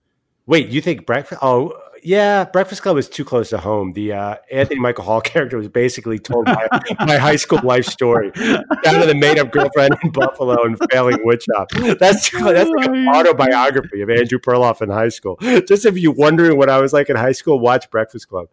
Wait, 0.47 0.69
you 0.69 0.81
think 0.81 1.05
Breakfast? 1.07 1.41
Oh, 1.43 1.73
yeah, 2.07 2.45
Breakfast 2.45 2.83
Club 2.83 2.99
is 2.99 3.09
too 3.09 3.25
close 3.25 3.51
to 3.51 3.59
home. 3.59 3.93
The 3.93 4.13
uh, 4.13 4.37
Anthony 4.53 4.79
Michael 4.79 5.03
Hall 5.03 5.21
character 5.33 5.57
was 5.57 5.67
basically 5.67 6.21
told 6.21 6.47
my, 6.47 6.69
my 7.01 7.17
high 7.17 7.35
school 7.35 7.59
life 7.65 7.85
story 7.85 8.31
down 8.31 9.01
to 9.01 9.07
the 9.07 9.15
made-up 9.19 9.51
girlfriend 9.51 9.97
in 10.05 10.11
Buffalo 10.11 10.63
and 10.63 10.79
failing 10.93 11.17
woodshop. 11.27 11.99
That's 11.99 12.31
that's 12.31 12.71
like 12.71 12.87
an 12.87 13.09
autobiography 13.15 14.03
of 14.03 14.11
Andrew 14.11 14.39
Perloff 14.39 14.83
in 14.83 14.89
high 14.89 15.09
school. 15.09 15.37
Just 15.41 15.85
if 15.85 15.99
you're 15.99 16.15
wondering 16.15 16.57
what 16.57 16.71
I 16.71 16.81
was 16.81 16.93
like 16.93 17.11
in 17.11 17.17
high 17.17 17.33
school, 17.33 17.59
watch 17.59 17.91
Breakfast 17.91 18.29
Club. 18.29 18.47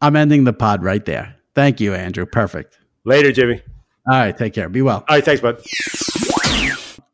I'm 0.00 0.14
ending 0.14 0.44
the 0.44 0.52
pod 0.52 0.84
right 0.84 1.04
there. 1.04 1.34
Thank 1.56 1.80
you, 1.80 1.92
Andrew. 1.92 2.24
Perfect. 2.24 2.78
Later, 3.04 3.32
Jimmy. 3.32 3.62
All 4.08 4.16
right. 4.16 4.36
Take 4.36 4.54
care. 4.54 4.68
Be 4.68 4.82
well. 4.82 5.04
All 5.08 5.16
right, 5.16 5.24
thanks, 5.24 5.40
bud. 5.42 5.60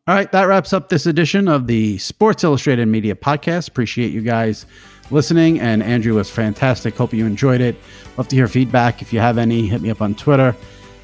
All 0.09 0.15
right, 0.15 0.31
that 0.31 0.45
wraps 0.45 0.73
up 0.73 0.89
this 0.89 1.07
edition 1.07 1.49
of 1.49 1.67
the 1.67 1.99
Sports 1.99 2.45
Illustrated 2.45 2.87
Media 2.87 3.17
Podcast. 3.17 3.69
Appreciate 3.69 4.13
you 4.13 4.21
guys 4.21 4.65
listening, 5.11 5.61
and 5.61 5.83
Andrew 5.83 6.15
was 6.15 6.31
fantastic. 6.31 6.97
Hope 6.97 7.13
you 7.13 7.27
enjoyed 7.27 7.61
it. 7.61 7.77
Love 8.17 8.29
to 8.29 8.37
hear 8.37 8.49
feedback. 8.49 9.03
If 9.03 9.13
you 9.13 9.21
have 9.21 9.39
any, 9.39 9.67
hit 9.67 9.81
me 9.83 9.91
up 9.91 10.03
on 10.03 10.15
Twitter. 10.15 10.55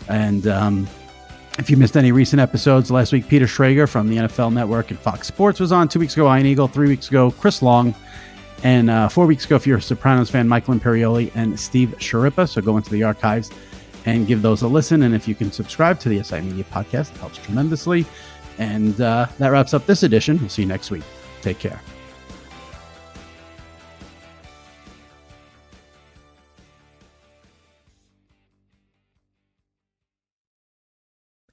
And 0.09 0.47
um, 0.47 0.89
if 1.59 1.69
you 1.71 1.77
missed 1.77 1.97
any 1.97 2.13
recent 2.13 2.41
episodes, 2.41 2.91
last 2.91 3.13
week 3.13 3.29
Peter 3.29 3.47
Schrager 3.47 3.89
from 3.89 4.09
the 4.09 4.17
NFL 4.17 4.53
Network 4.53 4.91
and 4.91 4.99
Fox 4.99 5.29
Sports 5.29 5.61
was 5.61 5.73
on. 5.73 5.89
Two 5.89 5.99
weeks 5.99 6.15
ago, 6.15 6.35
Ian 6.35 6.47
Eagle. 6.47 6.69
Three 6.69 6.89
weeks 6.89 7.09
ago, 7.09 7.31
Chris 7.31 7.63
Long. 7.63 7.95
And 8.65 8.91
uh, 8.91 9.09
four 9.09 9.27
weeks 9.27 9.45
ago, 9.45 9.57
if 9.57 9.67
you're 9.67 9.79
a 9.79 9.83
Sopranos 9.83 10.31
fan, 10.31 10.49
Michael 10.49 10.75
Imperioli 10.75 11.33
and 11.35 11.59
Steve 11.59 11.95
Schirripa. 11.99 12.49
So 12.49 12.63
go 12.63 12.77
into 12.77 12.91
the 12.91 13.03
archives 13.03 13.51
and 14.05 14.27
give 14.27 14.43
those 14.43 14.63
a 14.63 14.69
listen. 14.69 15.03
And 15.03 15.15
if 15.15 15.27
you 15.27 15.35
can 15.35 15.51
subscribe 15.53 15.99
to 16.01 16.09
the 16.09 16.23
SI 16.23 16.41
Media 16.41 16.65
Podcast, 16.65 17.15
it 17.15 17.19
helps 17.19 17.39
tremendously. 17.39 18.07
And 18.59 19.01
uh, 19.01 19.27
that 19.39 19.49
wraps 19.49 19.75
up 19.75 19.87
this 19.87 20.03
edition. 20.03 20.39
We'll 20.39 20.49
see 20.49 20.63
you 20.63 20.69
next 20.69 20.91
week. 20.91 21.03
Take 21.41 21.59
care. 21.59 21.81